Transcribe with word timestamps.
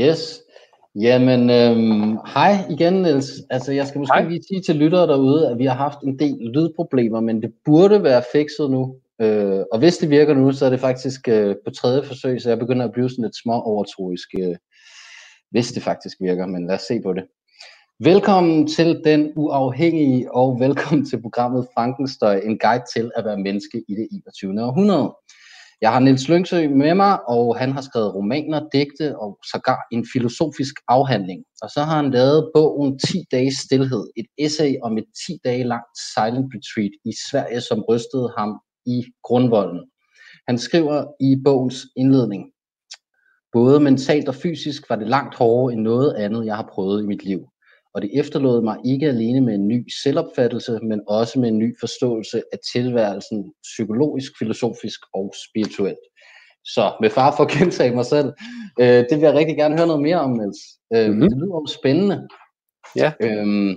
Yes. 0.00 0.42
Jamen, 0.94 1.50
øhm, 1.50 2.18
hej 2.34 2.54
igen, 2.70 2.94
Niels. 3.02 3.30
Altså, 3.50 3.72
jeg 3.72 3.86
skal 3.86 3.98
måske 3.98 4.14
hej. 4.14 4.28
lige 4.28 4.42
sige 4.48 4.62
til 4.62 4.76
lyttere 4.76 5.06
derude, 5.06 5.50
at 5.50 5.58
vi 5.58 5.64
har 5.64 5.74
haft 5.74 5.98
en 6.00 6.18
del 6.18 6.38
lydproblemer, 6.54 7.20
men 7.20 7.42
det 7.42 7.52
burde 7.64 8.02
være 8.02 8.22
fikset 8.32 8.70
nu. 8.70 8.96
Øh, 9.20 9.60
og 9.72 9.78
hvis 9.78 9.98
det 9.98 10.10
virker 10.10 10.34
nu, 10.34 10.52
så 10.52 10.66
er 10.66 10.70
det 10.70 10.80
faktisk 10.80 11.28
øh, 11.28 11.56
på 11.64 11.70
tredje 11.70 12.02
forsøg, 12.04 12.40
så 12.42 12.48
jeg 12.48 12.58
begynder 12.58 12.84
at 12.84 12.92
blive 12.92 13.10
sådan 13.10 13.24
lidt 13.24 13.36
små 13.42 13.60
overtroisk, 13.60 14.28
øh, 14.40 14.56
hvis 15.50 15.72
det 15.72 15.82
faktisk 15.82 16.16
virker, 16.20 16.46
men 16.46 16.66
lad 16.66 16.74
os 16.74 16.82
se 16.82 17.00
på 17.04 17.12
det. 17.12 17.24
Velkommen 18.00 18.66
til 18.66 19.00
Den 19.04 19.32
Uafhængige, 19.36 20.34
og 20.34 20.60
velkommen 20.60 21.06
til 21.06 21.22
programmet 21.22 21.66
Frankenstøj, 21.74 22.40
en 22.44 22.58
guide 22.58 22.84
til 22.94 23.10
at 23.16 23.24
være 23.24 23.38
menneske 23.38 23.84
i 23.88 23.94
det 23.94 24.08
21. 24.12 24.62
århundrede. 24.62 25.12
Jeg 25.80 25.92
har 25.92 26.00
Niels 26.00 26.28
Lyngsø 26.28 26.68
med 26.68 26.94
mig, 26.94 27.28
og 27.28 27.58
han 27.58 27.72
har 27.72 27.80
skrevet 27.80 28.14
romaner, 28.14 28.68
digte 28.72 29.18
og 29.18 29.38
sågar 29.52 29.80
en 29.92 30.06
filosofisk 30.12 30.74
afhandling. 30.88 31.44
Og 31.62 31.70
så 31.70 31.80
har 31.80 31.96
han 32.02 32.10
lavet 32.10 32.50
bogen 32.54 32.98
10 32.98 33.24
dages 33.32 33.54
stillhed, 33.54 34.04
et 34.16 34.26
essay 34.38 34.74
om 34.82 34.98
et 34.98 35.04
10 35.26 35.38
dage 35.44 35.64
langt 35.64 35.92
silent 36.14 36.46
retreat 36.54 36.90
i 37.04 37.12
Sverige, 37.30 37.60
som 37.60 37.84
rystede 37.88 38.32
ham 38.38 38.60
i 38.86 39.04
grundvolden. 39.22 39.80
Han 40.48 40.58
skriver 40.58 41.04
i 41.20 41.36
bogens 41.44 41.86
indledning, 41.96 42.44
Både 43.52 43.80
mentalt 43.80 44.28
og 44.28 44.34
fysisk 44.34 44.90
var 44.90 44.96
det 44.96 45.08
langt 45.08 45.34
hårdere 45.34 45.72
end 45.72 45.82
noget 45.82 46.14
andet, 46.14 46.46
jeg 46.46 46.56
har 46.56 46.70
prøvet 46.72 47.02
i 47.02 47.06
mit 47.06 47.24
liv 47.24 47.40
og 47.96 48.02
det 48.02 48.10
efterlod 48.20 48.62
mig 48.62 48.76
ikke 48.84 49.06
alene 49.06 49.40
med 49.40 49.54
en 49.54 49.68
ny 49.68 49.88
selvopfattelse, 50.02 50.78
men 50.82 51.00
også 51.08 51.40
med 51.40 51.48
en 51.48 51.58
ny 51.58 51.76
forståelse 51.80 52.42
af 52.52 52.58
tilværelsen 52.72 53.52
psykologisk, 53.62 54.32
filosofisk 54.38 55.00
og 55.14 55.34
spirituelt. 55.48 56.04
Så 56.64 56.96
med 57.00 57.10
far 57.10 57.36
for 57.36 57.44
at 57.44 57.50
gentage 57.58 57.94
mig 57.94 58.06
selv, 58.06 58.32
øh, 58.80 59.04
det 59.08 59.12
vil 59.16 59.20
jeg 59.20 59.34
rigtig 59.34 59.56
gerne 59.56 59.76
høre 59.76 59.86
noget 59.86 60.02
mere 60.02 60.20
om, 60.20 60.30
Niels. 60.30 60.60
Øh, 60.94 61.06
mm-hmm. 61.06 61.20
Det 61.20 61.38
lyder 61.38 61.60
jo 61.60 61.66
spændende. 61.78 62.28
Ja. 62.96 63.12
Øhm, 63.22 63.74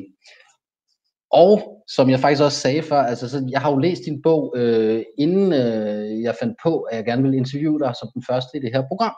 og 1.31 1.83
som 1.87 2.09
jeg 2.09 2.19
faktisk 2.19 2.43
også 2.43 2.59
sagde 2.59 2.81
før, 2.81 3.01
altså, 3.01 3.29
så 3.29 3.47
jeg 3.51 3.61
har 3.61 3.71
jo 3.71 3.77
læst 3.77 4.01
din 4.05 4.21
bog, 4.21 4.53
øh, 4.57 5.03
inden 5.17 5.53
øh, 5.53 6.21
jeg 6.21 6.35
fandt 6.39 6.55
på, 6.63 6.81
at 6.81 6.97
jeg 6.97 7.05
gerne 7.05 7.21
ville 7.21 7.37
interviewe 7.37 7.79
dig 7.79 7.93
som 7.99 8.09
den 8.13 8.23
første 8.29 8.57
i 8.57 8.61
det 8.61 8.71
her 8.73 8.83
program. 8.87 9.15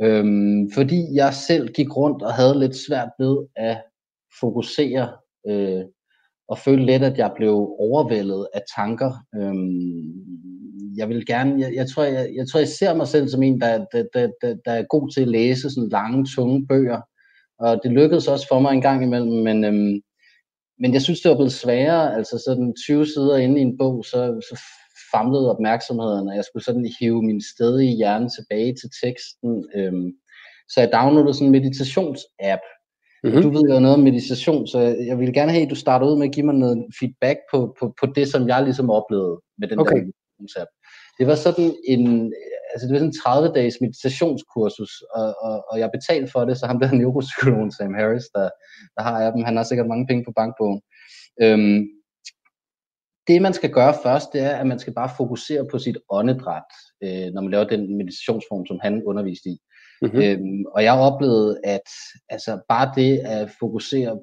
Øhm, 0.00 0.70
fordi 0.74 1.00
jeg 1.14 1.34
selv 1.34 1.68
gik 1.68 1.96
rundt 1.96 2.22
og 2.22 2.32
havde 2.34 2.58
lidt 2.58 2.76
svært 2.86 3.08
ved 3.18 3.36
at 3.56 3.82
fokusere 4.40 5.12
øh, 5.48 5.84
og 6.48 6.58
føle 6.58 6.86
lidt, 6.86 7.02
at 7.02 7.18
jeg 7.18 7.32
blev 7.36 7.54
overvældet 7.78 8.46
af 8.54 8.62
tanker. 8.76 9.12
Øhm, 9.36 10.12
jeg 10.96 11.08
vil 11.08 11.26
gerne, 11.26 11.60
jeg, 11.60 11.74
jeg, 11.74 11.86
tror, 11.90 12.02
jeg, 12.02 12.30
jeg 12.36 12.48
tror, 12.48 12.60
jeg 12.60 12.68
ser 12.68 12.94
mig 12.94 13.08
selv 13.08 13.28
som 13.28 13.42
en, 13.42 13.60
der, 13.60 13.84
der, 13.92 14.04
der, 14.14 14.28
der, 14.42 14.56
der 14.64 14.72
er 14.72 14.84
god 14.90 15.10
til 15.14 15.20
at 15.20 15.28
læse 15.28 15.70
sådan 15.70 15.88
lange, 15.88 16.26
tunge 16.36 16.66
bøger. 16.66 17.00
Og 17.58 17.80
det 17.82 17.90
lykkedes 17.92 18.28
også 18.28 18.46
for 18.48 18.60
mig 18.60 18.72
en 18.72 18.80
gang 18.80 19.02
imellem, 19.04 19.42
men, 19.42 19.64
øhm, 19.64 20.00
men 20.78 20.92
jeg 20.92 21.02
synes, 21.02 21.20
det 21.20 21.30
var 21.30 21.36
blevet 21.36 21.52
sværere. 21.52 22.16
Altså 22.16 22.42
sådan 22.46 22.74
20 22.86 23.06
sider 23.06 23.36
inde 23.36 23.58
i 23.58 23.62
en 23.62 23.78
bog, 23.78 24.04
så, 24.04 24.40
så 24.48 24.60
famlede 25.14 25.50
opmærksomheden, 25.54 26.28
og 26.28 26.36
jeg 26.36 26.44
skulle 26.44 26.64
sådan 26.64 26.92
hive 27.00 27.22
min 27.22 27.42
stedige 27.42 27.96
hjerne 27.96 28.28
tilbage 28.28 28.74
til 28.80 28.90
teksten. 29.04 29.66
Øhm, 29.76 30.12
så 30.68 30.80
jeg 30.80 30.92
downloadede 30.92 31.34
sådan 31.34 31.46
en 31.46 31.52
meditationsapp, 31.58 32.62
Mm-hmm. 33.24 33.42
Du 33.42 33.50
ved 33.50 33.62
jo 33.74 33.80
noget 33.80 33.96
om 33.96 34.02
meditation, 34.02 34.66
så 34.66 34.78
jeg 34.80 35.18
vil 35.18 35.32
gerne 35.32 35.52
have, 35.52 35.64
at 35.64 35.70
du 35.70 35.74
starter 35.74 36.06
ud 36.06 36.18
med 36.18 36.28
at 36.28 36.34
give 36.34 36.46
mig 36.46 36.54
noget 36.54 36.84
feedback 37.00 37.38
på, 37.50 37.76
på, 37.78 37.94
på 38.00 38.06
det, 38.06 38.28
som 38.28 38.48
jeg 38.48 38.62
ligesom 38.64 38.90
oplevede 38.90 39.36
med 39.58 39.68
den 39.68 39.78
okay. 39.78 39.96
der 39.96 40.02
meditationsapp. 40.02 40.70
Det 41.18 41.26
var 41.26 41.34
sådan 41.34 41.74
en, 41.88 42.32
altså 42.72 42.82
det 42.86 42.92
var 42.92 42.98
sådan 42.98 43.08
en 43.08 43.20
30 43.24 43.54
dages 43.54 43.76
meditationskursus, 43.80 44.92
og, 45.14 45.34
og, 45.46 45.64
og 45.70 45.78
jeg 45.78 45.90
betalte 45.96 46.32
for 46.32 46.44
det, 46.44 46.58
så 46.58 46.66
ham 46.66 46.80
der 46.80 46.92
neuropsykologen 47.00 47.72
Sam 47.72 47.94
Harris, 47.94 48.26
der, 48.34 48.48
der 48.96 49.02
har 49.02 49.26
appen, 49.26 49.44
han 49.44 49.56
har 49.56 49.64
sikkert 49.64 49.88
mange 49.88 50.06
penge 50.06 50.24
på 50.24 50.32
bankbogen. 50.36 50.80
Øhm, 51.42 51.80
det 53.28 53.42
man 53.42 53.54
skal 53.54 53.70
gøre 53.70 53.94
først, 54.02 54.32
det 54.32 54.40
er, 54.40 54.56
at 54.56 54.66
man 54.66 54.78
skal 54.78 54.94
bare 54.94 55.10
fokusere 55.16 55.66
på 55.70 55.78
sit 55.78 55.98
åndedræt, 56.10 56.70
øh, 57.04 57.26
når 57.34 57.40
man 57.42 57.50
laver 57.50 57.64
den 57.64 57.96
meditationsform, 57.96 58.66
som 58.66 58.78
han 58.82 59.02
underviste 59.06 59.48
i. 59.48 59.56
Mm-hmm. 60.02 60.22
Øhm, 60.22 60.64
og 60.74 60.84
jeg 60.84 60.92
oplevede, 60.92 61.60
at 61.64 61.88
altså, 62.28 62.60
bare 62.68 62.92
det 62.96 63.18
at 63.18 63.50
fokusere 63.60 64.18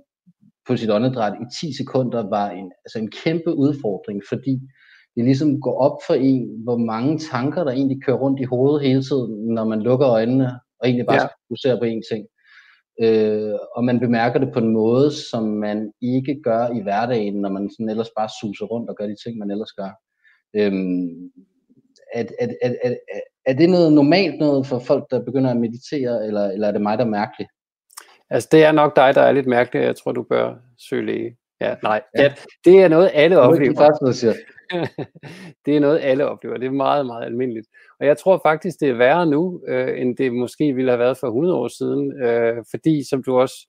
på 0.67 0.77
sit 0.77 0.91
åndedræt 0.91 1.33
i 1.33 1.67
10 1.67 1.77
sekunder 1.77 2.29
var 2.29 2.49
en, 2.49 2.71
altså 2.85 2.99
en 2.99 3.11
kæmpe 3.23 3.55
udfordring, 3.55 4.21
fordi 4.29 4.59
det 5.15 5.23
ligesom 5.23 5.61
går 5.61 5.77
op 5.79 5.97
for 6.07 6.13
en, 6.13 6.63
hvor 6.63 6.77
mange 6.77 7.19
tanker, 7.19 7.63
der 7.63 7.71
egentlig 7.71 8.03
kører 8.03 8.17
rundt 8.17 8.39
i 8.39 8.43
hovedet 8.43 8.87
hele 8.87 9.03
tiden, 9.03 9.53
når 9.53 9.65
man 9.65 9.81
lukker 9.81 10.07
øjnene 10.07 10.59
og 10.79 10.87
egentlig 10.87 11.05
bare 11.05 11.21
ja. 11.21 11.27
fokuserer 11.47 11.79
på 11.79 11.85
én 11.85 12.01
ting. 12.11 12.25
Øh, 13.03 13.59
og 13.75 13.83
man 13.83 13.99
bemærker 13.99 14.39
det 14.39 14.53
på 14.53 14.59
en 14.59 14.73
måde, 14.73 15.11
som 15.31 15.43
man 15.43 15.91
ikke 16.01 16.41
gør 16.43 16.67
i 16.67 16.81
hverdagen, 16.81 17.33
når 17.33 17.49
man 17.49 17.69
sådan 17.69 17.89
ellers 17.89 18.11
bare 18.17 18.29
suser 18.41 18.65
rundt 18.65 18.89
og 18.89 18.95
gør 18.95 19.07
de 19.07 19.15
ting, 19.23 19.37
man 19.37 19.51
ellers 19.51 19.71
gør. 19.71 19.91
Øhm, 20.55 21.31
at, 22.13 22.31
at, 22.39 22.55
at, 22.61 22.75
at, 22.83 22.97
er 23.45 23.53
det 23.53 23.69
noget 23.69 23.93
normalt 23.93 24.39
noget 24.39 24.67
for 24.67 24.79
folk, 24.79 25.03
der 25.11 25.25
begynder 25.25 25.51
at 25.51 25.57
meditere, 25.57 26.27
eller, 26.27 26.51
eller 26.51 26.67
er 26.67 26.71
det 26.71 26.81
mig, 26.81 26.97
der 26.97 27.05
er 27.05 27.09
mærkelig? 27.09 27.47
Altså, 28.29 28.49
det 28.51 28.63
er 28.63 28.71
nok 28.71 28.95
dig, 28.95 29.15
der 29.15 29.21
er 29.21 29.31
lidt 29.31 29.47
mærkelig. 29.47 29.81
Jeg 29.81 29.95
tror, 29.95 30.11
du 30.11 30.23
bør 30.23 30.55
søge 30.77 31.05
læge. 31.05 31.37
Ja, 31.61 31.75
nej. 31.83 32.01
Ja. 32.17 32.23
Ja, 32.23 32.33
det 32.65 32.83
er 32.83 32.87
noget, 32.87 33.11
alle 33.13 33.39
oplever. 33.39 33.71
Det 33.71 33.79
er, 33.79 33.85
faktisk, 33.85 34.19
siger. 34.19 34.33
det 35.65 35.75
er 35.75 35.79
noget, 35.79 35.99
alle 36.03 36.27
oplever. 36.27 36.57
Det 36.57 36.67
er 36.67 36.71
meget, 36.71 37.05
meget 37.05 37.25
almindeligt. 37.25 37.67
Og 37.99 38.05
jeg 38.05 38.17
tror 38.17 38.41
faktisk, 38.45 38.79
det 38.79 38.89
er 38.89 38.93
værre 38.93 39.25
nu, 39.25 39.61
øh, 39.67 40.01
end 40.01 40.17
det 40.17 40.33
måske 40.33 40.73
ville 40.73 40.91
have 40.91 40.99
været 40.99 41.17
for 41.17 41.27
100 41.27 41.55
år 41.55 41.67
siden. 41.67 42.23
Øh, 42.23 42.63
fordi, 42.71 43.09
som 43.09 43.23
du 43.23 43.39
også 43.39 43.67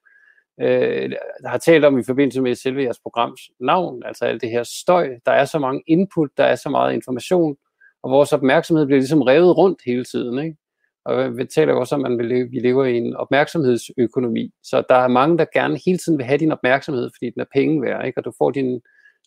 øh, 0.61 1.11
har 1.47 1.59
talt 1.59 1.85
om 1.85 1.99
i 1.99 2.05
forbindelse 2.07 2.43
med 2.43 2.55
selve 2.55 2.83
jeres 2.83 3.01
programs 3.03 3.41
navn, 3.61 4.03
altså 4.07 4.25
alt 4.25 4.43
det 4.43 4.51
her 4.51 4.63
støj, 4.63 5.09
der 5.27 5.33
er 5.33 5.45
så 5.45 5.59
mange 5.59 5.83
input, 5.87 6.31
der 6.37 6.45
er 6.45 6.57
så 6.57 6.69
meget 6.69 6.95
information, 6.95 7.57
og 8.03 8.11
vores 8.11 8.33
opmærksomhed 8.33 8.87
bliver 8.87 9.01
ligesom 9.01 9.23
revet 9.23 9.57
rundt 9.57 9.79
hele 9.87 10.05
tiden. 10.05 10.39
Ikke? 10.39 10.57
Og 11.05 11.37
vi 11.37 11.45
taler 11.45 11.75
også 11.75 11.95
om, 11.95 12.05
at 12.05 12.29
vi 12.51 12.59
lever 12.59 12.85
i 12.85 12.97
en 12.97 13.17
opmærksomhedsøkonomi. 13.17 14.51
Så 14.63 14.83
der 14.89 14.95
er 14.95 15.09
mange, 15.09 15.39
der 15.39 15.45
gerne 15.55 15.81
hele 15.87 15.99
tiden 15.99 16.19
vil 16.19 16.27
have 16.27 16.39
din 16.39 16.53
opmærksomhed, 16.53 17.11
fordi 17.17 17.31
den 17.31 17.41
er 17.41 17.47
penge 17.55 17.83
værd, 17.83 18.07
ikke? 18.07 18.19
og 18.19 18.25
du 18.25 18.33
får 18.39 18.51
dine 18.51 18.81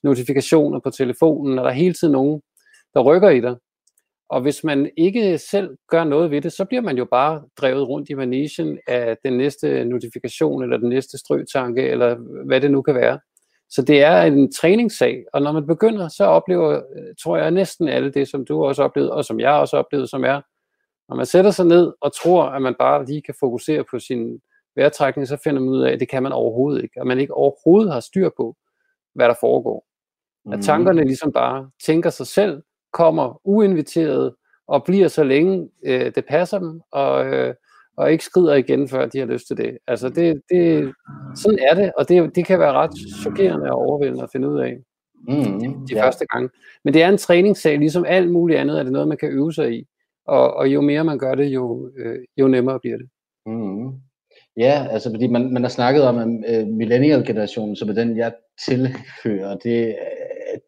notifikationer 0.03 0.79
på 0.79 0.89
telefonen, 0.89 1.59
og 1.59 1.65
der 1.65 1.71
er 1.71 1.75
hele 1.75 1.93
tiden 1.93 2.11
nogen, 2.11 2.41
der 2.93 3.01
rykker 3.01 3.29
i 3.29 3.41
dig. 3.41 3.55
Og 4.29 4.41
hvis 4.41 4.63
man 4.63 4.89
ikke 4.97 5.37
selv 5.37 5.77
gør 5.89 6.03
noget 6.03 6.31
ved 6.31 6.41
det, 6.41 6.53
så 6.53 6.65
bliver 6.65 6.81
man 6.81 6.97
jo 6.97 7.05
bare 7.05 7.43
drevet 7.57 7.87
rundt 7.87 8.09
i 8.09 8.13
manesien 8.13 8.79
af 8.87 9.17
den 9.25 9.37
næste 9.37 9.85
notifikation, 9.85 10.63
eller 10.63 10.77
den 10.77 10.89
næste 10.89 11.17
strøtanke, 11.17 11.81
eller 11.89 12.15
hvad 12.45 12.61
det 12.61 12.71
nu 12.71 12.81
kan 12.81 12.95
være. 12.95 13.19
Så 13.69 13.81
det 13.81 14.03
er 14.03 14.21
en 14.21 14.51
træningssag, 14.51 15.25
og 15.33 15.41
når 15.41 15.51
man 15.51 15.67
begynder, 15.67 16.07
så 16.07 16.23
oplever, 16.25 16.71
øh, 16.95 17.15
tror 17.23 17.37
jeg, 17.37 17.51
næsten 17.51 17.87
alle 17.87 18.11
det, 18.11 18.27
som 18.27 18.45
du 18.45 18.65
også 18.65 18.83
oplevede, 18.83 19.11
og 19.13 19.25
som 19.25 19.39
jeg 19.39 19.51
også 19.51 19.77
oplevede, 19.77 20.07
som 20.07 20.25
er, 20.25 20.41
når 21.09 21.15
man 21.15 21.25
sætter 21.25 21.51
sig 21.51 21.65
ned 21.65 21.93
og 22.01 22.15
tror, 22.15 22.43
at 22.43 22.61
man 22.61 22.75
bare 22.79 23.05
lige 23.05 23.21
kan 23.21 23.35
fokusere 23.39 23.83
på 23.91 23.99
sin 23.99 24.41
vejrtrækning, 24.75 25.27
så 25.27 25.37
finder 25.43 25.61
man 25.61 25.69
ud 25.69 25.81
af, 25.81 25.91
at 25.91 25.99
det 25.99 26.09
kan 26.09 26.23
man 26.23 26.31
overhovedet 26.31 26.83
ikke, 26.83 27.01
at 27.01 27.07
man 27.07 27.19
ikke 27.19 27.33
overhovedet 27.33 27.93
har 27.93 27.99
styr 27.99 28.29
på, 28.37 28.55
hvad 29.13 29.27
der 29.27 29.35
foregår. 29.39 29.85
Mm. 30.45 30.53
At 30.53 30.59
tankerne 30.63 31.03
ligesom 31.03 31.31
bare 31.31 31.69
tænker 31.85 32.09
sig 32.09 32.27
selv, 32.27 32.63
kommer 32.93 33.41
uinviteret 33.43 34.35
og 34.67 34.83
bliver 34.83 35.07
så 35.07 35.23
længe 35.23 35.69
øh, 35.85 36.15
det 36.15 36.25
passer 36.25 36.59
dem, 36.59 36.81
og, 36.91 37.25
øh, 37.25 37.55
og 37.97 38.11
ikke 38.11 38.23
skrider 38.23 38.53
igen, 38.53 38.89
før 38.89 39.05
de 39.05 39.19
har 39.19 39.25
lyst 39.25 39.47
til 39.47 39.57
det. 39.57 39.77
Altså 39.87 40.09
det, 40.09 40.41
det, 40.49 40.93
sådan 41.35 41.59
er 41.71 41.75
det, 41.75 41.91
og 41.97 42.09
det, 42.09 42.35
det 42.35 42.45
kan 42.45 42.59
være 42.59 42.73
ret 42.73 42.91
chokerende 43.21 43.71
og 43.71 43.77
overvældende 43.77 44.23
at 44.23 44.29
finde 44.31 44.49
ud 44.49 44.59
af 44.59 44.77
mm, 45.27 45.59
de, 45.59 45.65
de 45.65 45.95
ja. 45.95 46.05
første 46.05 46.25
gange. 46.25 46.49
Men 46.83 46.93
det 46.93 47.03
er 47.03 47.09
en 47.09 47.17
træningssag, 47.17 47.77
ligesom 47.79 48.05
alt 48.07 48.31
muligt 48.31 48.59
andet 48.59 48.79
er 48.79 48.83
det 48.83 48.91
noget, 48.91 49.07
man 49.07 49.17
kan 49.17 49.29
øve 49.29 49.53
sig 49.53 49.73
i. 49.79 49.85
Og, 50.27 50.53
og 50.53 50.67
jo 50.67 50.81
mere 50.81 51.03
man 51.03 51.19
gør 51.19 51.35
det, 51.35 51.45
jo, 51.45 51.91
øh, 51.97 52.19
jo 52.37 52.47
nemmere 52.47 52.79
bliver 52.79 52.97
det. 52.97 53.09
Mm. 53.45 53.91
Ja, 54.57 54.87
altså 54.91 55.09
fordi 55.09 55.27
man, 55.27 55.53
man 55.53 55.63
har 55.63 55.69
snakket 55.69 56.03
om, 56.03 56.17
at 56.17 56.27
øh, 56.27 56.67
millennial-generationen, 56.67 57.75
som 57.75 57.89
er 57.89 57.93
den, 57.93 58.17
jeg 58.17 58.33
tilhører, 58.65 59.57
det, 59.57 59.95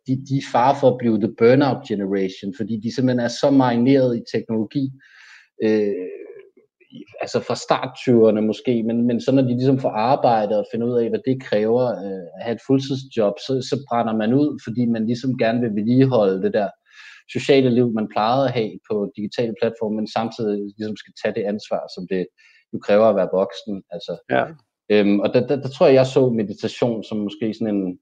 de, 0.07 0.25
de 0.29 0.37
er 0.37 0.51
far 0.51 0.77
for 0.79 0.91
at 0.91 0.97
blive 0.97 1.17
the 1.17 1.33
burnout 1.37 1.87
generation, 1.87 2.53
fordi 2.57 2.79
de 2.83 2.95
simpelthen 2.95 3.25
er 3.25 3.27
så 3.27 3.51
marineret 3.51 4.17
i 4.17 4.37
teknologi, 4.37 4.91
øh, 5.63 5.93
altså 7.21 7.39
fra 7.39 7.55
start 7.55 7.91
20'erne 8.03 8.41
måske, 8.41 8.83
men, 8.83 9.07
men 9.07 9.21
så 9.21 9.31
når 9.31 9.41
de 9.41 9.57
ligesom 9.59 9.79
får 9.79 9.89
arbejde 9.89 10.59
og 10.59 10.65
finder 10.71 10.87
ud 10.87 10.97
af, 11.01 11.09
hvad 11.09 11.19
det 11.25 11.43
kræver 11.43 11.85
øh, 12.05 12.25
at 12.37 12.43
have 12.43 12.55
et 12.55 12.65
fuldtidsjob, 12.67 13.33
så, 13.47 13.53
så 13.69 13.75
brænder 13.89 14.15
man 14.15 14.33
ud, 14.33 14.59
fordi 14.65 14.85
man 14.85 15.05
ligesom 15.05 15.37
gerne 15.37 15.61
vil 15.61 15.75
vedligeholde 15.75 16.41
det 16.41 16.53
der 16.53 16.69
sociale 17.35 17.69
liv, 17.69 17.91
man 17.93 18.07
plejede 18.13 18.45
at 18.47 18.53
have 18.53 18.71
på 18.91 19.11
digitale 19.15 19.53
platforme, 19.61 19.95
men 19.95 20.07
samtidig 20.07 20.57
ligesom 20.77 20.97
skal 20.97 21.13
tage 21.21 21.35
det 21.37 21.43
ansvar, 21.53 21.81
som 21.95 22.07
det 22.11 22.27
jo 22.73 22.79
kræver 22.79 23.05
at 23.09 23.15
være 23.15 23.35
voksen. 23.39 23.83
Altså, 23.91 24.13
ja. 24.35 24.43
øhm, 24.91 25.19
og 25.19 25.33
der, 25.33 25.47
der, 25.47 25.55
der 25.63 25.69
tror 25.69 25.85
jeg, 25.85 25.95
jeg 25.95 26.07
så 26.07 26.29
meditation 26.29 27.03
som 27.03 27.17
måske 27.17 27.53
sådan 27.53 27.75
en 27.75 27.99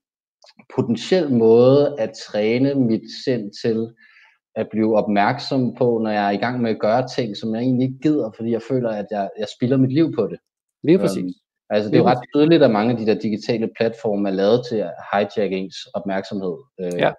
potentiel 0.75 1.29
måde 1.31 1.95
at 1.99 2.11
træne 2.27 2.75
mit 2.75 3.07
sind 3.25 3.51
til 3.63 3.77
at 4.55 4.67
blive 4.71 4.97
opmærksom 4.97 5.75
på, 5.75 5.99
når 6.03 6.09
jeg 6.09 6.25
er 6.27 6.31
i 6.31 6.37
gang 6.37 6.61
med 6.61 6.71
at 6.71 6.79
gøre 6.79 7.07
ting, 7.15 7.37
som 7.37 7.55
jeg 7.55 7.61
egentlig 7.61 7.85
ikke 7.87 7.99
gider, 8.01 8.31
fordi 8.35 8.51
jeg 8.51 8.61
føler, 8.61 8.89
at 8.89 9.05
jeg, 9.11 9.29
jeg 9.39 9.47
spilder 9.55 9.77
mit 9.77 9.93
liv 9.93 10.15
på 10.15 10.27
det. 10.27 10.39
Lige 10.83 10.99
præcis. 10.99 11.23
Um, 11.23 11.33
altså 11.69 11.89
det 11.89 11.95
er 11.95 11.99
jo 11.99 12.07
ret 12.07 12.27
tydeligt, 12.33 12.63
at 12.63 12.71
mange 12.71 12.91
af 12.91 12.97
de 12.97 13.05
der 13.05 13.19
digitale 13.19 13.69
platforme 13.77 14.29
er 14.29 14.33
lavet 14.33 14.61
til 14.69 14.77
at 14.77 14.93
hijack 15.11 15.53
ens 15.53 15.75
opmærksomhed. 15.93 16.55
Øh, 16.81 16.99
ja. 16.99 17.11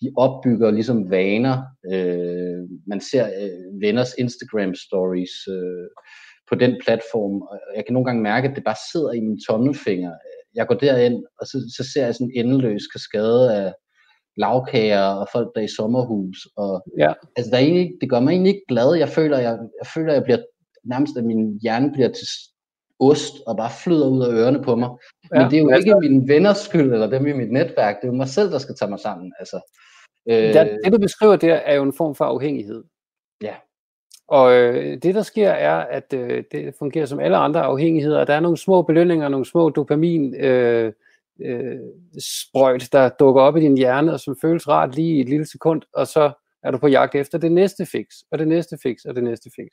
De 0.00 0.12
opbygger 0.16 0.70
ligesom 0.70 1.10
vaner. 1.10 1.56
Øh, 1.92 2.60
man 2.86 3.00
ser 3.00 3.26
øh, 3.26 3.80
venners 3.82 4.14
Instagram 4.18 4.74
stories 4.74 5.34
øh, 5.48 5.88
på 6.48 6.54
den 6.54 6.80
platform, 6.84 7.42
og 7.42 7.58
jeg 7.76 7.84
kan 7.84 7.92
nogle 7.92 8.06
gange 8.06 8.22
mærke, 8.22 8.48
at 8.48 8.56
det 8.56 8.64
bare 8.64 8.82
sidder 8.92 9.12
i 9.12 9.20
mine 9.20 9.40
tommelfinger. 9.48 10.12
Jeg 10.54 10.66
går 10.66 10.74
derind, 10.74 11.24
og 11.40 11.46
så, 11.46 11.56
så 11.76 11.92
ser 11.92 12.04
jeg 12.04 12.14
sådan 12.14 12.30
en 12.34 12.44
endeløs 12.44 12.86
kaskade 12.86 13.56
af 13.56 13.72
lavkager 14.36 15.02
og 15.02 15.28
folk, 15.32 15.48
der 15.54 15.60
er 15.60 15.64
i 15.64 15.76
sommerhus. 15.76 16.48
Og, 16.56 16.82
ja. 16.98 17.12
altså, 17.36 17.50
der 17.50 17.56
er 17.56 17.62
egentlig, 17.62 17.92
det 18.00 18.10
gør 18.10 18.20
mig 18.20 18.32
egentlig 18.32 18.50
ikke 18.54 18.66
glad. 18.68 18.94
Jeg 18.94 19.08
føler, 19.08 19.38
jeg, 19.38 19.58
jeg 19.80 19.86
føler, 19.94 20.12
jeg 20.12 20.24
bliver 20.24 20.38
nærmest, 20.84 21.16
at 21.16 21.24
min 21.24 21.58
hjerne 21.62 21.92
bliver 21.92 22.08
til 22.08 22.26
ost 23.00 23.34
og 23.46 23.56
bare 23.56 23.70
flyder 23.84 24.08
ud 24.08 24.22
af 24.22 24.32
ørerne 24.32 24.62
på 24.62 24.76
mig. 24.76 24.90
Ja, 25.34 25.40
Men 25.40 25.50
det 25.50 25.56
er 25.56 25.62
jo 25.62 25.68
ikke 25.68 25.74
altså, 25.74 25.98
mine 26.00 26.28
venners 26.28 26.58
skyld, 26.58 26.92
eller 26.92 27.10
dem 27.10 27.26
i 27.26 27.32
mit 27.32 27.52
netværk. 27.52 27.96
Det 28.00 28.08
er 28.08 28.12
jo 28.12 28.16
mig 28.16 28.28
selv, 28.28 28.50
der 28.50 28.58
skal 28.58 28.74
tage 28.74 28.90
mig 28.90 29.00
sammen. 29.00 29.32
Altså, 29.38 29.74
øh, 30.28 30.54
det, 30.54 30.78
det, 30.84 30.92
du 30.92 30.98
beskriver 30.98 31.36
der, 31.36 31.54
er 31.54 31.74
jo 31.74 31.82
en 31.82 31.92
form 31.92 32.14
for 32.14 32.24
afhængighed. 32.24 32.84
Ja. 33.42 33.54
Og 34.28 34.52
øh, 34.52 35.02
det, 35.02 35.14
der 35.14 35.22
sker, 35.22 35.50
er, 35.50 35.76
at 35.76 36.12
øh, 36.12 36.44
det 36.52 36.74
fungerer 36.78 37.06
som 37.06 37.20
alle 37.20 37.36
andre 37.36 37.62
afhængigheder. 37.62 38.24
Der 38.24 38.34
er 38.34 38.40
nogle 38.40 38.56
små 38.56 38.82
belønninger, 38.82 39.28
nogle 39.28 39.46
små 39.46 39.70
dopamin 39.70 40.34
øh, 40.34 40.92
øh, 41.44 41.78
sprøjt, 42.18 42.88
der 42.92 43.08
dukker 43.08 43.42
op 43.42 43.56
i 43.56 43.60
din 43.60 43.76
hjerne, 43.76 44.12
og 44.12 44.20
som 44.20 44.36
føles 44.40 44.68
rart 44.68 44.94
lige 44.94 45.16
i 45.16 45.20
et 45.20 45.28
lille 45.28 45.46
sekund, 45.46 45.82
og 45.92 46.06
så 46.06 46.32
er 46.62 46.70
du 46.70 46.78
på 46.78 46.88
jagt 46.88 47.14
efter 47.14 47.38
det 47.38 47.52
næste 47.52 47.86
fix, 47.86 48.06
og 48.30 48.38
det 48.38 48.48
næste 48.48 48.78
fix, 48.82 49.04
og 49.04 49.14
det 49.14 49.24
næste 49.24 49.50
fix. 49.56 49.66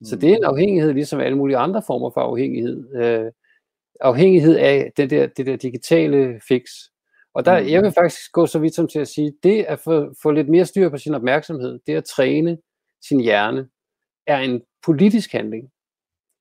Mm. 0.00 0.04
Så 0.04 0.16
det 0.16 0.30
er 0.30 0.36
en 0.36 0.44
afhængighed, 0.44 0.92
ligesom 0.92 1.20
alle 1.20 1.38
mulige 1.38 1.56
andre 1.56 1.82
former 1.86 2.10
for 2.10 2.20
afhængighed. 2.20 2.96
Øh, 2.96 3.32
afhængighed 4.00 4.56
af 4.56 4.92
det 4.96 5.10
der, 5.10 5.26
det 5.26 5.46
der 5.46 5.56
digitale 5.56 6.40
fix. 6.48 6.64
Og 7.34 7.44
der, 7.44 7.60
mm. 7.60 7.68
jeg 7.68 7.82
vil 7.82 7.92
faktisk 7.92 8.32
gå 8.32 8.46
så 8.46 8.58
vidt 8.58 8.74
som 8.74 8.88
til 8.88 8.98
at 8.98 9.08
sige, 9.08 9.32
det 9.42 9.64
at 9.64 9.78
få, 9.78 10.14
få 10.22 10.30
lidt 10.30 10.48
mere 10.48 10.64
styr 10.64 10.88
på 10.88 10.98
sin 10.98 11.14
opmærksomhed, 11.14 11.78
det 11.86 11.94
at 11.94 12.04
træne 12.04 12.58
sin 13.08 13.20
hjerne, 13.20 13.68
er 14.26 14.38
en 14.38 14.62
politisk 14.82 15.32
handling. 15.32 15.70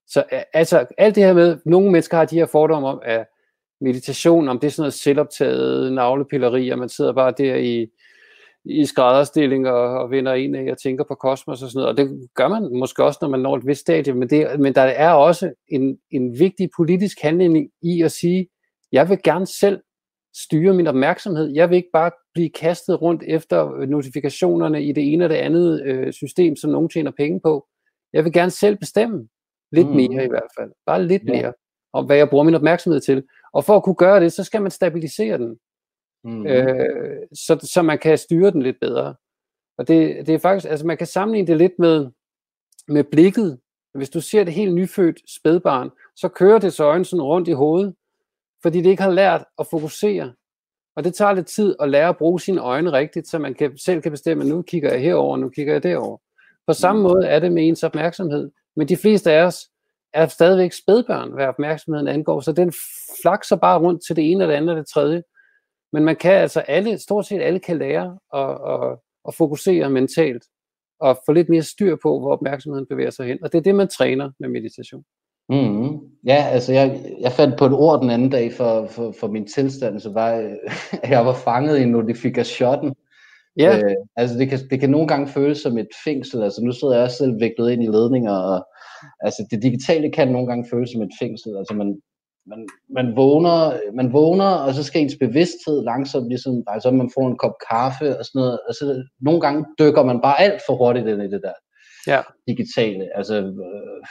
Så 0.07 0.23
altså 0.53 0.85
alt 0.97 1.15
det 1.15 1.23
her 1.23 1.33
med, 1.33 1.57
nogle 1.65 1.91
mennesker 1.91 2.17
har 2.17 2.25
de 2.25 2.35
her 2.35 2.45
fordomme 2.45 2.87
om, 2.87 3.01
at 3.03 3.27
meditation, 3.83 4.49
om 4.49 4.59
det 4.59 4.67
er 4.67 4.71
sådan 4.71 4.81
noget 4.81 4.93
selvoptaget 4.93 5.93
navlepilleri, 5.93 6.69
og 6.69 6.79
man 6.79 6.89
sidder 6.89 7.13
bare 7.13 7.33
der 7.37 7.55
i, 7.55 7.87
i 8.65 8.85
skrædderstilling 8.85 9.67
og, 9.67 9.99
og 9.99 10.11
vender 10.11 10.33
ind 10.33 10.55
af 10.55 10.71
og 10.71 10.81
tænker 10.81 11.03
på 11.03 11.15
kosmos 11.15 11.63
og 11.63 11.69
sådan 11.69 11.79
noget. 11.79 11.89
Og 11.89 11.97
det 11.97 12.29
gør 12.35 12.47
man 12.47 12.77
måske 12.79 13.03
også, 13.03 13.19
når 13.21 13.29
man 13.29 13.39
når 13.39 13.55
et 13.57 13.67
vist 13.67 13.81
stadie, 13.81 14.13
men, 14.13 14.29
det, 14.29 14.59
men 14.59 14.75
der 14.75 14.81
er 14.81 15.11
også 15.11 15.53
en, 15.67 15.97
en 16.11 16.39
vigtig 16.39 16.69
politisk 16.77 17.17
handling 17.21 17.69
i 17.81 18.01
at 18.01 18.11
sige, 18.11 18.47
jeg 18.91 19.09
vil 19.09 19.19
gerne 19.23 19.47
selv 19.47 19.81
styre 20.35 20.73
min 20.73 20.87
opmærksomhed. 20.87 21.51
Jeg 21.53 21.69
vil 21.69 21.75
ikke 21.75 21.89
bare 21.93 22.11
blive 22.33 22.49
kastet 22.49 23.01
rundt 23.01 23.23
efter 23.27 23.85
notifikationerne 23.85 24.83
i 24.83 24.91
det 24.91 25.13
ene 25.13 25.25
og 25.25 25.29
det 25.29 25.35
andet 25.35 25.83
øh, 25.85 26.13
system, 26.13 26.55
som 26.55 26.71
nogen 26.71 26.89
tjener 26.89 27.11
penge 27.11 27.39
på. 27.43 27.67
Jeg 28.13 28.23
vil 28.23 28.33
gerne 28.33 28.51
selv 28.51 28.77
bestemme. 28.77 29.27
Lidt 29.71 29.87
mm. 29.87 29.95
mere 29.95 30.25
i 30.25 30.29
hvert 30.29 30.51
fald. 30.59 30.71
Bare 30.85 31.07
lidt 31.07 31.23
ja. 31.27 31.31
mere 31.33 31.53
om, 31.93 32.05
hvad 32.05 32.17
jeg 32.17 32.29
bruger 32.29 32.43
min 32.43 32.55
opmærksomhed 32.55 33.01
til. 33.01 33.23
Og 33.53 33.65
for 33.65 33.75
at 33.75 33.83
kunne 33.83 33.95
gøre 33.95 34.19
det, 34.19 34.33
så 34.33 34.43
skal 34.43 34.61
man 34.61 34.71
stabilisere 34.71 35.37
den. 35.37 35.59
Mm. 36.23 36.47
Øh, 36.47 37.17
så, 37.33 37.59
så 37.73 37.81
man 37.81 37.99
kan 37.99 38.17
styre 38.17 38.51
den 38.51 38.61
lidt 38.61 38.79
bedre. 38.81 39.15
Og 39.77 39.87
det, 39.87 40.27
det 40.27 40.35
er 40.35 40.39
faktisk, 40.39 40.71
altså 40.71 40.85
man 40.85 40.97
kan 40.97 41.07
sammenligne 41.07 41.47
det 41.47 41.57
lidt 41.57 41.79
med, 41.79 42.09
med 42.87 43.03
blikket. 43.03 43.59
Hvis 43.93 44.09
du 44.09 44.21
ser 44.21 44.43
det 44.43 44.53
helt 44.53 44.73
nyfødt 44.73 45.19
spædbarn, 45.35 45.89
så 46.15 46.27
kører 46.27 46.59
det 46.59 46.73
så 46.73 46.83
øjne 46.83 47.05
sådan 47.05 47.23
rundt 47.23 47.47
i 47.47 47.51
hovedet, 47.51 47.95
fordi 48.61 48.81
det 48.81 48.89
ikke 48.89 49.03
har 49.03 49.11
lært 49.11 49.45
at 49.59 49.67
fokusere. 49.71 50.33
Og 50.95 51.03
det 51.03 51.15
tager 51.15 51.33
lidt 51.33 51.47
tid 51.47 51.75
at 51.79 51.89
lære 51.89 52.09
at 52.09 52.17
bruge 52.17 52.39
sine 52.39 52.61
øjne 52.61 52.91
rigtigt, 52.91 53.27
så 53.27 53.39
man 53.39 53.53
kan, 53.53 53.77
selv 53.77 54.01
kan 54.01 54.11
bestemme, 54.11 54.43
nu 54.43 54.61
kigger 54.61 54.91
jeg 54.91 55.01
herover, 55.01 55.37
nu 55.37 55.49
kigger 55.49 55.73
jeg 55.73 55.83
derover. 55.83 56.17
På 56.67 56.73
samme 56.73 57.01
mm. 57.01 57.03
måde 57.03 57.27
er 57.27 57.39
det 57.39 57.51
med 57.51 57.67
ens 57.67 57.83
opmærksomhed. 57.83 58.51
Men 58.75 58.87
de 58.87 58.97
fleste 58.97 59.31
af 59.31 59.43
os 59.43 59.69
er 60.13 60.27
stadigvæk 60.27 60.71
spædbørn, 60.71 61.31
hvad 61.33 61.45
opmærksomheden 61.45 62.07
angår, 62.07 62.39
så 62.39 62.51
den 62.51 62.73
flakser 63.21 63.55
bare 63.55 63.79
rundt 63.79 64.05
til 64.07 64.15
det 64.15 64.31
ene 64.31 64.43
og 64.43 64.47
det 64.47 64.55
andet 64.55 64.69
og 64.69 64.77
det 64.77 64.87
tredje. 64.87 65.23
Men 65.93 66.03
man 66.05 66.15
kan 66.15 66.31
altså 66.31 66.59
alle, 66.59 66.97
stort 66.97 67.25
set 67.25 67.41
alle 67.41 67.59
kan 67.59 67.77
lære 67.77 68.17
at, 68.33 68.49
at, 68.73 68.97
at 69.27 69.35
fokusere 69.35 69.89
mentalt 69.89 70.43
og 70.99 71.19
få 71.25 71.31
lidt 71.31 71.49
mere 71.49 71.61
styr 71.61 71.95
på, 72.03 72.19
hvor 72.19 72.31
opmærksomheden 72.31 72.85
bevæger 72.89 73.09
sig 73.09 73.27
hen. 73.27 73.43
Og 73.43 73.51
det 73.51 73.57
er 73.57 73.63
det, 73.63 73.75
man 73.75 73.87
træner 73.87 74.31
med 74.39 74.49
meditation. 74.49 75.03
Mm-hmm. 75.49 75.99
Ja, 76.25 76.47
altså 76.51 76.73
jeg, 76.73 77.15
jeg 77.19 77.31
fandt 77.31 77.57
på 77.57 77.65
et 77.65 77.73
ord 77.73 78.01
den 78.01 78.09
anden 78.09 78.29
dag 78.29 78.53
for, 78.53 78.87
for, 78.87 79.13
for 79.19 79.27
min 79.27 79.47
tilstand, 79.47 79.99
så 79.99 80.13
var 80.13 80.29
jeg 81.15 81.25
var 81.25 81.33
fanget 81.33 81.79
i 81.79 81.85
notifikationen. 81.85 82.95
Ja. 83.57 83.77
Øh, 83.77 83.95
altså 84.15 84.37
det 84.37 84.49
kan, 84.49 84.59
det 84.69 84.79
kan 84.79 84.89
nogle 84.89 85.07
gange 85.07 85.27
føles 85.27 85.57
som 85.57 85.77
et 85.77 85.87
fængsel, 86.03 86.43
altså 86.43 86.61
nu 86.63 86.71
sidder 86.71 86.99
jeg 86.99 87.11
selv 87.11 87.39
viklet 87.39 87.71
ind 87.71 87.83
i 87.83 87.87
ledninger, 87.87 88.33
og 88.33 88.65
altså 89.19 89.47
det 89.51 89.63
digitale 89.63 90.11
kan 90.11 90.27
nogle 90.27 90.47
gange 90.47 90.69
føles 90.71 90.89
som 90.91 91.01
et 91.01 91.19
fængsel, 91.21 91.57
altså 91.57 91.73
man, 91.73 92.01
man, 92.51 92.67
man, 92.97 93.15
vågner, 93.15 93.79
man 93.95 94.13
vågner, 94.13 94.51
og 94.65 94.73
så 94.73 94.83
skal 94.83 95.01
ens 95.01 95.17
bevidsthed 95.19 95.83
langsomt 95.83 96.27
ligesom, 96.29 96.63
altså 96.67 96.91
man 96.91 97.09
får 97.15 97.27
en 97.27 97.37
kop 97.37 97.55
kaffe 97.69 98.17
og 98.19 98.25
sådan 98.25 98.39
noget, 98.39 98.59
altså 98.67 99.03
nogle 99.21 99.41
gange 99.41 99.65
dykker 99.79 100.03
man 100.03 100.21
bare 100.21 100.41
alt 100.41 100.61
for 100.67 100.75
hurtigt 100.75 101.07
ind 101.07 101.21
i 101.23 101.33
det 101.33 101.41
der 101.43 101.53
ja. 102.07 102.21
digitale, 102.47 103.17
altså 103.17 103.35
øh, 103.35 104.01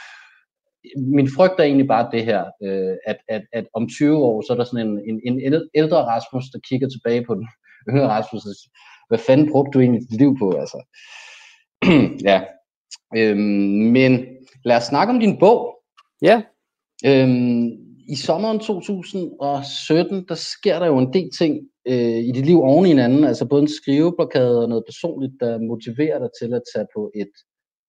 min 1.15 1.29
frygt 1.35 1.59
er 1.59 1.63
egentlig 1.63 1.87
bare 1.87 2.09
det 2.11 2.25
her, 2.25 2.43
øh, 2.63 2.95
at, 3.05 3.17
at, 3.29 3.41
at 3.53 3.65
om 3.73 3.89
20 3.89 4.17
år, 4.17 4.41
så 4.41 4.53
er 4.53 4.57
der 4.57 4.63
sådan 4.63 4.87
en, 4.87 5.19
en, 5.27 5.39
en 5.39 5.69
ældre 5.75 5.97
Rasmus, 5.97 6.43
der 6.53 6.59
kigger 6.69 6.87
tilbage 6.89 7.25
på 7.25 7.35
den 7.35 7.47
yngre 7.89 8.07
Rasmus, 8.07 8.45
og 8.45 8.55
hvad 9.09 9.19
fanden 9.19 9.51
brugte 9.51 9.71
du 9.71 9.79
egentlig 9.79 10.01
dit 10.01 10.19
liv 10.19 10.37
på, 10.39 10.51
altså. 10.51 10.79
ja. 12.29 12.41
Øhm, 13.17 13.91
men 13.97 14.25
lad 14.65 14.77
os 14.77 14.83
snakke 14.83 15.13
om 15.13 15.19
din 15.19 15.39
bog. 15.39 15.79
Ja. 16.21 16.41
Øhm, 17.05 17.67
I 18.07 18.15
sommeren 18.15 18.59
2017, 18.59 20.25
der 20.27 20.35
sker 20.35 20.79
der 20.79 20.85
jo 20.85 20.97
en 20.97 21.13
del 21.13 21.29
ting 21.37 21.69
øh, 21.87 22.17
i 22.27 22.31
dit 22.31 22.45
liv 22.45 22.61
oven 22.61 22.85
i 22.85 22.87
hinanden, 22.87 23.23
altså 23.23 23.45
både 23.45 23.61
en 23.61 23.67
skriveblokade 23.67 24.61
og 24.61 24.69
noget 24.69 24.83
personligt, 24.87 25.33
der 25.39 25.59
motiverer 25.59 26.19
dig 26.19 26.29
til 26.41 26.53
at 26.53 26.61
tage 26.75 26.87
på 26.95 27.11
et 27.15 27.31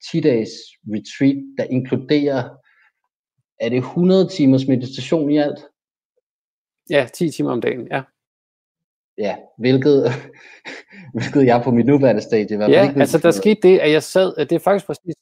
10-dages 0.05 0.51
retreat, 0.87 1.43
der 1.59 1.65
inkluderer, 1.65 2.51
er 3.61 3.69
det 3.69 3.79
100 3.79 4.29
timers 4.29 4.67
meditation 4.67 5.31
i 5.31 5.39
alt? 5.39 5.59
Ja, 6.91 7.07
10 7.15 7.31
timer 7.31 7.51
om 7.51 7.61
dagen, 7.61 7.89
ja 7.91 8.03
ja, 9.19 9.37
hvilket, 9.59 10.05
hvilket 11.15 11.47
jeg 11.47 11.61
på 11.65 11.71
mit 11.71 11.87
nuværende 11.87 12.23
stadie 12.23 12.59
var. 12.59 12.69
Ja, 12.69 12.89
ikke 12.89 13.01
altså 13.01 13.19
der 13.19 13.31
skete 13.31 13.61
det, 13.63 13.79
at 13.79 13.91
jeg 13.93 14.03
sad, 14.03 14.37
det 14.37 14.53
er 14.53 14.59
faktisk 14.59 14.87
præcis, 14.87 15.15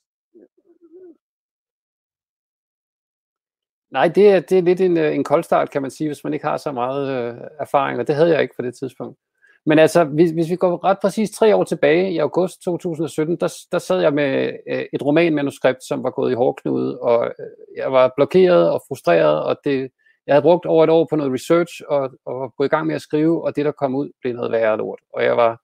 Nej, 3.93 4.09
det 4.09 4.29
er, 4.29 4.41
det 4.41 4.59
er 4.59 4.63
lidt 4.63 4.81
en, 4.81 4.97
øh, 4.97 5.07
en 5.07 5.13
en 5.13 5.25
koldstart, 5.25 5.71
kan 5.71 5.83
man 5.83 5.91
sige, 5.91 6.09
hvis 6.09 6.25
man 6.25 6.33
ikke 6.33 6.47
har 6.47 6.57
så 6.57 6.73
meget 6.73 7.09
øh, 7.09 7.35
erfaring, 7.61 8.01
og 8.01 8.07
det 8.07 8.15
havde 8.15 8.31
jeg 8.31 8.43
ikke 8.43 8.55
på 8.57 8.63
det 8.63 8.75
tidspunkt. 8.75 9.19
Men 9.67 9.79
altså, 9.79 10.05
hvis, 10.05 10.31
hvis 10.31 10.51
vi 10.51 10.57
går 10.57 10.85
ret 10.85 10.99
præcis 11.03 11.31
tre 11.31 11.57
år 11.57 11.65
tilbage, 11.65 12.13
i 12.13 12.19
august 12.19 12.63
2017, 12.63 13.37
der, 13.37 13.55
der 13.73 13.79
sad 13.79 14.01
jeg 14.01 14.15
med 14.15 14.53
øh, 14.71 14.85
et 14.93 15.03
romanmanuskript, 15.03 15.85
som 15.85 16.03
var 16.03 16.11
gået 16.11 16.33
i 16.33 16.35
hårdknude, 16.35 16.99
og 17.01 17.27
øh, 17.27 17.77
jeg 17.77 17.93
var 17.93 18.13
blokeret 18.17 18.71
og 18.71 18.83
frustreret, 18.89 19.43
og 19.43 19.57
det, 19.65 19.91
jeg 20.27 20.35
havde 20.35 20.43
brugt 20.43 20.67
over 20.67 20.85
et 20.85 20.91
år 20.91 21.07
på 21.11 21.17
noget 21.17 21.33
research 21.33 21.83
og, 21.89 22.11
og 22.27 22.55
gået 22.57 22.67
i 22.67 22.71
gang 22.71 22.87
med 22.87 22.95
at 22.95 23.03
skrive, 23.03 23.45
og 23.45 23.57
det 23.57 23.65
der 23.65 23.73
kom 23.73 23.95
ud 23.95 24.11
blev 24.21 24.35
noget 24.35 24.53
værre 24.53 24.77
lort. 24.77 25.01
Og 25.15 25.25
jeg 25.25 25.37
var 25.37 25.61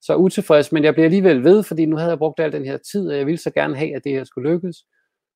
så 0.00 0.16
utilfreds, 0.16 0.72
men 0.72 0.84
jeg 0.84 0.94
blev 0.94 1.04
alligevel 1.04 1.44
ved, 1.44 1.62
fordi 1.62 1.86
nu 1.86 1.96
havde 1.96 2.10
jeg 2.10 2.18
brugt 2.18 2.40
al 2.40 2.52
den 2.52 2.64
her 2.64 2.78
tid, 2.92 3.10
og 3.10 3.16
jeg 3.16 3.26
ville 3.26 3.38
så 3.38 3.50
gerne 3.50 3.76
have, 3.76 3.96
at 3.96 4.04
det 4.04 4.12
her 4.12 4.24
skulle 4.24 4.50
lykkes. 4.50 4.76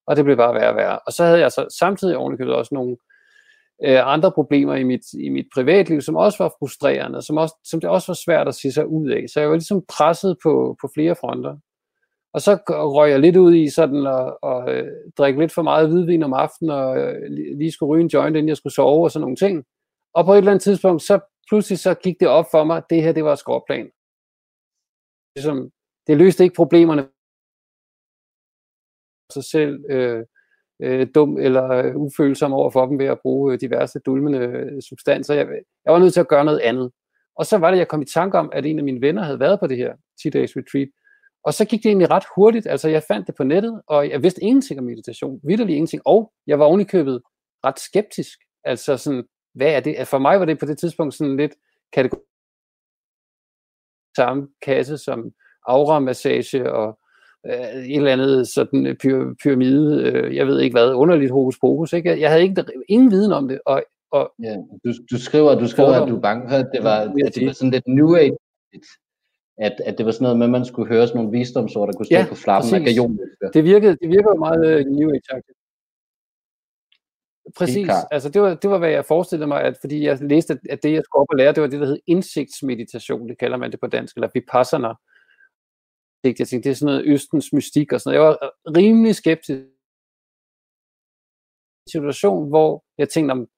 Og 0.07 0.17
det 0.17 0.25
blev 0.25 0.37
bare 0.37 0.55
værre 0.55 0.71
og 0.71 0.77
værre. 0.77 0.99
Og 1.07 1.13
så 1.13 1.25
havde 1.25 1.41
jeg 1.41 1.53
så 1.53 1.77
samtidig 1.79 2.17
ovenikøbet 2.17 2.55
også 2.55 2.75
nogle 2.75 2.97
øh, 3.85 4.13
andre 4.13 4.33
problemer 4.33 4.75
i 4.75 4.83
mit, 4.83 5.13
i 5.13 5.29
mit 5.29 5.47
privatliv, 5.55 6.01
som 6.01 6.17
også 6.17 6.43
var 6.43 6.55
frustrerende, 6.59 7.23
som, 7.23 7.37
også, 7.37 7.55
som 7.65 7.81
det 7.81 7.91
også 7.91 8.13
var 8.13 8.19
svært 8.25 8.49
at 8.49 8.55
sige 8.55 8.73
sig 8.73 8.87
ud 8.87 9.11
af. 9.11 9.25
Så 9.29 9.41
jeg 9.41 9.49
var 9.49 9.55
ligesom 9.55 9.85
presset 9.89 10.37
på, 10.43 10.77
på 10.81 10.89
flere 10.95 11.15
fronter. 11.15 11.57
Og 12.35 12.41
så 12.41 12.59
røg 12.69 13.11
jeg 13.11 13.21
lidt 13.21 13.37
ud 13.37 13.55
i 13.55 13.69
sådan 13.69 14.07
at, 14.07 14.37
at 14.43 14.69
øh, 14.69 14.89
drikke 15.19 15.41
lidt 15.41 15.53
for 15.53 15.63
meget 15.63 15.89
hvidvin 15.89 16.23
om 16.23 16.33
aftenen, 16.33 16.71
og 16.71 16.99
øh, 16.99 17.33
lige 17.59 17.73
skulle 17.73 17.91
ryge 17.91 18.03
en 18.03 18.11
joint, 18.15 18.37
inden 18.37 18.49
jeg 18.49 18.57
skulle 18.57 18.73
sove 18.75 19.05
og 19.05 19.11
sådan 19.11 19.21
nogle 19.21 19.37
ting. 19.37 19.65
Og 20.15 20.25
på 20.25 20.33
et 20.33 20.39
eller 20.39 20.51
andet 20.51 20.63
tidspunkt, 20.63 21.03
så 21.03 21.21
pludselig 21.49 21.79
så 21.79 21.95
gik 21.95 22.21
det 22.21 22.29
op 22.29 22.47
for 22.51 22.65
mig, 22.65 22.77
at 22.77 22.85
det 22.91 23.03
her, 23.03 23.13
det 23.13 23.25
var 23.25 23.35
skråplan. 23.35 23.91
Ligesom, 25.37 25.71
det 26.07 26.17
løste 26.17 26.45
ikke 26.45 26.55
problemerne 26.55 27.09
sig 29.33 29.45
selv 29.45 29.85
øh, 29.91 30.25
øh, 30.83 31.07
dum 31.15 31.39
eller 31.39 31.69
øh, 31.71 31.97
ufølsom 31.97 32.53
over 32.53 32.71
for 32.71 32.87
dem 32.87 32.99
ved 32.99 33.07
at 33.07 33.21
bruge 33.23 33.53
øh, 33.53 33.61
diverse 33.61 33.99
dulmende 34.07 34.39
øh, 34.39 34.83
substanser. 34.89 35.35
Jeg, 35.35 35.47
jeg 35.85 35.93
var 35.93 35.99
nødt 35.99 36.13
til 36.13 36.21
at 36.21 36.29
gøre 36.29 36.45
noget 36.45 36.61
andet. 36.61 36.91
Og 37.37 37.47
så 37.47 37.59
var 37.59 37.71
det, 37.71 37.79
jeg 37.79 37.89
kom 37.89 38.03
i 38.03 38.13
tanke 38.15 38.39
om, 38.39 38.51
at 38.53 38.67
en 38.67 38.79
af 38.79 38.85
mine 38.85 39.01
venner 39.01 39.23
havde 39.23 39.41
været 39.41 39.61
på 39.61 39.67
det 39.67 39.77
her 39.77 39.93
10-dages 40.21 40.57
retreat, 40.57 40.89
og 41.45 41.55
så 41.55 41.65
gik 41.65 41.83
det 41.83 41.89
egentlig 41.89 42.11
ret 42.11 42.25
hurtigt. 42.37 42.67
Altså, 42.67 42.89
jeg 42.89 43.03
fandt 43.09 43.27
det 43.27 43.35
på 43.37 43.45
nettet, 43.45 43.83
og 43.87 44.11
jeg 44.11 44.23
vidste 44.23 44.43
ingenting 44.43 44.81
om 44.81 44.87
meditation. 44.87 45.41
Vitterlig 45.45 45.75
ingenting. 45.75 46.03
Og 46.05 46.33
jeg 46.47 46.59
var 46.59 46.65
ovenikøbet 46.65 47.23
ret 47.65 47.79
skeptisk. 47.79 48.39
Altså 48.65 48.97
sådan, 48.97 49.25
hvad 49.55 49.73
er 49.73 49.81
det? 49.81 50.09
For 50.09 50.19
mig 50.19 50.41
var 50.41 50.45
det 50.45 50.59
på 50.59 50.67
det 50.67 50.79
tidspunkt 50.79 51.15
sådan 51.15 51.37
lidt 51.37 51.55
kategori 51.93 52.21
samme 54.17 54.49
kasse 54.63 54.99
som 54.99 55.31
aura-massage 55.69 56.73
og 56.73 56.99
øh, 57.47 57.85
et 57.85 57.97
eller 57.97 58.13
andet 58.13 58.49
sådan 58.49 58.97
pyr, 59.03 59.35
pyramide, 59.43 60.03
øh, 60.03 60.37
jeg 60.37 60.47
ved 60.47 60.61
ikke 60.61 60.75
hvad, 60.75 60.95
underligt 60.95 61.33
hokus 61.33 61.59
pokus. 61.59 61.93
Ikke? 61.93 62.21
Jeg 62.21 62.31
havde 62.31 62.43
ikke, 62.43 62.65
ingen 62.89 63.11
viden 63.11 63.33
om 63.33 63.49
det. 63.49 63.61
Og, 63.67 63.83
og 64.11 64.33
ja, 64.43 64.57
du, 64.85 64.93
du 65.11 65.19
skriver, 65.19 65.55
du 65.55 65.69
skriver 65.69 66.03
at 66.03 66.09
du 66.09 66.17
er 66.17 66.21
bange 66.21 66.49
for, 66.49 66.57
at 66.57 66.71
det 66.75 66.85
var, 66.85 66.99
at 67.27 67.35
det 67.35 67.47
var 67.47 67.53
sådan 67.53 67.71
lidt 67.71 67.89
new 67.89 68.15
age 68.15 68.37
at, 69.59 69.81
at 69.87 69.99
det 69.99 70.07
var 70.07 70.13
sådan 70.13 70.23
noget 70.23 70.39
med, 70.39 70.47
at 70.47 70.51
man 70.51 70.65
skulle 70.65 70.89
høre 70.89 71.07
sådan 71.07 71.23
nogle 71.23 71.39
visdomsord, 71.39 71.89
der 71.89 71.97
kunne 71.97 72.07
stå 72.07 72.15
ja, 72.15 72.27
på 72.29 72.35
flappen 72.35 72.75
af 72.75 72.81
gajon. 72.81 73.19
Det 73.55 73.65
virkede, 73.65 73.97
det 74.03 74.09
virkede 74.09 74.39
meget 74.39 74.87
uh, 74.87 74.93
New 74.93 75.11
Age-agtigt. 75.11 75.59
Præcis, 77.59 77.89
altså 78.11 78.29
det 78.29 78.43
var, 78.43 78.55
det 78.55 78.71
var, 78.71 78.79
hvad 78.79 78.91
jeg 78.91 79.05
forestillede 79.05 79.47
mig, 79.47 79.63
at 79.63 79.77
fordi 79.81 80.07
jeg 80.07 80.19
læste, 80.21 80.59
at 80.71 80.83
det, 80.83 80.93
jeg 80.93 81.03
skulle 81.05 81.21
op 81.21 81.27
og 81.31 81.37
lære, 81.37 81.53
det 81.53 81.63
var 81.63 81.69
det, 81.69 81.81
der 81.81 81.87
hed 81.87 81.99
indsigtsmeditation, 82.07 83.29
det 83.29 83.39
kalder 83.39 83.57
man 83.57 83.71
det 83.71 83.81
på 83.81 83.87
dansk, 83.87 84.17
eller 84.17 84.29
vipassana. 84.35 84.89
Jeg 86.25 86.49
tænkte, 86.49 86.69
det 86.69 86.71
er 86.71 86.75
sådan 86.75 86.93
noget 86.93 87.07
østens 87.07 87.53
mystik 87.53 87.93
og 87.93 88.01
sådan 88.01 88.19
noget. 88.19 88.27
Jeg 88.27 88.39
var 88.43 88.53
rimelig 88.77 89.15
skeptisk 89.15 89.63
situation, 91.89 92.49
hvor 92.49 92.85
jeg 92.99 93.09
tænkte 93.09 93.33
om, 93.33 93.49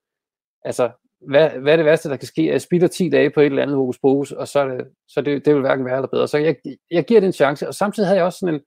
altså, 0.64 0.90
hvad, 1.28 1.50
hvad 1.50 1.72
er 1.72 1.76
det 1.76 1.86
værste, 1.86 2.08
der 2.08 2.16
kan 2.16 2.28
ske? 2.28 2.46
Jeg 2.46 2.62
spilder 2.62 2.88
10 2.88 3.08
dage 3.08 3.30
på 3.30 3.40
et 3.40 3.46
eller 3.46 3.62
andet 3.62 3.76
hokus 3.76 3.98
pokus, 3.98 4.32
og 4.32 4.48
så, 4.48 4.60
er 4.60 4.64
det, 4.64 4.86
så 5.08 5.20
det, 5.20 5.44
det 5.44 5.54
vil 5.54 5.60
hverken 5.60 5.84
være 5.84 5.96
eller 5.96 6.08
bedre. 6.08 6.28
Så 6.28 6.38
jeg, 6.38 6.56
jeg 6.90 7.04
giver 7.04 7.20
det 7.20 7.26
en 7.26 7.32
chance, 7.32 7.68
og 7.68 7.74
samtidig 7.74 8.06
havde 8.06 8.18
jeg 8.18 8.26
også 8.26 8.38
sådan 8.38 8.54
en, 8.54 8.60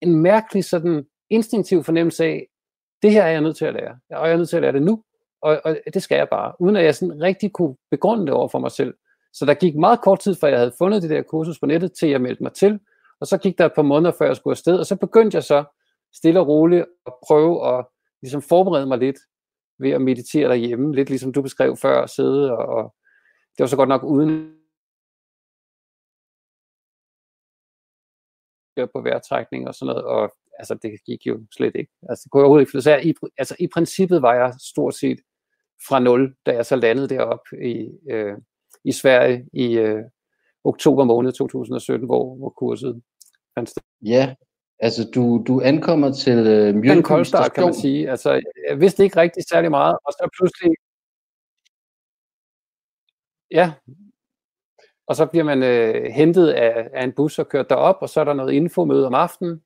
en 0.00 0.22
mærkelig 0.22 0.64
sådan 0.64 1.06
instinktiv 1.30 1.84
fornemmelse 1.84 2.24
af, 2.24 2.46
det 3.02 3.12
her 3.12 3.22
er 3.22 3.30
jeg 3.30 3.40
nødt 3.40 3.56
til 3.56 3.64
at 3.64 3.74
lære, 3.74 3.98
og 4.10 4.26
jeg 4.26 4.32
er 4.32 4.36
nødt 4.36 4.48
til 4.48 4.56
at 4.56 4.62
lære 4.62 4.72
det 4.72 4.82
nu, 4.82 5.02
og, 5.42 5.60
og 5.64 5.76
det 5.94 6.02
skal 6.02 6.16
jeg 6.16 6.28
bare, 6.28 6.54
uden 6.60 6.76
at 6.76 6.84
jeg 6.84 6.94
sådan 6.94 7.22
rigtig 7.22 7.52
kunne 7.52 7.76
begrunde 7.90 8.26
det 8.26 8.34
over 8.34 8.48
for 8.48 8.58
mig 8.58 8.70
selv. 8.70 8.94
Så 9.32 9.44
der 9.46 9.54
gik 9.54 9.76
meget 9.76 10.00
kort 10.00 10.20
tid, 10.20 10.34
før 10.34 10.48
jeg 10.48 10.58
havde 10.58 10.74
fundet 10.78 11.02
det 11.02 11.10
der 11.10 11.22
kursus 11.22 11.58
på 11.58 11.66
nettet, 11.66 11.92
til 11.92 12.08
jeg 12.08 12.20
meldte 12.20 12.42
mig 12.42 12.52
til, 12.52 12.80
og 13.22 13.26
så 13.26 13.38
gik 13.38 13.58
der 13.58 13.66
et 13.66 13.74
par 13.74 13.82
måneder, 13.82 14.12
før 14.18 14.26
jeg 14.26 14.36
skulle 14.36 14.52
afsted, 14.52 14.78
og 14.78 14.86
så 14.86 14.96
begyndte 14.96 15.34
jeg 15.34 15.44
så 15.44 15.64
stille 16.14 16.40
og 16.40 16.48
roligt 16.48 16.86
at 17.06 17.12
prøve 17.26 17.78
at 17.78 17.86
ligesom 18.22 18.42
forberede 18.42 18.86
mig 18.86 18.98
lidt 18.98 19.16
ved 19.78 19.90
at 19.90 20.00
meditere 20.00 20.48
derhjemme, 20.48 20.94
lidt 20.94 21.08
ligesom 21.08 21.32
du 21.32 21.42
beskrev 21.42 21.76
før, 21.76 22.02
at 22.02 22.10
sidde 22.10 22.52
og, 22.52 22.66
og 22.66 22.94
det 23.56 23.62
var 23.62 23.66
så 23.66 23.76
godt 23.76 23.88
nok 23.88 24.02
uden 24.02 24.58
på 28.94 29.00
vejrtrækning 29.00 29.68
og 29.68 29.74
sådan 29.74 29.86
noget, 29.94 30.04
og 30.04 30.32
altså 30.58 30.74
det 30.74 31.04
gik 31.06 31.26
jo 31.26 31.46
slet 31.56 31.76
ikke. 31.76 31.92
Altså 32.08 32.22
det 32.24 32.30
kunne 32.30 32.40
jeg 32.40 32.44
overhovedet 32.44 32.68
ikke. 32.68 32.80
Så 32.80 32.90
jeg, 32.90 33.06
i, 33.06 33.14
altså 33.38 33.56
i 33.58 33.68
princippet 33.74 34.22
var 34.22 34.34
jeg 34.34 34.54
stort 34.72 34.94
set 34.94 35.20
fra 35.88 35.98
nul, 35.98 36.34
da 36.46 36.54
jeg 36.54 36.66
så 36.66 36.76
landede 36.76 37.08
derop 37.08 37.46
i, 37.62 37.88
øh, 38.10 38.34
i 38.84 38.92
Sverige 38.92 39.48
i 39.52 39.78
øh, 39.78 40.04
oktober 40.64 41.04
måned 41.04 41.32
2017, 41.32 42.06
hvor, 42.06 42.36
hvor 42.36 42.50
kurset 42.50 43.02
fandt 43.54 43.70
sted. 43.70 43.82
Ja, 44.02 44.34
Altså, 44.82 45.10
du, 45.14 45.44
du 45.46 45.60
ankommer 45.60 46.12
til 46.12 46.36
Mjølby 46.74 46.86
En 46.86 47.02
koldstart, 47.02 47.52
kan 47.52 47.64
man 47.64 47.74
sige. 47.74 48.10
Altså, 48.10 48.40
jeg 48.68 48.80
vidste 48.80 49.04
ikke 49.04 49.16
rigtig 49.16 49.44
særlig 49.50 49.70
meget, 49.70 49.96
og 50.04 50.12
så 50.12 50.28
pludselig... 50.38 50.72
Ja, 53.50 53.72
og 55.06 55.16
så 55.16 55.26
bliver 55.26 55.44
man 55.44 55.62
øh, 55.62 56.12
hentet 56.12 56.48
af, 56.48 56.88
af 56.92 57.04
en 57.04 57.12
bus 57.12 57.38
og 57.38 57.48
kørt 57.48 57.70
derop, 57.70 57.96
og 58.00 58.08
så 58.08 58.20
er 58.20 58.24
der 58.24 58.32
noget 58.32 58.52
infomøde 58.52 59.06
om 59.06 59.14
aftenen, 59.14 59.62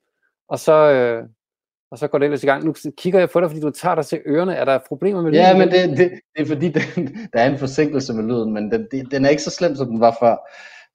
og 0.47 0.59
så, 0.59 0.73
øh, 0.73 1.23
og 1.91 1.97
så 1.97 2.07
går 2.07 2.17
det 2.17 2.25
ellers 2.25 2.43
i 2.43 2.47
gang. 2.47 2.65
Nu 2.65 2.73
kigger 2.97 3.19
jeg 3.19 3.29
på 3.29 3.41
dig, 3.41 3.49
fordi 3.49 3.61
du 3.61 3.69
tager 3.69 3.95
dig 3.95 4.05
til 4.05 4.21
ørerne. 4.25 4.55
Er 4.55 4.65
der 4.65 4.79
problemer 4.87 5.21
med 5.21 5.31
lyden? 5.31 5.45
Ja, 5.45 5.57
men 5.57 5.67
det, 5.67 5.97
det, 5.97 6.11
det 6.35 6.41
er 6.41 6.45
fordi, 6.45 6.69
den, 6.69 6.83
der 7.33 7.39
er 7.39 7.49
en 7.49 7.59
forsinkelse 7.59 8.13
med 8.13 8.23
lyden, 8.23 8.53
men 8.53 8.71
den, 8.71 9.05
den 9.11 9.25
er 9.25 9.29
ikke 9.29 9.43
så 9.43 9.51
slem, 9.51 9.75
som 9.75 9.87
den 9.87 9.99
var 9.99 10.17
før. 10.19 10.35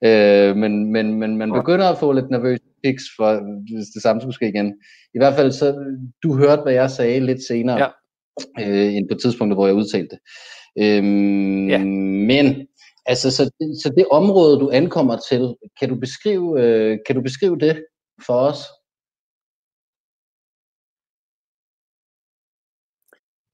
Øh, 0.05 0.57
men, 0.57 0.93
men, 0.93 1.15
men 1.15 1.37
man 1.37 1.53
begynder 1.53 1.89
at 1.89 1.99
få 1.99 2.13
lidt 2.13 2.31
nervøs 2.31 2.59
pics, 2.85 3.05
for, 3.17 3.29
hvis 3.77 3.89
det 3.95 4.03
samme 4.03 4.23
skulle 4.23 4.35
ske 4.35 4.49
igen. 4.49 4.75
I 5.15 5.19
hvert 5.19 5.35
fald, 5.35 5.53
så 5.53 5.97
du 6.23 6.37
hørte, 6.37 6.63
hvad 6.63 6.73
jeg 6.73 6.91
sagde 6.91 7.21
lidt 7.21 7.47
senere, 7.47 7.79
ja. 7.79 7.89
øh, 8.61 8.95
end 8.95 9.09
på 9.09 9.19
tidspunktet, 9.19 9.57
hvor 9.57 9.67
jeg 9.67 9.75
udtalte 9.75 10.09
det. 10.11 10.19
Øhm, 10.79 11.69
ja. 11.69 11.79
Men, 12.31 12.67
altså, 13.07 13.31
så, 13.31 13.51
så 13.83 13.93
det 13.97 14.07
område, 14.11 14.61
du 14.61 14.71
ankommer 14.71 15.17
til, 15.31 15.57
kan 15.81 15.89
du 15.89 15.95
beskrive, 15.95 16.63
øh, 16.63 16.99
kan 17.07 17.17
du 17.17 17.23
beskrive 17.23 17.59
det 17.59 17.85
for 18.27 18.35
os? 18.35 18.59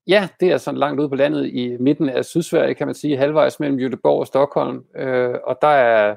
Ja, 0.07 0.28
det 0.40 0.49
er 0.52 0.57
sådan 0.57 0.78
langt 0.78 1.00
ude 1.00 1.09
på 1.09 1.14
landet 1.14 1.47
i 1.47 1.76
midten 1.81 2.09
af 2.09 2.25
Sydsverige, 2.25 2.75
kan 2.75 2.87
man 2.87 2.95
sige, 2.95 3.17
halvvejs 3.17 3.61
mellem 3.61 3.78
Göteborg 3.78 4.21
og 4.21 4.26
Stockholm. 4.26 4.85
Øh, 4.97 5.35
og 5.45 5.59
der 5.62 5.69
er 5.69 6.17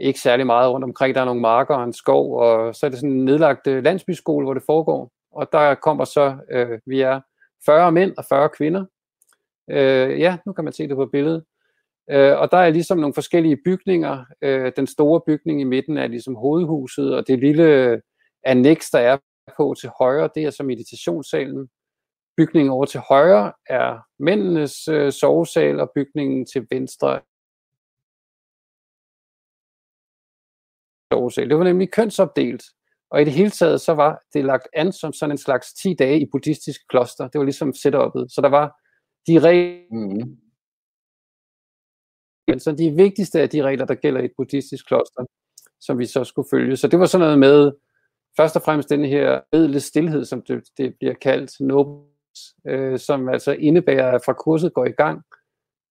ikke 0.00 0.20
særlig 0.20 0.46
meget 0.46 0.70
rundt 0.70 0.84
omkring. 0.84 1.14
Der 1.14 1.20
er 1.20 1.24
nogle 1.24 1.40
marker 1.40 1.74
og 1.74 1.84
en 1.84 1.92
skov, 1.92 2.36
og 2.36 2.74
så 2.74 2.86
er 2.86 2.90
det 2.90 2.98
sådan 2.98 3.10
en 3.10 3.24
nedlagt 3.24 3.66
øh, 3.66 3.84
landsbyskole, 3.84 4.46
hvor 4.46 4.54
det 4.54 4.62
foregår. 4.66 5.12
Og 5.32 5.48
der 5.52 5.74
kommer 5.74 6.04
så, 6.04 6.36
øh, 6.50 6.78
vi 6.86 7.00
er 7.00 7.20
40 7.66 7.92
mænd 7.92 8.14
og 8.18 8.24
40 8.28 8.48
kvinder. 8.48 8.84
Øh, 9.70 10.20
ja, 10.20 10.36
nu 10.46 10.52
kan 10.52 10.64
man 10.64 10.72
se 10.72 10.88
det 10.88 10.96
på 10.96 11.06
billedet. 11.06 11.44
Øh, 12.10 12.38
og 12.38 12.50
der 12.50 12.58
er 12.58 12.70
ligesom 12.70 12.98
nogle 12.98 13.14
forskellige 13.14 13.58
bygninger. 13.64 14.24
Øh, 14.42 14.72
den 14.76 14.86
store 14.86 15.20
bygning 15.26 15.60
i 15.60 15.64
midten 15.64 15.96
er 15.96 16.06
ligesom 16.06 16.34
hovedhuset, 16.34 17.14
og 17.14 17.26
det 17.26 17.38
lille 17.38 17.64
øh, 17.64 17.98
annex, 18.44 18.86
der 18.92 18.98
er 18.98 19.18
på 19.56 19.74
til 19.80 19.90
højre, 19.98 20.28
det 20.34 20.44
er 20.44 20.50
så 20.50 20.62
meditationssalen. 20.62 21.68
Bygningen 22.36 22.70
over 22.70 22.84
til 22.84 23.00
højre 23.00 23.52
er 23.66 23.98
mændenes 24.18 24.88
øh, 24.88 25.12
sovesal, 25.12 25.80
og 25.80 25.90
bygningen 25.94 26.46
til 26.46 26.66
venstre 26.70 27.20
årsag. 31.20 31.48
Det 31.48 31.58
var 31.58 31.64
nemlig 31.64 31.90
kønsopdelt, 31.90 32.62
og 33.10 33.22
i 33.22 33.24
det 33.24 33.32
hele 33.32 33.50
taget 33.50 33.80
så 33.80 33.92
var 33.92 34.22
det 34.34 34.44
lagt 34.44 34.68
an 34.72 34.92
som 34.92 35.12
sådan 35.12 35.30
en 35.30 35.38
slags 35.38 35.74
10 35.74 35.94
dage 35.94 36.20
i 36.20 36.26
buddhistisk 36.32 36.80
kloster. 36.88 37.28
Det 37.28 37.38
var 37.38 37.44
ligesom 37.44 37.68
setup'et. 37.68 38.26
Så 38.28 38.40
der 38.42 38.48
var 38.48 38.80
de 39.26 39.38
regler, 39.38 40.24
mm. 42.52 42.60
så 42.60 42.72
de 42.72 42.90
vigtigste 42.90 43.40
af 43.40 43.48
de 43.48 43.62
regler, 43.62 43.84
der 43.84 43.94
gælder 43.94 44.20
i 44.20 44.24
et 44.24 44.32
buddhistisk 44.36 44.86
kloster, 44.86 45.24
som 45.80 45.98
vi 45.98 46.06
så 46.06 46.24
skulle 46.24 46.48
følge. 46.50 46.76
Så 46.76 46.88
det 46.88 46.98
var 46.98 47.06
sådan 47.06 47.24
noget 47.24 47.38
med, 47.38 47.72
først 48.36 48.56
og 48.56 48.62
fremmest 48.62 48.90
den 48.90 49.04
her 49.04 49.40
edle 49.52 49.80
stillhed, 49.80 50.24
som 50.24 50.42
det, 50.42 50.62
det 50.78 50.94
bliver 50.98 51.14
kaldt, 51.14 51.60
nobis, 51.60 52.54
øh, 52.66 52.98
som 52.98 53.28
altså 53.28 53.52
indebærer, 53.52 54.12
at 54.12 54.22
fra 54.24 54.32
kurset 54.32 54.74
går 54.74 54.86
i 54.86 54.92
gang, 54.92 55.22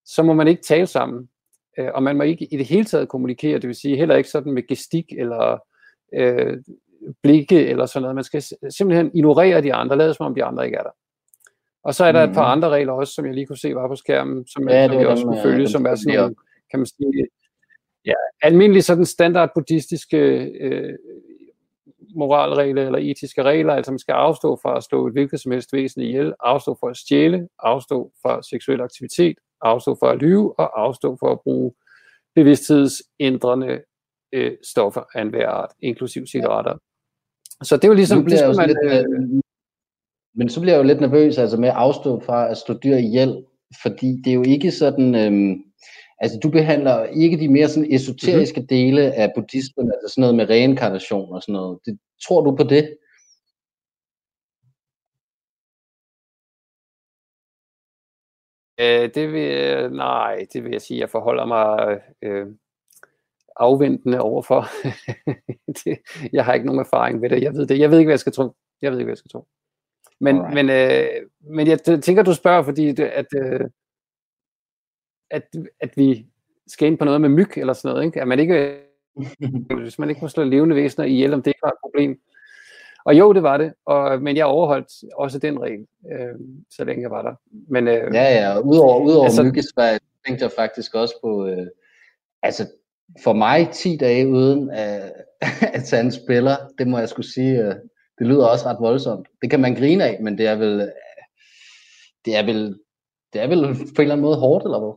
så 0.04 0.22
må 0.22 0.32
man 0.32 0.48
ikke 0.48 0.62
tale 0.62 0.86
sammen 0.86 1.28
øh, 1.78 1.88
og 1.94 2.02
man 2.02 2.16
må 2.16 2.22
ikke 2.22 2.44
i 2.44 2.56
det 2.56 2.66
hele 2.66 2.84
taget 2.84 3.08
kommunikere, 3.08 3.58
det 3.58 3.68
vil 3.68 3.74
sige 3.74 3.96
heller 3.96 4.16
ikke 4.16 4.30
sådan 4.30 4.52
med 4.52 4.66
gestik 4.66 5.12
eller 5.18 5.58
øh, 6.14 6.58
blikke 7.22 7.66
eller 7.66 7.86
sådan 7.86 8.02
noget. 8.02 8.14
Man 8.14 8.24
skal 8.24 8.42
simpelthen 8.70 9.10
ignorere 9.14 9.62
de 9.62 9.74
andre, 9.74 9.96
lade 9.96 10.14
som 10.14 10.26
om 10.26 10.34
de 10.34 10.44
andre 10.44 10.64
ikke 10.64 10.76
er 10.76 10.82
der. 10.82 10.90
Og 11.82 11.94
så 11.94 12.04
er 12.04 12.12
der 12.12 12.26
mm. 12.26 12.30
et 12.30 12.34
par 12.34 12.54
mm. 12.54 12.58
andre 12.58 12.68
regler 12.68 12.92
også, 12.92 13.14
som 13.14 13.26
jeg 13.26 13.34
lige 13.34 13.46
kunne 13.46 13.58
se 13.58 13.74
var 13.74 13.88
på 13.88 13.96
skærmen, 13.96 14.46
som, 14.46 14.68
ja, 14.68 14.86
som 14.86 14.98
jeg 14.98 15.08
også 15.08 15.24
kunne 15.24 15.42
følge, 15.42 15.68
som 15.68 15.86
er 15.86 15.94
sådan 15.94 16.20
nogle, 16.20 16.34
kan 16.70 16.78
man 16.78 16.86
sige, 16.86 17.28
ja, 18.06 18.14
almindelige 18.42 18.82
sådan 18.82 19.06
standard 19.06 19.50
buddhistiske 19.54 20.18
øh, 20.60 20.94
moralregler 22.16 22.86
eller 22.86 22.98
etiske 22.98 23.42
regler, 23.42 23.74
altså 23.74 23.92
man 23.92 23.98
skal 23.98 24.12
afstå 24.12 24.58
fra 24.62 24.76
at 24.76 24.84
slå 24.84 25.06
et 25.06 25.12
hvilket 25.12 25.40
som 25.40 25.52
helst 25.52 25.72
væsen 25.72 26.02
ihjel, 26.02 26.34
afstå 26.40 26.76
fra 26.80 26.90
at 26.90 26.96
stjæle, 26.96 27.48
afstå 27.58 28.12
fra 28.22 28.42
seksuel 28.42 28.80
aktivitet, 28.80 29.36
afstå 29.62 29.96
fra 30.00 30.12
at 30.12 30.18
lyve 30.18 30.58
og 30.58 30.82
afstå 30.82 31.16
fra 31.20 31.32
at 31.32 31.40
bruge 31.40 31.72
bevidsthedsændrende 32.34 33.80
øh, 34.32 34.52
stoffer 34.62 35.02
af 35.14 35.22
enhver 35.22 35.48
art, 35.48 35.70
inklusiv 35.82 36.26
cigaretter. 36.26 36.74
Så 37.62 37.76
det 37.76 37.84
er 37.84 37.88
jo 37.88 37.94
ligesom... 37.94 38.24
Det, 38.24 38.38
det 38.38 38.56
man, 38.56 38.68
lidt, 38.68 38.78
øh, 38.84 39.40
men 40.34 40.48
så 40.48 40.60
bliver 40.60 40.74
jeg 40.74 40.82
jo 40.82 40.86
lidt 40.86 41.00
nervøs 41.00 41.38
altså 41.38 41.56
med 41.56 41.68
at 41.68 41.74
afstå 41.74 42.20
fra 42.20 42.50
at 42.50 42.56
slå 42.56 42.74
dyr 42.74 42.96
ihjel, 42.96 43.44
fordi 43.82 44.16
det 44.24 44.30
er 44.30 44.34
jo 44.34 44.44
ikke 44.46 44.70
sådan... 44.70 45.14
Øh, 45.14 45.56
altså 46.18 46.38
du 46.42 46.50
behandler 46.50 47.04
ikke 47.04 47.38
de 47.38 47.48
mere 47.48 47.68
sådan 47.68 47.92
esoteriske 47.92 48.60
mm-hmm. 48.60 48.68
dele 48.68 49.12
af 49.12 49.32
buddhismen, 49.36 49.92
altså 49.92 50.08
sådan 50.08 50.20
noget 50.22 50.36
med 50.36 50.50
reinkarnation 50.50 51.32
og 51.32 51.42
sådan 51.42 51.52
noget. 51.52 51.78
Det, 51.86 51.98
tror 52.26 52.40
du 52.44 52.56
på 52.56 52.62
det? 52.62 52.96
Øh, 58.80 59.10
det 59.14 59.32
vil, 59.32 59.92
nej, 59.92 60.46
det 60.52 60.64
vil 60.64 60.72
jeg 60.72 60.82
sige, 60.82 61.00
jeg 61.00 61.10
forholder 61.10 61.44
mig 61.44 62.00
øh, 62.22 62.46
afventende 63.56 64.20
overfor. 64.20 64.66
det, 65.84 65.98
jeg 66.32 66.44
har 66.44 66.54
ikke 66.54 66.66
nogen 66.66 66.80
erfaring 66.80 67.20
med 67.20 67.30
det. 67.30 67.42
Jeg 67.42 67.54
ved 67.54 67.66
det. 67.66 67.78
Jeg 67.78 67.90
ved 67.90 67.98
ikke, 67.98 68.08
hvad 68.08 68.14
jeg 68.14 68.20
skal 68.20 68.32
tro. 68.32 68.54
Jeg 68.82 68.92
ved 68.92 68.98
ikke, 68.98 69.06
hvad 69.06 69.12
jeg 69.12 69.18
skal 69.18 69.30
tro. 69.30 69.46
Men, 70.20 70.36
men, 70.54 70.70
øh, 70.70 71.06
men 71.40 71.66
jeg 71.66 71.80
tænker, 71.82 72.22
du 72.22 72.34
spørger, 72.34 72.62
fordi 72.62 72.92
det, 72.92 73.04
at, 73.04 73.26
øh, 73.36 73.60
at, 75.30 75.42
at 75.80 75.96
vi 75.96 76.26
skal 76.66 76.88
ind 76.88 76.98
på 76.98 77.04
noget 77.04 77.20
med 77.20 77.28
myg 77.28 77.58
eller 77.58 77.72
sådan 77.72 77.94
noget, 77.94 78.06
ikke? 78.06 78.20
At 78.20 78.28
man 78.28 78.40
ikke 78.40 78.80
hvis 79.82 79.98
man 79.98 80.08
ikke 80.08 80.20
må 80.20 80.28
slå 80.28 80.44
levende 80.44 80.76
væsener 80.76 81.06
ihjel, 81.06 81.34
om 81.34 81.42
det 81.42 81.50
ikke 81.50 81.62
var 81.62 81.70
et 81.70 81.80
problem. 81.80 82.20
Og 83.10 83.18
jo, 83.18 83.32
det 83.32 83.42
var 83.42 83.56
det, 83.56 83.72
og, 83.86 84.22
men 84.22 84.36
jeg 84.36 84.46
overholdt 84.46 84.88
også 85.14 85.38
den 85.38 85.60
regel, 85.62 85.86
øh, 86.12 86.34
så 86.70 86.84
længe 86.84 87.02
jeg 87.02 87.10
var 87.10 87.22
der. 87.22 87.34
Men, 87.68 87.88
øh, 87.88 88.14
ja, 88.14 88.22
ja, 88.22 88.58
udover, 88.60 89.00
udover 89.00 89.24
altså, 89.24 89.42
myggesvær, 89.42 89.98
tænkte 90.26 90.44
jeg 90.44 90.52
faktisk 90.56 90.94
også 90.94 91.14
på, 91.22 91.46
øh, 91.46 91.66
altså 92.42 92.72
for 93.22 93.32
mig 93.32 93.70
10 93.72 93.96
dage 93.96 94.28
uden 94.28 94.70
at, 94.70 95.12
at 95.76 95.84
tage 95.84 96.02
en 96.02 96.12
spiller, 96.12 96.56
det 96.78 96.88
må 96.88 96.98
jeg 96.98 97.08
skulle 97.08 97.32
sige, 97.32 97.58
øh, 97.58 97.74
det 98.18 98.26
lyder 98.26 98.46
også 98.46 98.66
ret 98.66 98.80
voldsomt. 98.80 99.28
Det 99.42 99.50
kan 99.50 99.60
man 99.60 99.74
grine 99.74 100.04
af, 100.04 100.22
men 100.22 100.38
det 100.38 100.46
er 100.46 100.54
vel, 100.54 100.80
øh, 100.80 100.88
det 102.24 102.36
er 102.36 102.42
vel, 102.42 102.78
det 103.32 103.42
er 103.42 103.46
vel 103.46 103.58
på 103.58 103.72
en 103.72 104.00
eller 104.00 104.14
anden 104.14 104.24
måde 104.24 104.36
hårdt, 104.36 104.64
eller 104.64 104.78
hvad? 104.78 104.94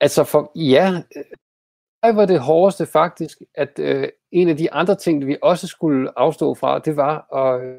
Altså 0.00 0.24
for, 0.24 0.52
ja, 0.54 1.02
mig 2.02 2.16
var 2.16 2.26
det 2.26 2.40
hårdeste 2.40 2.86
faktisk, 2.86 3.38
at 3.54 3.78
øh, 3.78 4.08
en 4.30 4.48
af 4.48 4.56
de 4.56 4.72
andre 4.72 4.94
ting, 4.94 5.26
vi 5.26 5.36
også 5.42 5.66
skulle 5.66 6.18
afstå 6.18 6.54
fra, 6.54 6.78
det 6.78 6.96
var 6.96 7.34
at, 7.36 7.62
øh, 7.64 7.76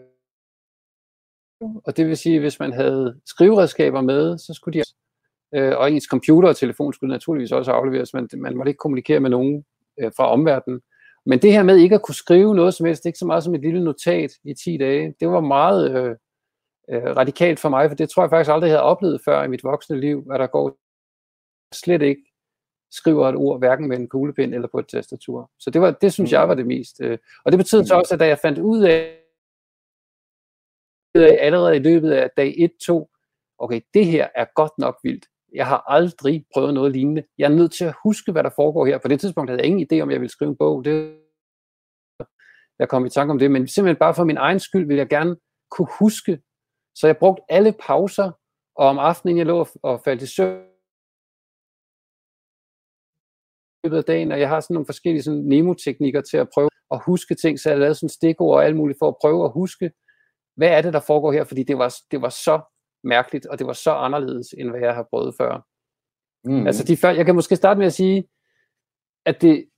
og 1.85 1.97
det 1.97 2.07
vil 2.07 2.17
sige, 2.17 2.39
hvis 2.39 2.59
man 2.59 2.73
havde 2.73 3.21
skriveredskaber 3.25 4.01
med, 4.01 4.37
så 4.37 4.53
skulle 4.53 4.79
de 4.79 4.83
øh, 5.55 5.77
og 5.77 5.91
ens 5.91 6.03
computer 6.03 6.49
og 6.49 6.55
telefon 6.55 6.93
skulle 6.93 7.13
naturligvis 7.13 7.51
også 7.51 7.71
afleveres, 7.71 8.13
men 8.13 8.29
man 8.37 8.57
måtte 8.57 8.69
ikke 8.69 8.77
kommunikere 8.77 9.19
med 9.19 9.29
nogen 9.29 9.65
øh, 9.99 10.11
fra 10.17 10.31
omverdenen. 10.31 10.81
Men 11.25 11.39
det 11.39 11.53
her 11.53 11.63
med 11.63 11.77
ikke 11.77 11.95
at 11.95 12.01
kunne 12.01 12.15
skrive 12.15 12.55
noget 12.55 12.73
som 12.73 12.85
helst, 12.85 13.05
ikke 13.05 13.19
så 13.19 13.25
meget 13.25 13.43
som 13.43 13.55
et 13.55 13.61
lille 13.61 13.83
notat 13.83 14.31
i 14.43 14.53
10 14.53 14.77
dage, 14.77 15.15
det 15.19 15.27
var 15.27 15.41
meget 15.41 15.91
øh, 15.91 16.15
øh, 16.89 17.15
radikalt 17.15 17.59
for 17.59 17.69
mig, 17.69 17.89
for 17.89 17.95
det 17.95 18.09
tror 18.09 18.23
jeg 18.23 18.29
faktisk 18.29 18.51
aldrig, 18.51 18.67
jeg 18.67 18.77
havde 18.77 18.83
oplevet 18.83 19.21
før 19.25 19.43
i 19.43 19.47
mit 19.47 19.63
voksne 19.63 19.99
liv, 19.99 20.27
at 20.31 20.39
der 20.39 20.47
går 20.47 20.77
slet 21.73 22.01
ikke 22.01 22.30
skriver 22.91 23.29
et 23.29 23.35
ord, 23.35 23.59
hverken 23.59 23.87
med 23.87 23.97
en 23.97 24.07
kuglepind 24.07 24.53
eller 24.53 24.67
på 24.67 24.79
et 24.79 24.87
tastatur. 24.87 25.51
Så 25.59 25.69
det, 25.69 25.81
var, 25.81 25.91
det 25.91 26.13
synes 26.13 26.31
jeg 26.31 26.47
var 26.47 26.55
det 26.55 26.67
mest. 26.67 27.01
Øh, 27.01 27.17
og 27.45 27.51
det 27.51 27.57
betød 27.57 27.85
så 27.85 27.95
også, 27.95 28.13
at 28.13 28.19
da 28.19 28.27
jeg 28.27 28.39
fandt 28.39 28.59
ud 28.59 28.83
af, 28.83 29.17
allerede 31.15 31.75
i 31.75 31.79
løbet 31.79 32.11
af 32.11 32.29
dag 32.37 32.69
1-2, 32.89 33.55
okay, 33.57 33.81
det 33.93 34.05
her 34.05 34.27
er 34.35 34.45
godt 34.55 34.71
nok 34.77 34.99
vildt. 35.03 35.25
Jeg 35.53 35.67
har 35.67 35.83
aldrig 35.87 36.45
prøvet 36.53 36.73
noget 36.73 36.91
lignende. 36.91 37.23
Jeg 37.37 37.45
er 37.45 37.55
nødt 37.55 37.71
til 37.71 37.85
at 37.85 37.95
huske, 38.03 38.31
hvad 38.31 38.43
der 38.43 38.49
foregår 38.55 38.85
her. 38.85 38.97
På 38.97 39.07
det 39.07 39.19
tidspunkt 39.19 39.49
havde 39.49 39.61
jeg 39.61 39.67
ingen 39.67 39.87
idé, 39.91 40.01
om 40.01 40.11
jeg 40.11 40.19
ville 40.21 40.31
skrive 40.31 40.49
en 40.49 40.57
bog. 40.57 40.85
Det, 40.85 41.17
jeg 42.79 42.89
kom 42.89 43.05
i 43.05 43.09
tanke 43.09 43.31
om 43.31 43.39
det, 43.39 43.51
men 43.51 43.67
simpelthen 43.67 43.99
bare 43.99 44.13
for 44.13 44.23
min 44.23 44.37
egen 44.37 44.59
skyld 44.59 44.87
vil 44.87 44.97
jeg 44.97 45.09
gerne 45.09 45.35
kunne 45.71 45.87
huske. 45.99 46.41
Så 46.95 47.07
jeg 47.07 47.17
brugte 47.17 47.43
alle 47.49 47.73
pauser, 47.79 48.31
og 48.75 48.87
om 48.87 48.99
aftenen 48.99 49.37
jeg 49.37 49.45
lå 49.45 49.67
og 49.83 50.01
faldt 50.05 50.21
i 50.21 50.25
søvn, 50.25 50.70
løbet 53.83 53.97
af 53.97 54.03
dagen, 54.03 54.31
og 54.31 54.39
jeg 54.39 54.49
har 54.49 54.59
sådan 54.59 54.73
nogle 54.73 54.85
forskellige 54.85 55.23
sådan 55.23 55.39
Nemo-teknikker 55.39 56.21
til 56.21 56.37
at 56.37 56.49
prøve 56.53 56.69
at 56.91 57.01
huske 57.05 57.35
ting, 57.35 57.59
så 57.59 57.69
jeg 57.69 57.75
har 57.75 57.79
lavet 57.79 57.97
sådan 57.97 58.09
stikord 58.09 58.55
og 58.55 58.65
alt 58.65 58.75
muligt 58.75 58.99
for 58.99 59.07
at 59.07 59.15
prøve 59.21 59.45
at 59.45 59.51
huske, 59.51 59.91
hvad 60.55 60.69
er 60.69 60.81
det, 60.81 60.93
der 60.93 60.99
foregår 60.99 61.31
her, 61.31 61.43
fordi 61.43 61.63
det 61.63 61.77
var, 61.77 61.95
det 62.11 62.21
var 62.21 62.29
så 62.29 62.61
mærkeligt, 63.03 63.45
og 63.45 63.59
det 63.59 63.67
var 63.67 63.73
så 63.73 63.91
anderledes, 63.91 64.53
end 64.57 64.69
hvad 64.69 64.79
jeg 64.79 64.95
har 64.95 65.07
prøvet 65.09 65.35
før. 65.37 65.67
Mm. 66.43 66.67
Altså, 66.67 66.83
de 66.83 66.97
før, 66.97 67.09
jeg 67.09 67.25
kan 67.25 67.35
måske 67.35 67.55
starte 67.55 67.77
med 67.77 67.87
at 67.87 67.93
sige, 67.93 68.29
at 69.25 69.41
det 69.41 69.69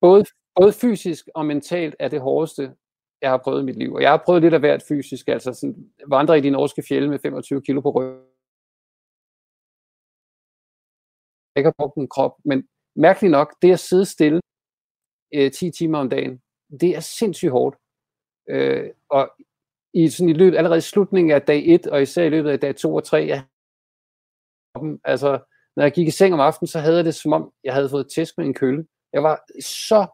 både, 0.00 0.24
både 0.60 0.72
fysisk 0.72 1.28
og 1.34 1.46
mentalt 1.46 1.96
er 1.98 2.08
det 2.08 2.20
hårdeste, 2.20 2.74
jeg 3.22 3.30
har 3.30 3.38
prøvet 3.44 3.62
i 3.62 3.64
mit 3.64 3.76
liv. 3.76 3.92
Og 3.94 4.02
jeg 4.02 4.10
har 4.10 4.22
prøvet 4.24 4.42
lidt 4.42 4.54
af 4.54 4.60
hvert 4.60 4.82
fysisk, 4.88 5.28
altså 5.28 5.52
sådan, 5.52 5.90
vandre 6.06 6.38
i 6.38 6.40
de 6.40 6.50
norske 6.50 6.82
fjelde 6.88 7.08
med 7.08 7.18
25 7.18 7.62
kilo 7.62 7.80
på 7.80 7.90
ryggen. 7.90 8.22
Jeg 11.56 11.64
har 11.64 11.74
brugt 11.78 11.96
en 11.96 12.08
krop, 12.08 12.34
men 12.44 12.68
mærkeligt 12.96 13.32
nok, 13.32 13.54
det 13.62 13.72
at 13.72 13.80
sidde 13.80 14.04
stille 14.04 14.40
øh, 15.34 15.52
10 15.52 15.70
timer 15.70 15.98
om 15.98 16.08
dagen, 16.10 16.42
det 16.80 16.96
er 16.96 17.00
sindssygt 17.00 17.52
hårdt. 17.52 17.76
Øh, 18.48 18.90
og 19.10 19.32
i, 19.94 20.08
sådan 20.08 20.28
i 20.28 20.32
løbet, 20.32 20.56
allerede 20.56 20.78
i 20.78 20.80
slutningen 20.80 21.30
af 21.30 21.42
dag 21.42 21.62
1, 21.66 21.86
og 21.86 22.02
især 22.02 22.24
i 22.24 22.28
løbet 22.28 22.50
af 22.50 22.60
dag 22.60 22.76
2 22.76 22.94
og 22.94 23.04
3, 23.04 23.18
ja, 23.18 23.42
altså, 25.04 25.38
når 25.76 25.82
jeg 25.82 25.92
gik 25.92 26.08
i 26.08 26.10
seng 26.10 26.34
om 26.34 26.40
aftenen, 26.40 26.66
så 26.66 26.78
havde 26.78 26.96
jeg 26.96 27.04
det 27.04 27.14
som 27.14 27.32
om, 27.32 27.52
jeg 27.64 27.74
havde 27.74 27.90
fået 27.90 28.10
tæsk 28.10 28.38
med 28.38 28.46
en 28.46 28.54
kølle. 28.54 28.86
Jeg 29.12 29.22
var 29.22 29.44
så 29.60 30.06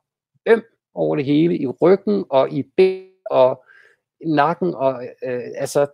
øm 0.49 0.65
over 0.95 1.17
det 1.17 1.25
hele, 1.25 1.59
i 1.59 1.67
ryggen 1.67 2.25
og 2.31 2.53
i 2.53 2.63
ben 2.77 3.11
og 3.31 3.65
nakken, 4.27 4.75
og 4.75 5.05
øh, 5.25 5.43
altså, 5.57 5.87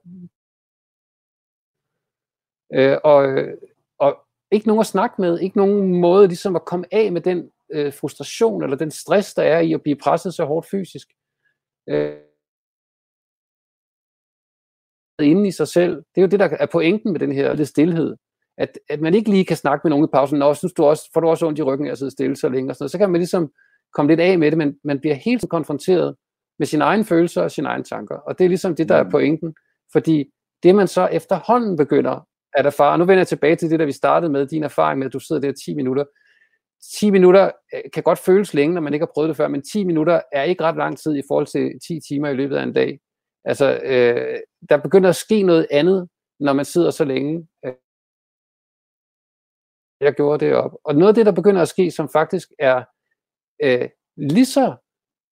øh, 2.72 2.98
og, 3.04 3.26
øh, 3.26 3.58
og 3.98 4.27
ikke 4.50 4.66
nogen 4.66 4.80
at 4.80 4.86
snakke 4.86 5.20
med, 5.20 5.40
ikke 5.40 5.56
nogen 5.56 6.00
måde 6.00 6.28
ligesom 6.28 6.56
at 6.56 6.64
komme 6.64 6.86
af 6.92 7.12
med 7.12 7.20
den 7.20 7.50
øh, 7.72 7.92
frustration 7.92 8.62
eller 8.62 8.76
den 8.76 8.90
stress, 8.90 9.34
der 9.34 9.42
er 9.42 9.60
i 9.60 9.72
at 9.72 9.82
blive 9.82 9.96
presset 9.96 10.34
så 10.34 10.44
hårdt 10.44 10.66
fysisk. 10.70 11.08
Øh, 11.88 12.16
inde 15.22 15.48
i 15.48 15.50
sig 15.50 15.68
selv. 15.68 15.96
Det 15.96 16.16
er 16.16 16.22
jo 16.22 16.28
det, 16.28 16.40
der 16.40 16.48
er 16.60 16.66
pointen 16.66 17.12
med 17.12 17.20
den 17.20 17.32
her 17.32 17.54
det 17.54 17.68
stillhed. 17.68 18.16
At, 18.58 18.78
at 18.88 19.00
man 19.00 19.14
ikke 19.14 19.30
lige 19.30 19.44
kan 19.44 19.56
snakke 19.56 19.80
med 19.84 19.90
nogen 19.90 20.04
i 20.04 20.12
pausen, 20.12 20.38
Nå, 20.38 20.54
synes 20.54 20.72
du 20.72 20.84
også, 20.84 21.10
får 21.14 21.20
du 21.20 21.28
også 21.28 21.46
ondt 21.46 21.58
i 21.58 21.62
ryggen 21.62 21.86
af 21.86 21.92
at 21.92 21.98
sidde 21.98 22.10
stille 22.10 22.36
så 22.36 22.48
længe, 22.48 22.70
og 22.70 22.76
sådan 22.76 22.82
noget. 22.82 22.90
så 22.90 22.98
kan 22.98 23.10
man 23.10 23.20
ligesom 23.20 23.52
komme 23.92 24.10
lidt 24.10 24.20
af 24.20 24.38
med 24.38 24.50
det, 24.50 24.58
men 24.58 24.78
man 24.84 25.00
bliver 25.00 25.14
helt 25.14 25.48
konfronteret 25.50 26.16
med 26.58 26.66
sine 26.66 26.84
egne 26.84 27.04
følelser 27.04 27.42
og 27.42 27.50
sine 27.50 27.68
egne 27.68 27.84
tanker. 27.84 28.16
Og 28.16 28.38
det 28.38 28.44
er 28.44 28.48
ligesom 28.48 28.74
det, 28.76 28.88
der 28.88 28.96
er 28.96 29.02
mm. 29.02 29.10
pointen. 29.10 29.54
Fordi 29.92 30.30
det 30.62 30.74
man 30.74 30.88
så 30.88 31.06
efterhånden 31.06 31.76
begynder 31.76 32.27
at 32.54 32.66
erfare, 32.66 32.98
nu 32.98 33.04
vender 33.04 33.20
jeg 33.20 33.26
tilbage 33.26 33.56
til 33.56 33.70
det, 33.70 33.78
der 33.78 33.86
vi 33.86 33.92
startede 33.92 34.32
med, 34.32 34.46
din 34.46 34.64
erfaring 34.64 34.98
med, 34.98 35.06
at 35.06 35.12
du 35.12 35.20
sidder 35.20 35.40
der 35.40 35.52
10 35.52 35.74
minutter. 35.74 36.04
10 36.98 37.10
minutter 37.10 37.50
øh, 37.74 37.80
kan 37.94 38.02
godt 38.02 38.18
føles 38.18 38.54
længe, 38.54 38.74
når 38.74 38.80
man 38.80 38.94
ikke 38.94 39.06
har 39.06 39.12
prøvet 39.14 39.28
det 39.28 39.36
før, 39.36 39.48
men 39.48 39.62
10 39.62 39.84
minutter 39.84 40.20
er 40.32 40.42
ikke 40.42 40.64
ret 40.64 40.76
lang 40.76 40.98
tid 40.98 41.16
i 41.16 41.22
forhold 41.28 41.46
til 41.46 41.72
10 41.88 42.00
timer 42.08 42.28
i 42.28 42.34
løbet 42.34 42.56
af 42.56 42.62
en 42.62 42.72
dag. 42.72 43.00
Altså, 43.44 43.80
øh, 43.84 44.38
der 44.68 44.76
begynder 44.76 45.08
at 45.08 45.16
ske 45.16 45.42
noget 45.42 45.66
andet, 45.70 46.08
når 46.40 46.52
man 46.52 46.64
sidder 46.64 46.90
så 46.90 47.04
længe. 47.04 47.48
Øh. 47.64 47.72
Jeg 50.00 50.14
gjorde 50.14 50.46
det 50.46 50.54
op. 50.54 50.72
Og 50.84 50.94
noget 50.94 51.08
af 51.08 51.14
det, 51.14 51.26
der 51.26 51.32
begynder 51.32 51.62
at 51.62 51.68
ske, 51.68 51.90
som 51.90 52.08
faktisk 52.08 52.48
er 52.58 52.84
øh, 53.62 53.88
lige 54.16 54.46
så 54.46 54.76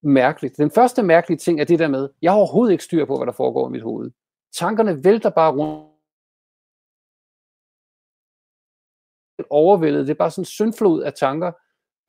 mærkeligt. 0.02 0.57
Den 0.57 0.70
første 0.70 1.02
mærkelige 1.02 1.38
ting 1.38 1.61
er 1.61 1.64
det 1.64 1.79
der 1.79 1.88
med, 1.88 2.09
jeg 2.22 2.33
har 2.33 2.38
overhovedet 2.38 2.72
ikke 2.72 2.85
styr 2.85 3.05
på, 3.05 3.16
hvad 3.16 3.26
der 3.26 3.33
foregår 3.33 3.68
i 3.68 3.72
mit 3.72 3.83
hoved. 3.83 4.11
Tankerne 4.59 5.05
vælter 5.05 5.31
bare 5.31 5.52
rundt. 5.52 5.95
Overvældet. 9.50 10.06
Det 10.06 10.12
er 10.12 10.18
bare 10.18 10.30
sådan 10.30 10.42
en 10.42 10.46
syndflod 10.46 11.02
af 11.02 11.12
tanker, 11.12 11.52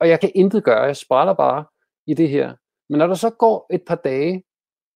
og 0.00 0.08
jeg 0.08 0.20
kan 0.20 0.30
intet 0.34 0.64
gøre. 0.64 0.82
Jeg 0.82 0.96
spræller 0.96 1.34
bare 1.34 1.64
i 2.06 2.14
det 2.14 2.28
her. 2.28 2.54
Men 2.88 2.98
når 2.98 3.06
der 3.06 3.14
så 3.14 3.30
går 3.30 3.66
et 3.70 3.82
par 3.86 3.94
dage, 3.94 4.44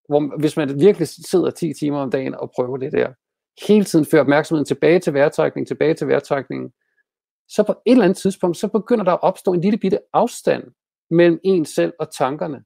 hvor, 0.09 0.39
hvis 0.39 0.57
man 0.57 0.79
virkelig 0.79 1.07
sidder 1.07 1.51
10 1.51 1.73
timer 1.73 1.99
om 1.99 2.11
dagen 2.11 2.35
og 2.35 2.51
prøver 2.55 2.77
det 2.77 2.91
der, 2.91 3.13
hele 3.67 3.85
tiden 3.85 4.05
fører 4.05 4.21
opmærksomheden 4.21 4.65
tilbage 4.65 4.99
til 4.99 5.13
vejrtrækning, 5.13 5.67
tilbage 5.67 5.93
til 5.93 6.07
vejrtrækningen, 6.07 6.71
så 7.47 7.63
på 7.63 7.71
et 7.71 7.91
eller 7.91 8.03
andet 8.03 8.17
tidspunkt, 8.17 8.57
så 8.57 8.67
begynder 8.67 9.03
der 9.03 9.11
at 9.11 9.23
opstå 9.23 9.53
en 9.53 9.61
lille 9.61 9.77
bitte 9.77 9.99
afstand 10.13 10.63
mellem 11.11 11.39
en 11.43 11.65
selv 11.65 11.93
og 11.99 12.11
tankerne. 12.11 12.63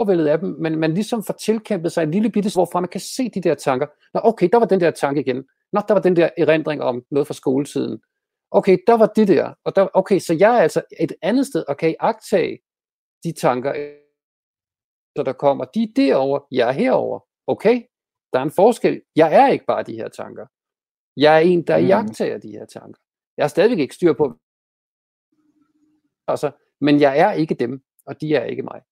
Overvældet 0.00 0.26
af 0.26 0.38
dem, 0.38 0.48
men 0.48 0.78
man 0.78 0.94
ligesom 0.94 1.22
får 1.22 1.34
tilkæmpet 1.34 1.92
sig 1.92 2.02
en 2.02 2.10
lille 2.10 2.30
bitte, 2.30 2.50
hvorfra 2.54 2.80
man 2.80 2.88
kan 2.88 3.00
se 3.00 3.30
de 3.30 3.40
der 3.40 3.54
tanker. 3.54 3.86
Nå, 4.14 4.20
okay, 4.24 4.48
der 4.52 4.58
var 4.58 4.66
den 4.66 4.80
der 4.80 4.90
tanke 4.90 5.20
igen. 5.20 5.44
Nå, 5.72 5.80
der 5.88 5.94
var 5.94 6.00
den 6.00 6.16
der 6.16 6.30
erindring 6.38 6.82
om 6.82 7.04
noget 7.10 7.26
fra 7.26 7.34
skoletiden. 7.34 8.02
Okay, 8.50 8.78
der 8.86 8.96
var 8.96 9.06
det 9.06 9.28
der. 9.28 9.54
Og 9.64 9.76
der, 9.76 9.88
okay, 9.94 10.18
så 10.18 10.34
jeg 10.34 10.56
er 10.56 10.60
altså 10.60 10.82
et 11.00 11.12
andet 11.22 11.46
sted 11.46 11.64
og 11.68 11.76
kan 11.76 11.94
agtage 12.00 12.58
de 13.24 13.32
tanker, 13.32 13.72
der 15.16 15.32
kommer. 15.32 15.64
De 15.64 15.82
er 15.82 15.92
derovre, 15.96 16.46
jeg 16.50 16.68
er 16.68 16.72
herover. 16.72 17.20
Okay, 17.46 17.82
der 18.32 18.38
er 18.38 18.42
en 18.42 18.50
forskel. 18.50 19.02
Jeg 19.16 19.34
er 19.34 19.48
ikke 19.48 19.64
bare 19.64 19.82
de 19.82 19.94
her 19.94 20.08
tanker. 20.08 20.46
Jeg 21.16 21.36
er 21.36 21.40
en, 21.40 21.66
der 21.66 21.78
mm. 21.78 21.86
jagtager 21.86 22.38
de 22.38 22.50
her 22.50 22.66
tanker. 22.66 23.00
Jeg 23.36 23.42
har 23.44 23.48
stadigvæk 23.48 23.78
ikke 23.78 23.94
styr 23.94 24.12
på, 24.12 24.24
altså, 26.28 26.50
men 26.80 27.00
jeg 27.00 27.18
er 27.18 27.32
ikke 27.32 27.54
dem, 27.54 27.84
og 28.06 28.20
de 28.20 28.34
er 28.34 28.44
ikke 28.44 28.62
mig. 28.62 28.82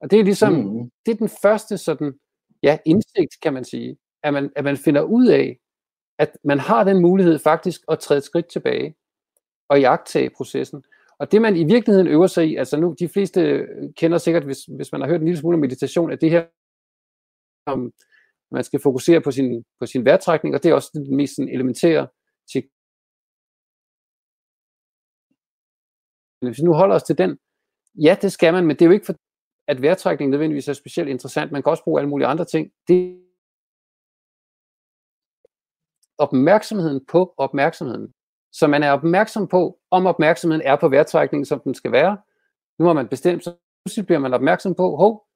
Og 0.00 0.10
det 0.10 0.20
er 0.20 0.24
ligesom, 0.24 0.52
mm. 0.52 0.90
det 1.06 1.12
er 1.12 1.16
den 1.16 1.30
første 1.42 1.78
sådan, 1.78 2.12
ja, 2.62 2.78
indsigt, 2.86 3.40
kan 3.42 3.54
man 3.54 3.64
sige, 3.64 3.96
at 4.22 4.32
man, 4.32 4.52
at 4.56 4.64
man 4.64 4.76
finder 4.76 5.02
ud 5.02 5.26
af, 5.26 5.58
at 6.18 6.36
man 6.44 6.58
har 6.58 6.84
den 6.84 7.02
mulighed 7.02 7.38
faktisk 7.38 7.80
at 7.88 7.98
træde 7.98 8.18
et 8.18 8.24
skridt 8.24 8.46
tilbage 8.46 8.94
og 9.68 9.80
jagtage 9.80 10.30
processen. 10.36 10.84
Og 11.18 11.32
det 11.32 11.42
man 11.42 11.56
i 11.56 11.64
virkeligheden 11.64 12.08
øver 12.08 12.26
sig 12.26 12.48
i, 12.48 12.56
altså 12.56 12.76
nu 12.76 12.94
de 12.98 13.08
fleste 13.08 13.66
kender 13.96 14.18
sikkert, 14.18 14.44
hvis, 14.44 14.64
hvis 14.64 14.92
man 14.92 15.00
har 15.00 15.08
hørt 15.08 15.20
en 15.20 15.26
lille 15.26 15.40
smule 15.40 15.54
om 15.54 15.60
meditation, 15.60 16.12
at 16.12 16.20
det 16.20 16.30
her, 16.30 16.46
om 17.66 17.92
man 18.50 18.64
skal 18.64 18.80
fokusere 18.80 19.20
på 19.20 19.30
sin, 19.30 19.64
på 19.80 19.86
sin 19.86 20.04
vejrtrækning, 20.04 20.54
og 20.54 20.62
det 20.62 20.70
er 20.70 20.74
også 20.74 20.90
det 20.94 21.10
mest 21.10 21.36
sådan, 21.36 21.48
elementære 21.48 22.08
til. 22.52 22.62
Hvis 26.40 26.58
vi 26.58 26.64
nu 26.64 26.72
holder 26.72 26.94
os 26.94 27.02
til 27.02 27.18
den, 27.18 27.38
ja, 27.94 28.16
det 28.22 28.32
skal 28.32 28.52
man, 28.52 28.66
men 28.66 28.76
det 28.76 28.82
er 28.82 28.86
jo 28.86 28.92
ikke 28.92 29.06
for, 29.06 29.14
at 29.70 29.82
vejrtrækning 29.82 30.30
nødvendigvis 30.30 30.68
er 30.68 30.72
specielt 30.72 31.08
interessant. 31.08 31.52
Man 31.52 31.62
kan 31.62 31.70
også 31.70 31.84
bruge 31.84 32.00
alle 32.00 32.08
mulige 32.08 32.28
andre 32.28 32.44
ting. 32.44 32.72
Det 32.88 33.20
opmærksomheden 36.18 37.04
på 37.08 37.34
opmærksomheden. 37.36 38.12
Så 38.52 38.66
man 38.66 38.82
er 38.82 38.92
opmærksom 38.92 39.48
på, 39.48 39.80
om 39.90 40.06
opmærksomheden 40.06 40.62
er 40.66 40.76
på 40.76 40.88
vejrtrækningen, 40.88 41.46
som 41.46 41.60
den 41.60 41.74
skal 41.74 41.92
være. 41.92 42.18
Nu 42.78 42.86
har 42.86 42.92
man 42.92 43.08
bestemt, 43.08 43.44
så 43.44 43.54
pludselig 43.84 44.06
bliver 44.06 44.18
man 44.18 44.34
opmærksom 44.34 44.74
på, 44.74 44.96
hov, 44.96 45.26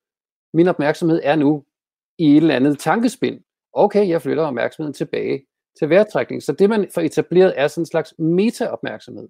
min 0.55 0.69
opmærksomhed 0.69 1.21
er 1.23 1.37
nu 1.37 1.65
i 2.19 2.31
et 2.31 2.37
eller 2.37 2.57
andet 2.57 2.79
tankespind. 2.79 3.41
Okay, 3.73 4.09
jeg 4.09 4.23
flytter 4.23 4.45
opmærksomheden 4.45 4.95
tilbage 4.95 5.47
til 5.79 5.91
vejrtrækning. 5.91 6.43
Så 6.43 6.53
det, 6.53 6.69
man 6.69 6.91
får 6.95 7.01
etableret, 7.01 7.53
er 7.57 7.69
sådan 7.69 7.83
en 7.83 7.87
slags 7.87 8.15
meta-opmærksomhed. 8.19 9.29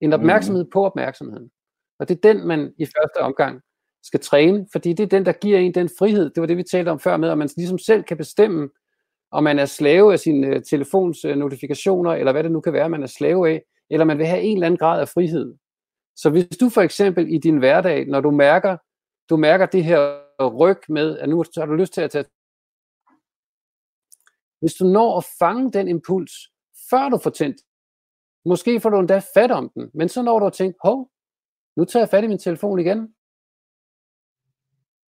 En 0.00 0.12
opmærksomhed 0.12 0.64
mm. 0.64 0.70
på 0.70 0.84
opmærksomheden. 0.84 1.50
Og 1.98 2.08
det 2.08 2.16
er 2.16 2.32
den, 2.32 2.46
man 2.46 2.74
i 2.78 2.86
første 2.86 3.18
omgang 3.20 3.62
skal 4.02 4.20
træne, 4.20 4.66
fordi 4.72 4.92
det 4.92 5.02
er 5.02 5.08
den, 5.08 5.26
der 5.26 5.32
giver 5.32 5.58
en 5.58 5.74
den 5.74 5.90
frihed. 5.98 6.30
Det 6.30 6.40
var 6.40 6.46
det, 6.46 6.56
vi 6.56 6.62
talte 6.62 6.88
om 6.88 7.00
før 7.00 7.16
med, 7.16 7.30
at 7.30 7.38
man 7.38 7.48
ligesom 7.56 7.78
selv 7.78 8.02
kan 8.02 8.16
bestemme, 8.16 8.68
om 9.30 9.44
man 9.44 9.58
er 9.58 9.66
slave 9.66 10.12
af 10.12 10.18
sine 10.18 10.46
øh, 10.46 10.62
telefons 10.62 11.24
øh, 11.24 11.36
notifikationer, 11.36 12.10
eller 12.10 12.32
hvad 12.32 12.42
det 12.42 12.52
nu 12.52 12.60
kan 12.60 12.72
være, 12.72 12.88
man 12.88 13.02
er 13.02 13.06
slave 13.06 13.50
af, 13.50 13.62
eller 13.90 14.04
man 14.04 14.18
vil 14.18 14.26
have 14.26 14.42
en 14.42 14.56
eller 14.56 14.66
anden 14.66 14.78
grad 14.78 15.00
af 15.00 15.08
frihed. 15.08 15.54
Så 16.16 16.30
hvis 16.30 16.48
du 16.60 16.68
for 16.68 16.80
eksempel 16.80 17.34
i 17.34 17.38
din 17.38 17.58
hverdag, 17.58 18.06
når 18.06 18.20
du 18.20 18.30
mærker, 18.30 18.76
du 19.30 19.36
mærker 19.36 19.66
det 19.66 19.84
her 19.84 20.20
ryg 20.38 20.78
med, 20.88 21.18
at 21.18 21.28
nu 21.28 21.44
har 21.56 21.66
du 21.66 21.74
lyst 21.74 21.94
til 21.94 22.00
at 22.00 22.10
tage 22.10 22.24
hvis 24.62 24.74
du 24.74 24.84
når 24.84 25.18
at 25.18 25.24
fange 25.38 25.72
den 25.72 25.88
impuls, 25.88 26.32
før 26.90 27.08
du 27.08 27.18
får 27.18 27.30
tændt, 27.30 27.56
måske 28.44 28.80
får 28.80 28.90
du 28.90 28.98
endda 28.98 29.20
fat 29.36 29.50
om 29.50 29.70
den, 29.74 29.90
men 29.94 30.08
så 30.08 30.22
når 30.22 30.38
du 30.38 30.46
at 30.46 30.52
tænke, 30.52 30.78
hov, 30.84 31.10
nu 31.76 31.84
tager 31.84 32.02
jeg 32.02 32.10
fat 32.10 32.24
i 32.24 32.26
min 32.26 32.38
telefon 32.38 32.78
igen. 32.78 33.14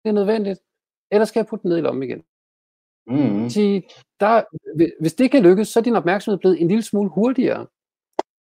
Det 0.03 0.09
er 0.09 0.13
nødvendigt. 0.13 0.59
Eller 1.11 1.25
skal 1.25 1.39
jeg 1.39 1.47
putte 1.47 1.63
den 1.63 1.69
ned 1.69 1.77
i 1.77 1.81
lommen 1.81 2.03
igen? 2.03 2.21
Mm. 3.07 3.49
Så 3.49 3.61
der, 4.19 4.33
hvis 5.01 5.13
det 5.13 5.31
kan 5.31 5.43
lykkes, 5.43 5.67
så 5.67 5.79
er 5.79 5.83
din 5.83 5.95
opmærksomhed 6.01 6.39
blevet 6.39 6.61
en 6.61 6.67
lille 6.67 6.83
smule 6.83 7.09
hurtigere. 7.09 7.67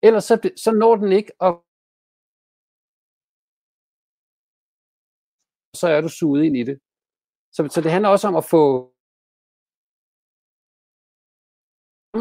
Ellers 0.04 0.24
så, 0.24 0.36
så 0.64 0.72
når 0.72 0.96
den 0.96 1.12
ikke, 1.12 1.32
og 1.40 1.52
så 5.82 5.88
er 5.96 6.02
du 6.02 6.10
suget 6.10 6.44
ind 6.44 6.58
i 6.58 6.64
det. 6.64 6.78
Så, 7.56 7.62
så 7.74 7.82
det 7.82 7.92
handler 7.92 8.10
også 8.10 8.28
om 8.28 8.36
at 8.36 8.46
få 8.54 8.64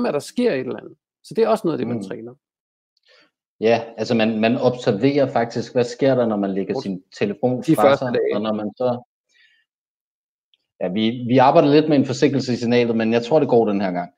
at 0.09 0.15
der 0.15 0.25
sker 0.33 0.53
et 0.53 0.61
eller 0.61 0.81
andet. 0.83 0.97
Så 1.27 1.35
det 1.35 1.45
er 1.45 1.49
også 1.49 1.67
noget 1.67 1.75
af 1.77 1.79
det, 1.79 1.89
man 1.89 1.97
mm. 1.97 2.09
træner. 2.09 2.35
Ja, 3.61 3.95
altså 3.97 4.15
man, 4.15 4.41
man 4.41 4.57
observerer 4.57 5.33
faktisk, 5.33 5.73
hvad 5.73 5.85
sker 5.85 6.15
der, 6.15 6.27
når 6.27 6.37
man 6.37 6.55
lægger 6.55 6.81
sin 6.81 7.05
telefon 7.21 7.65
fra 7.65 7.97
sig, 7.97 8.15
dage. 8.15 8.37
og 8.37 8.41
når 8.41 8.53
man 8.53 8.71
så... 8.77 8.89
Ja, 10.83 10.89
vi, 10.89 11.25
vi 11.29 11.39
arbejder 11.39 11.73
lidt 11.73 11.89
med 11.89 11.97
en 11.97 12.07
forsinkelse 12.07 12.53
i 12.53 12.57
signalet, 12.57 12.97
men 12.97 13.13
jeg 13.13 13.23
tror, 13.23 13.39
det 13.39 13.49
går 13.49 13.69
den 13.69 13.81
her 13.81 13.91
gang. 13.91 14.11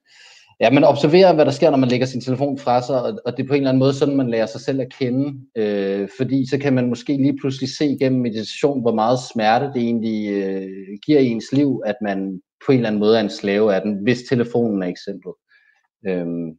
Ja, 0.60 0.70
man 0.70 0.84
observerer, 0.84 1.34
hvad 1.34 1.44
der 1.44 1.50
sker, 1.50 1.70
når 1.70 1.78
man 1.78 1.88
lægger 1.88 2.06
sin 2.06 2.20
telefon 2.20 2.58
fra 2.58 2.82
sig, 2.82 3.02
og, 3.02 3.18
og 3.24 3.36
det 3.36 3.42
er 3.42 3.46
på 3.48 3.54
en 3.54 3.60
eller 3.60 3.70
anden 3.70 3.78
måde 3.78 3.94
sådan, 3.94 4.16
man 4.16 4.30
lærer 4.30 4.46
sig 4.46 4.60
selv 4.60 4.80
at 4.80 4.92
kende, 4.98 5.40
øh, 5.56 6.08
fordi 6.18 6.50
så 6.50 6.58
kan 6.58 6.72
man 6.72 6.88
måske 6.88 7.16
lige 7.16 7.38
pludselig 7.40 7.68
se 7.78 7.96
gennem 8.00 8.20
meditation, 8.20 8.80
hvor 8.80 8.94
meget 8.94 9.18
smerte 9.34 9.66
det 9.66 9.82
egentlig 9.82 10.30
øh, 10.30 10.98
giver 11.06 11.20
i 11.20 11.26
ens 11.26 11.52
liv, 11.52 11.82
at 11.86 11.96
man 12.02 12.40
på 12.66 12.72
en 12.72 12.78
eller 12.78 12.88
anden 12.88 13.00
måde 13.00 13.16
er 13.16 13.20
en 13.20 13.30
slave 13.30 13.74
af 13.74 13.82
den, 13.82 14.02
hvis 14.02 14.22
telefonen 14.22 14.82
er 14.82 14.86
eksemplet. 14.86 15.34
Øhm, 16.08 16.50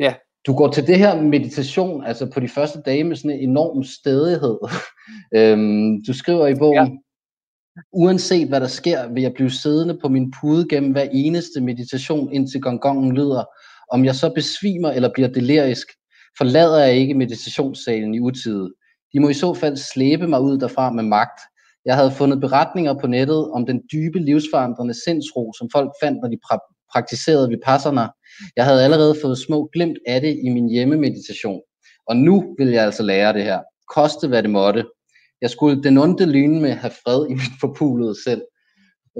ja. 0.00 0.14
Du 0.46 0.56
går 0.56 0.70
til 0.70 0.86
det 0.86 0.98
her 0.98 1.22
meditation, 1.22 2.04
altså 2.04 2.30
på 2.30 2.40
de 2.40 2.48
første 2.48 2.80
dage 2.86 3.04
med 3.04 3.16
sådan 3.16 3.30
en 3.30 3.50
enorm 3.50 3.82
stedighed. 3.82 4.58
øhm, 5.36 6.04
du 6.06 6.12
skriver 6.12 6.46
i 6.46 6.54
bogen, 6.54 6.86
ja 6.86 6.90
uanset 7.92 8.48
hvad 8.48 8.60
der 8.60 8.66
sker, 8.66 9.08
vil 9.12 9.22
jeg 9.22 9.32
blive 9.34 9.50
siddende 9.50 9.98
på 10.02 10.08
min 10.08 10.32
pude 10.40 10.68
gennem 10.68 10.92
hver 10.92 11.08
eneste 11.12 11.60
meditation, 11.60 12.32
indtil 12.32 12.60
gongongen 12.60 13.12
lyder. 13.12 13.44
Om 13.92 14.04
jeg 14.04 14.14
så 14.14 14.32
besvimer 14.34 14.90
eller 14.90 15.10
bliver 15.14 15.28
delirisk, 15.28 15.86
forlader 16.38 16.78
jeg 16.78 16.94
ikke 16.94 17.14
meditationssalen 17.14 18.14
i 18.14 18.20
utide. 18.20 18.74
De 19.12 19.20
må 19.20 19.28
i 19.28 19.34
så 19.34 19.54
fald 19.54 19.76
slæbe 19.76 20.26
mig 20.28 20.40
ud 20.40 20.58
derfra 20.58 20.92
med 20.92 21.02
magt. 21.02 21.40
Jeg 21.84 21.96
havde 21.96 22.10
fundet 22.10 22.40
beretninger 22.40 22.94
på 23.00 23.06
nettet 23.06 23.50
om 23.50 23.66
den 23.66 23.82
dybe 23.92 24.18
livsforandrende 24.18 24.94
sindsro, 25.04 25.52
som 25.58 25.68
folk 25.72 25.90
fandt, 26.02 26.18
når 26.22 26.28
de 26.28 26.38
pra- 26.46 26.88
praktiserede 26.92 27.48
vipassana, 27.48 28.08
jeg 28.56 28.64
havde 28.64 28.84
allerede 28.84 29.16
fået 29.22 29.38
små 29.38 29.70
glimt 29.72 29.98
af 30.06 30.20
det 30.20 30.38
i 30.44 30.48
min 30.48 30.68
hjemmemeditation, 30.68 31.60
og 32.06 32.16
nu 32.16 32.54
vil 32.58 32.68
jeg 32.68 32.84
altså 32.84 33.02
lære 33.02 33.32
det 33.32 33.44
her. 33.44 33.60
Koste 33.94 34.28
hvad 34.28 34.42
det 34.42 34.50
måtte. 34.50 34.84
Jeg 35.40 35.50
skulle 35.50 35.82
den 35.82 35.98
onde 35.98 36.32
lyne 36.32 36.60
med 36.60 36.72
have 36.72 36.96
fred 37.02 37.26
i 37.30 37.34
mit 37.40 37.54
forpulede 37.60 38.22
selv. 38.26 38.42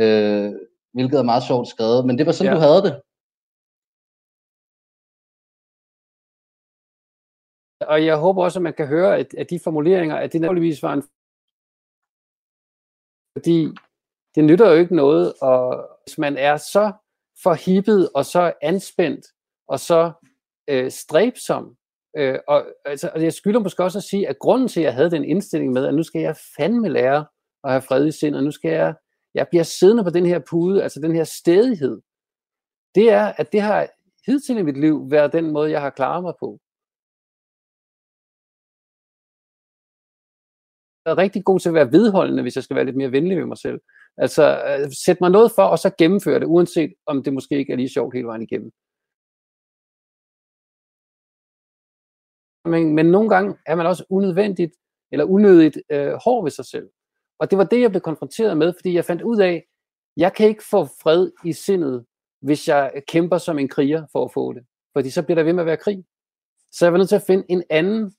Øh, 0.02 0.52
hvilket 0.94 1.18
er 1.18 1.30
meget 1.32 1.44
sjovt 1.50 1.68
skrevet, 1.68 2.06
men 2.06 2.18
det 2.18 2.26
var 2.26 2.32
sådan, 2.32 2.52
ja. 2.52 2.56
du 2.56 2.60
havde 2.60 2.82
det. 2.86 2.94
Og 7.80 8.04
jeg 8.06 8.16
håber 8.16 8.44
også, 8.44 8.58
at 8.58 8.62
man 8.62 8.74
kan 8.74 8.86
høre, 8.86 9.18
at, 9.18 9.34
at 9.34 9.50
de 9.50 9.60
formuleringer, 9.64 10.16
at 10.16 10.32
det 10.32 10.40
naturligvis 10.40 10.82
var 10.82 10.92
en... 10.92 11.02
Fordi 13.36 13.58
det 14.34 14.44
nytter 14.44 14.70
jo 14.70 14.76
ikke 14.76 14.96
noget, 14.96 15.34
og 15.42 15.88
hvis 16.04 16.18
man 16.18 16.36
er 16.36 16.56
så 16.56 16.92
forhippet 17.42 18.10
og 18.14 18.24
så 18.24 18.52
anspændt 18.62 19.26
og 19.68 19.80
så 19.80 20.12
øh, 20.68 20.90
stræbsom. 20.90 21.77
Øh, 22.16 22.38
og, 22.48 22.66
altså, 22.84 23.10
og 23.14 23.22
jeg 23.22 23.32
skylder 23.32 23.60
måske 23.60 23.84
også 23.84 23.98
at 23.98 24.02
sige, 24.02 24.28
at 24.28 24.38
grunden 24.38 24.68
til, 24.68 24.80
at 24.80 24.84
jeg 24.84 24.94
havde 24.94 25.10
den 25.10 25.24
indstilling 25.24 25.72
med, 25.72 25.86
at 25.86 25.94
nu 25.94 26.02
skal 26.02 26.20
jeg 26.20 26.36
fandme 26.56 26.88
lære 26.88 27.26
at 27.64 27.70
have 27.70 27.82
fred 27.82 28.06
i 28.06 28.12
sind, 28.12 28.36
og 28.36 28.44
nu 28.44 28.50
skal 28.50 28.70
jeg, 28.70 28.94
jeg 29.34 29.48
bliver 29.48 29.62
siddende 29.62 30.04
på 30.04 30.10
den 30.10 30.26
her 30.26 30.40
pude, 30.50 30.82
altså 30.82 31.00
den 31.00 31.14
her 31.14 31.24
stedighed, 31.24 32.00
det 32.94 33.10
er, 33.10 33.32
at 33.36 33.52
det 33.52 33.60
har 33.60 33.88
hidtil 34.26 34.58
i 34.58 34.62
mit 34.62 34.80
liv 34.80 35.10
været 35.10 35.32
den 35.32 35.50
måde, 35.52 35.70
jeg 35.70 35.80
har 35.80 35.90
klaret 35.90 36.22
mig 36.22 36.34
på. 36.40 36.58
Jeg 41.04 41.12
er 41.12 41.18
rigtig 41.18 41.44
god 41.44 41.60
til 41.60 41.68
at 41.68 41.74
være 41.74 41.92
vedholdende, 41.92 42.42
hvis 42.42 42.56
jeg 42.56 42.64
skal 42.64 42.76
være 42.76 42.84
lidt 42.84 42.96
mere 42.96 43.12
venlig 43.12 43.36
ved 43.36 43.46
mig 43.46 43.58
selv. 43.58 43.80
Altså, 44.16 44.44
øh, 44.68 44.92
sæt 45.04 45.20
mig 45.20 45.30
noget 45.30 45.52
for, 45.56 45.62
og 45.62 45.78
så 45.78 45.90
gennemføre 45.98 46.40
det, 46.40 46.46
uanset 46.46 46.94
om 47.06 47.22
det 47.22 47.32
måske 47.32 47.58
ikke 47.58 47.72
er 47.72 47.76
lige 47.76 47.88
sjovt 47.88 48.14
hele 48.14 48.26
vejen 48.26 48.42
igennem. 48.42 48.72
Men, 52.68 52.94
men 52.94 53.06
nogle 53.06 53.28
gange 53.28 53.54
er 53.66 53.74
man 53.74 53.86
også 53.86 54.04
unødvendigt, 54.10 54.72
eller 55.12 55.24
unødigt 55.24 55.78
øh, 55.90 56.12
hård 56.24 56.44
ved 56.44 56.50
sig 56.50 56.64
selv. 56.64 56.88
Og 57.40 57.50
det 57.50 57.58
var 57.58 57.64
det, 57.64 57.80
jeg 57.80 57.90
blev 57.90 58.00
konfronteret 58.00 58.56
med, 58.56 58.72
fordi 58.72 58.94
jeg 58.94 59.04
fandt 59.04 59.22
ud 59.22 59.40
af, 59.40 59.64
jeg 60.16 60.32
kan 60.32 60.48
ikke 60.48 60.64
få 60.70 60.84
fred 60.84 61.30
i 61.44 61.52
sindet, 61.52 62.04
hvis 62.42 62.68
jeg 62.68 62.92
kæmper 63.08 63.38
som 63.38 63.58
en 63.58 63.68
kriger 63.68 64.06
for 64.12 64.24
at 64.24 64.32
få 64.32 64.52
det. 64.52 64.62
Fordi 64.96 65.10
så 65.10 65.22
bliver 65.22 65.34
der 65.34 65.42
ved 65.42 65.52
med 65.52 65.62
at 65.62 65.66
være 65.66 65.76
krig. 65.76 66.04
Så 66.72 66.84
jeg 66.84 66.92
var 66.92 66.98
nødt 66.98 67.08
til 67.08 67.16
at 67.16 67.26
finde 67.26 67.44
en 67.48 67.62
anden 67.70 68.12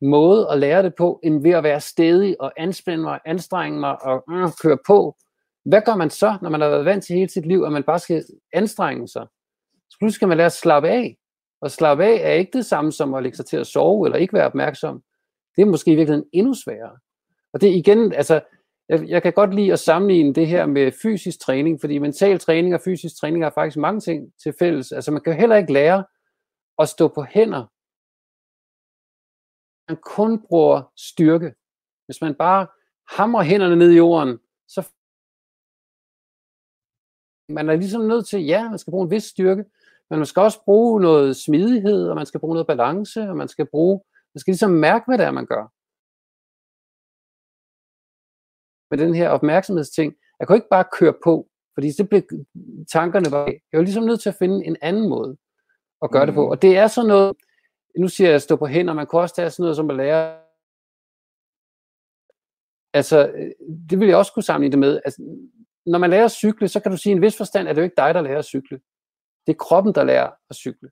måde 0.00 0.48
at 0.50 0.58
lære 0.58 0.82
det 0.82 0.94
på, 0.94 1.20
end 1.22 1.42
ved 1.42 1.50
at 1.50 1.62
være 1.62 1.80
stedig 1.80 2.40
og 2.40 2.52
anspænde 2.56 3.04
mig, 3.04 3.20
anstrenge 3.24 3.80
mig 3.80 4.02
og 4.02 4.24
øh, 4.32 4.48
køre 4.62 4.78
på, 4.86 5.16
hvad 5.64 5.82
gør 5.86 5.94
man 5.94 6.10
så, 6.10 6.38
når 6.42 6.50
man 6.50 6.60
har 6.60 6.68
været 6.68 6.84
vant 6.84 7.04
til 7.04 7.16
hele 7.16 7.28
sit 7.28 7.46
liv, 7.46 7.62
at 7.62 7.72
man 7.72 7.82
bare 7.82 7.98
skal 7.98 8.24
anstrenge 8.52 9.08
sig? 9.08 9.26
Så 9.90 9.96
pludselig 9.98 10.14
skal 10.14 10.28
man 10.28 10.36
lære 10.36 10.46
at 10.46 10.52
slappe 10.52 10.88
af. 10.88 11.16
Og 11.60 11.70
slappe 11.70 12.04
af 12.04 12.18
er 12.22 12.32
ikke 12.32 12.58
det 12.58 12.66
samme 12.66 12.92
som 12.92 13.14
at 13.14 13.22
lægge 13.22 13.36
sig 13.36 13.46
til 13.46 13.56
at 13.56 13.66
sove 13.66 14.06
eller 14.06 14.18
ikke 14.18 14.34
være 14.34 14.46
opmærksom. 14.46 15.02
Det 15.56 15.62
er 15.62 15.66
måske 15.66 15.92
i 15.92 15.96
virkeligheden 15.96 16.28
endnu 16.32 16.54
sværere. 16.54 16.98
Og 17.52 17.60
det 17.60 17.68
igen, 17.68 18.12
altså, 18.12 18.40
jeg, 18.88 19.08
jeg 19.08 19.22
kan 19.22 19.32
godt 19.32 19.54
lide 19.54 19.72
at 19.72 19.78
sammenligne 19.78 20.34
det 20.34 20.46
her 20.46 20.66
med 20.66 20.92
fysisk 21.02 21.40
træning, 21.40 21.80
fordi 21.80 21.98
mental 21.98 22.38
træning 22.38 22.74
og 22.74 22.80
fysisk 22.80 23.16
træning 23.20 23.44
har 23.44 23.50
faktisk 23.50 23.76
mange 23.76 24.00
ting 24.00 24.32
til 24.42 24.54
fælles. 24.58 24.92
Altså 24.92 25.10
man 25.12 25.22
kan 25.22 25.36
heller 25.36 25.56
ikke 25.56 25.72
lære 25.72 26.04
at 26.78 26.88
stå 26.88 27.08
på 27.08 27.22
hænder. 27.22 27.64
Man 29.90 29.98
kun 30.02 30.46
bruger 30.48 30.92
styrke. 30.96 31.54
Hvis 32.06 32.20
man 32.20 32.34
bare 32.34 32.66
hamrer 33.16 33.42
hænderne 33.42 33.76
ned 33.76 33.90
i 33.90 33.96
jorden, 33.96 34.38
så 34.68 34.88
man 37.48 37.68
er 37.68 37.76
ligesom 37.76 38.02
nødt 38.02 38.26
til, 38.26 38.44
ja, 38.44 38.68
man 38.68 38.78
skal 38.78 38.90
bruge 38.90 39.04
en 39.04 39.10
vis 39.10 39.24
styrke, 39.24 39.64
men 40.10 40.18
man 40.18 40.26
skal 40.26 40.42
også 40.42 40.64
bruge 40.64 41.00
noget 41.00 41.36
smidighed, 41.36 42.08
og 42.08 42.16
man 42.16 42.26
skal 42.26 42.40
bruge 42.40 42.54
noget 42.54 42.66
balance, 42.66 43.20
og 43.20 43.36
man 43.36 43.48
skal 43.48 43.66
bruge, 43.66 44.00
man 44.34 44.40
skal 44.40 44.50
ligesom 44.50 44.70
mærke, 44.70 45.04
hvad 45.08 45.18
det 45.18 45.26
er, 45.26 45.30
man 45.30 45.46
gør. 45.46 45.64
Med 48.90 48.98
den 49.04 49.14
her 49.14 49.28
opmærksomhedsting, 49.28 50.14
jeg 50.38 50.46
kunne 50.46 50.56
ikke 50.56 50.74
bare 50.76 50.84
køre 50.98 51.14
på, 51.24 51.48
fordi 51.74 51.88
det 51.98 52.08
blev 52.08 52.22
tankerne 52.92 53.30
var, 53.30 53.44
jeg 53.46 53.78
var 53.78 53.82
ligesom 53.82 54.04
nødt 54.04 54.20
til 54.20 54.28
at 54.28 54.34
finde 54.38 54.66
en 54.66 54.76
anden 54.82 55.08
måde 55.08 55.36
at 56.02 56.10
gøre 56.10 56.24
mm. 56.24 56.26
det 56.26 56.34
på. 56.34 56.44
Mm. 56.44 56.50
Og 56.50 56.62
det 56.62 56.76
er 56.76 56.86
sådan 56.86 57.08
noget, 57.08 57.36
nu 57.98 58.08
siger 58.08 58.28
jeg 58.28 58.34
at 58.34 58.42
stå 58.42 58.56
på 58.56 58.66
hænder, 58.66 58.94
man 58.94 59.06
kan 59.06 59.18
også 59.18 59.34
tage 59.34 59.50
sådan 59.50 59.62
noget 59.62 59.76
som 59.76 59.90
at 59.90 59.96
lære 59.96 60.46
Altså, 62.98 63.32
det 63.90 64.00
vil 64.00 64.08
jeg 64.08 64.16
også 64.16 64.32
kunne 64.32 64.42
sammenligne 64.42 64.72
det 64.72 64.78
med. 64.78 65.00
Altså, 65.04 65.22
når 65.86 65.98
man 65.98 66.10
lærer 66.10 66.24
at 66.24 66.30
cykle, 66.30 66.68
så 66.68 66.80
kan 66.80 66.90
du 66.90 66.96
sige, 66.96 67.12
at 67.12 67.16
en 67.16 67.22
vis 67.22 67.36
forstand 67.36 67.68
er 67.68 67.72
det 67.72 67.80
jo 67.80 67.84
ikke 67.84 68.02
dig, 68.02 68.14
der 68.14 68.20
lærer 68.20 68.38
at 68.38 68.44
cykle. 68.44 68.80
Det 69.46 69.52
er 69.52 69.56
kroppen, 69.56 69.94
der 69.94 70.04
lærer 70.04 70.30
at 70.50 70.56
cykle. 70.56 70.90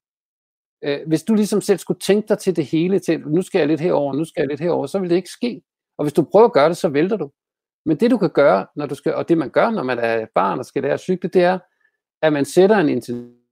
Øh, 0.85 1.09
hvis 1.09 1.23
du 1.23 1.35
ligesom 1.35 1.61
selv 1.61 1.79
skulle 1.79 2.01
tænke 2.01 2.29
dig 2.29 2.39
til 2.39 2.57
det 2.57 2.67
hele, 2.67 2.99
til 2.99 3.21
nu 3.21 3.43
skal 3.43 3.59
jeg 3.59 3.69
lidt 3.69 3.81
herover, 3.81 4.13
nu 4.15 4.25
skal 4.25 4.41
jeg 4.41 4.49
lidt 4.49 4.61
herover, 4.61 4.87
så 4.87 4.99
vil 4.99 5.11
det 5.11 5.17
ikke 5.17 5.29
ske. 5.29 5.63
Og 5.99 6.05
hvis 6.05 6.13
du 6.13 6.23
prøver 6.23 6.47
at 6.47 6.53
gøre 6.53 6.69
det, 6.69 6.77
så 6.77 6.89
vælter 6.89 7.17
du. 7.17 7.31
Men 7.87 8.01
det 8.01 8.11
du 8.11 8.19
kan 8.19 8.31
gøre, 8.31 8.67
når 8.77 8.87
du 8.87 8.95
skal, 8.95 9.15
og 9.15 9.29
det 9.29 9.39
man 9.39 9.51
gør, 9.51 9.71
når 9.71 9.83
man 9.83 9.99
er 9.99 10.27
barn 10.35 10.59
og 10.59 10.65
skal 10.65 10.83
lære 10.83 10.93
at 10.93 11.01
cykle, 11.01 11.31
det 11.31 11.43
er, 11.43 11.59
at 12.23 12.33
man 12.33 12.45
sætter 12.45 12.77
en 12.77 12.89
intention 12.89 13.45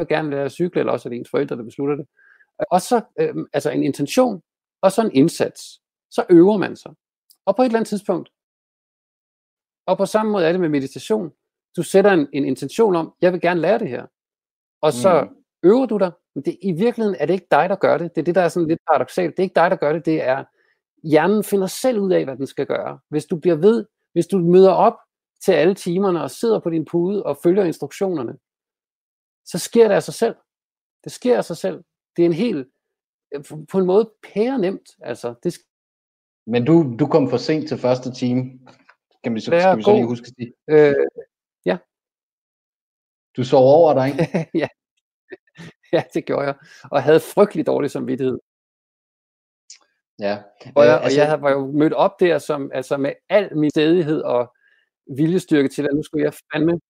vil 0.00 0.08
gerne 0.08 0.30
lære 0.30 0.44
at 0.44 0.52
cykle, 0.52 0.80
eller 0.80 0.92
også 0.92 1.08
er 1.08 1.10
det 1.10 1.18
ens 1.18 1.30
forældre, 1.30 1.56
der 1.56 1.62
beslutter 1.62 1.96
det. 1.96 2.06
Og 2.70 2.80
så 2.80 3.04
øh, 3.20 3.34
altså 3.52 3.70
en 3.70 3.82
intention, 3.82 4.42
og 4.82 4.92
så 4.92 5.02
en 5.02 5.14
indsats. 5.14 5.62
Så 6.10 6.26
øver 6.30 6.56
man 6.56 6.76
sig. 6.76 6.92
Og 7.46 7.56
på 7.56 7.62
et 7.62 7.66
eller 7.66 7.78
andet 7.78 7.88
tidspunkt, 7.88 8.28
og 9.86 9.96
på 9.98 10.06
samme 10.06 10.32
måde 10.32 10.46
er 10.46 10.52
det 10.52 10.60
med 10.60 10.68
meditation, 10.68 11.32
du 11.76 11.82
sætter 11.82 12.10
en, 12.10 12.28
en 12.32 12.44
intention 12.44 12.96
om, 12.96 13.14
jeg 13.20 13.32
vil 13.32 13.40
gerne 13.40 13.60
lære 13.60 13.78
det 13.78 13.88
her. 13.88 14.06
Og 14.80 14.92
så 14.92 15.22
mm. 15.22 15.68
øver 15.68 15.86
du 15.86 15.98
dig. 15.98 16.12
Men 16.34 16.44
det, 16.44 16.58
i 16.62 16.72
virkeligheden 16.72 17.16
er 17.20 17.26
det 17.26 17.34
ikke 17.34 17.46
dig, 17.50 17.68
der 17.68 17.76
gør 17.76 17.98
det. 17.98 18.14
Det 18.14 18.20
er 18.20 18.24
det, 18.24 18.34
der 18.34 18.40
er 18.40 18.48
sådan 18.48 18.68
lidt 18.68 18.80
paradoxalt. 18.90 19.36
Det 19.36 19.38
er 19.38 19.42
ikke 19.42 19.54
dig, 19.54 19.70
der 19.70 19.76
gør 19.76 19.92
det. 19.92 20.06
Det 20.06 20.22
er, 20.22 20.44
hjernen 21.02 21.44
finder 21.44 21.66
selv 21.66 21.98
ud 21.98 22.12
af, 22.12 22.24
hvad 22.24 22.36
den 22.36 22.46
skal 22.46 22.66
gøre. 22.66 22.98
Hvis 23.08 23.24
du 23.24 23.36
bliver 23.36 23.56
ved, 23.56 23.86
hvis 24.12 24.26
du 24.26 24.38
møder 24.38 24.72
op 24.72 24.96
til 25.44 25.52
alle 25.52 25.74
timerne 25.74 26.22
og 26.22 26.30
sidder 26.30 26.60
på 26.60 26.70
din 26.70 26.84
pude 26.84 27.22
og 27.22 27.38
følger 27.42 27.64
instruktionerne, 27.64 28.36
så 29.44 29.58
sker 29.58 29.88
det 29.88 29.94
af 29.94 30.02
sig 30.02 30.14
selv. 30.14 30.34
Det 31.04 31.12
sker 31.12 31.36
af 31.36 31.44
sig 31.44 31.56
selv. 31.56 31.84
Det 32.16 32.22
er 32.22 32.26
en 32.26 32.32
helt, 32.32 32.68
på 33.70 33.78
en 33.78 33.86
måde 33.86 34.10
pære 34.34 34.58
nemt. 34.58 34.88
Altså, 35.02 35.34
det 35.42 35.58
Men 36.46 36.64
du, 36.64 36.96
du 36.98 37.06
kom 37.06 37.30
for 37.30 37.36
sent 37.36 37.68
til 37.68 37.78
første 37.78 38.12
time, 38.12 38.58
kan 39.24 39.34
vi 39.34 39.40
så, 39.40 39.44
skal 39.44 39.76
vi 39.76 39.82
så 39.82 39.92
lige 39.92 40.06
huske 40.06 40.26
sige. 40.38 40.52
Øh. 40.70 40.94
Du 43.36 43.44
sov 43.44 43.64
over 43.64 43.94
dig, 43.94 44.06
ikke? 44.08 44.50
ja. 44.62 44.68
ja, 45.92 46.02
det 46.14 46.24
gjorde 46.24 46.46
jeg. 46.46 46.54
Og 46.90 47.02
havde 47.02 47.20
frygtelig 47.20 47.66
dårlig 47.66 47.90
samvittighed. 47.90 48.38
Ja. 50.18 50.42
Og 50.76 50.84
jeg, 50.84 50.96
øh, 50.96 51.04
altså, 51.04 51.20
og 51.20 51.28
jeg 51.28 51.42
var 51.42 51.50
jo 51.50 51.66
mødt 51.66 51.92
op 51.92 52.20
der 52.20 52.38
som, 52.38 52.70
altså 52.74 52.96
med 52.96 53.12
al 53.28 53.56
min 53.56 53.70
stedighed 53.70 54.22
og 54.22 54.54
viljestyrke 55.16 55.68
til, 55.68 55.82
at 55.82 55.94
nu 55.94 56.02
skulle 56.02 56.24
jeg 56.24 56.34
fandme 56.52 56.80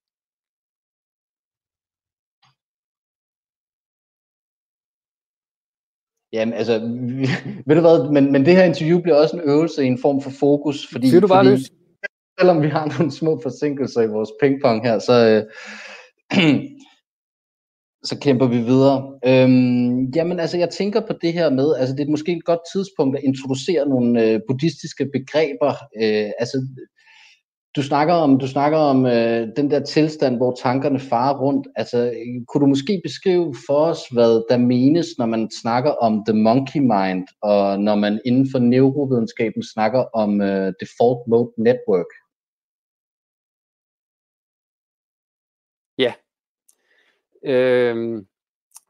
Jamen, 6.33 6.55
altså, 6.55 6.73
ved 7.67 7.75
du 7.77 7.81
hvad, 7.81 8.13
men, 8.13 8.33
men 8.33 8.47
det 8.47 8.57
her 8.57 8.65
interview 8.65 9.03
bliver 9.03 9.17
også 9.17 9.37
en 9.37 9.49
øvelse 9.51 9.85
i 9.85 9.87
en 9.87 9.99
form 9.99 10.21
for 10.23 10.31
fokus, 10.31 10.89
fordi, 10.93 11.09
Siger 11.09 11.21
du 11.21 11.29
bare 11.29 11.45
fordi 11.45 11.67
selvom 12.41 12.63
vi 12.63 12.69
har 12.69 12.99
nogle 12.99 13.13
små 13.13 13.41
forsinkelser 13.43 14.01
i 14.03 14.07
vores 14.07 14.31
pingpong 14.41 14.83
her, 14.87 14.99
så, 14.99 15.13
øh, 15.13 15.53
så 18.09 18.19
kæmper 18.21 18.47
vi 18.47 18.59
videre. 18.59 18.99
Øhm, 19.27 20.05
jamen 20.17 20.41
altså, 20.41 20.59
jeg 20.59 20.71
tænker 20.71 21.01
på 21.01 21.13
det 21.23 21.33
her 21.33 21.51
med, 21.51 21.75
altså 21.75 21.95
det 21.97 22.07
er 22.07 22.11
måske 22.11 22.33
et 22.33 22.45
godt 22.45 22.61
tidspunkt 22.75 23.17
at 23.17 23.25
introducere 23.25 23.89
nogle 23.89 24.23
øh, 24.25 24.41
buddhistiske 24.49 25.07
begreber. 25.13 25.73
Øh, 26.03 26.31
altså, 26.39 26.67
du 27.77 27.83
snakker 27.83 28.15
om, 28.15 28.39
du 28.39 28.49
snakker 28.49 28.79
om 28.79 29.07
øh, 29.07 29.49
den 29.57 29.71
der 29.71 29.81
tilstand, 29.81 30.37
hvor 30.37 30.57
tankerne 30.63 31.01
farer 31.01 31.39
rundt. 31.39 31.67
Altså, 31.77 32.13
kunne 32.49 32.61
du 32.61 32.67
måske 32.67 33.01
beskrive 33.05 33.55
for 33.67 33.79
os, 33.79 34.01
hvad 34.13 34.43
der 34.51 34.59
menes, 34.59 35.07
når 35.19 35.27
man 35.27 35.49
snakker 35.63 35.91
om 35.91 36.23
the 36.29 36.39
monkey 36.43 36.81
mind, 36.81 37.27
og 37.43 37.81
når 37.81 37.95
man 37.95 38.21
inden 38.25 38.47
for 38.53 38.59
neurovidenskaben 38.59 39.63
snakker 39.75 40.03
om 40.15 40.41
øh, 40.41 40.73
default 40.81 41.21
mode 41.29 41.53
network? 41.59 42.11
Øh, 47.47 48.23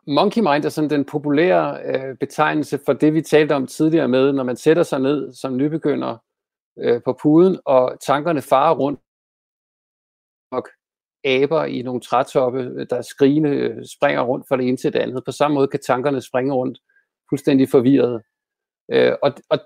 monkey 0.06 0.40
mind 0.40 0.64
er 0.64 0.68
sådan 0.68 0.90
den 0.90 1.04
populære 1.04 1.82
øh, 1.84 2.16
betegnelse 2.16 2.80
for 2.84 2.92
det, 2.92 3.14
vi 3.14 3.22
talte 3.22 3.54
om 3.54 3.66
tidligere 3.66 4.08
med, 4.08 4.32
når 4.32 4.42
man 4.44 4.56
sætter 4.56 4.82
sig 4.82 5.00
ned 5.00 5.32
som 5.32 5.56
nybegynder 5.56 6.16
øh, 6.78 7.02
på 7.04 7.18
puden, 7.22 7.58
og 7.64 7.96
tankerne 8.00 8.42
farer 8.42 8.74
rundt 8.74 9.00
og 10.50 10.66
aber 11.24 11.64
i 11.64 11.82
nogle 11.82 12.00
trætoppe, 12.00 12.60
øh, 12.60 12.86
der 12.90 13.02
skrigende 13.02 13.50
øh, 13.50 13.84
springer 13.86 14.22
rundt 14.22 14.48
fra 14.48 14.56
det 14.56 14.68
ene 14.68 14.76
til 14.76 14.92
det 14.92 14.98
andet. 14.98 15.24
På 15.24 15.32
samme 15.32 15.54
måde 15.54 15.68
kan 15.68 15.80
tankerne 15.80 16.20
springe 16.20 16.54
rundt 16.54 16.78
fuldstændig 17.28 17.68
forvirret. 17.68 18.22
Øh, 18.92 19.12
og, 19.22 19.32
og 19.50 19.58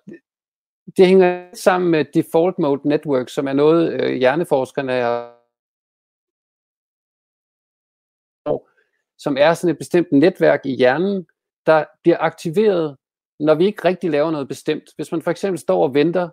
det 0.97 1.07
hænger 1.07 1.47
sammen 1.55 1.91
med 1.91 2.05
default 2.15 2.59
mode 2.59 2.89
network, 2.89 3.29
som 3.29 3.49
er 3.49 3.53
noget, 3.53 3.93
øh, 3.93 4.13
hjerneforskerne 4.13 4.93
har 4.93 5.40
som 9.23 9.37
er 9.37 9.55
sådan 9.55 9.73
et 9.73 9.79
bestemt 9.79 10.13
netværk 10.13 10.61
i 10.65 10.77
hjernen, 10.77 11.27
der 11.67 11.85
bliver 12.03 12.19
aktiveret, 12.21 12.97
når 13.41 13.55
vi 13.55 13.67
ikke 13.67 13.85
rigtig 13.85 14.11
laver 14.11 14.31
noget 14.31 14.49
bestemt. 14.49 14.85
Hvis 14.97 15.13
man 15.13 15.23
for 15.23 15.31
eksempel 15.31 15.59
står 15.59 15.83
og 15.83 15.95
venter 15.95 16.29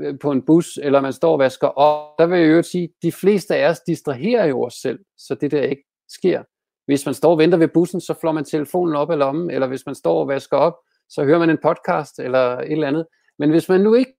øh, 0.00 0.18
på 0.18 0.32
en 0.32 0.42
bus, 0.42 0.78
eller 0.82 1.00
man 1.00 1.12
står 1.12 1.32
og 1.32 1.38
vasker 1.38 1.68
op, 1.68 2.18
der 2.18 2.26
vil 2.26 2.38
jeg 2.38 2.48
jo 2.48 2.62
sige, 2.62 2.84
at 2.84 2.90
de 3.02 3.12
fleste 3.12 3.56
af 3.56 3.70
os 3.70 3.80
distraherer 3.80 4.46
jo 4.46 4.62
os 4.62 4.74
selv, 4.74 4.98
så 5.18 5.34
det 5.34 5.50
der 5.50 5.62
ikke 5.62 5.84
sker. 6.08 6.42
Hvis 6.86 7.06
man 7.06 7.14
står 7.14 7.30
og 7.30 7.38
venter 7.38 7.58
ved 7.58 7.68
bussen, 7.68 8.00
så 8.00 8.14
flår 8.20 8.32
man 8.32 8.44
telefonen 8.44 8.96
op 8.96 9.10
af 9.10 9.18
lommen, 9.18 9.50
eller 9.50 9.66
hvis 9.66 9.86
man 9.86 9.94
står 9.94 10.20
og 10.20 10.28
vasker 10.28 10.56
op, 10.56 10.74
så 11.08 11.24
hører 11.24 11.38
man 11.38 11.50
en 11.50 11.58
podcast 11.62 12.18
eller 12.18 12.58
et 12.58 12.72
eller 12.72 12.88
andet. 12.88 13.06
Men 13.38 13.50
hvis 13.50 13.68
man 13.68 13.80
nu 13.80 13.94
ikke, 13.94 14.16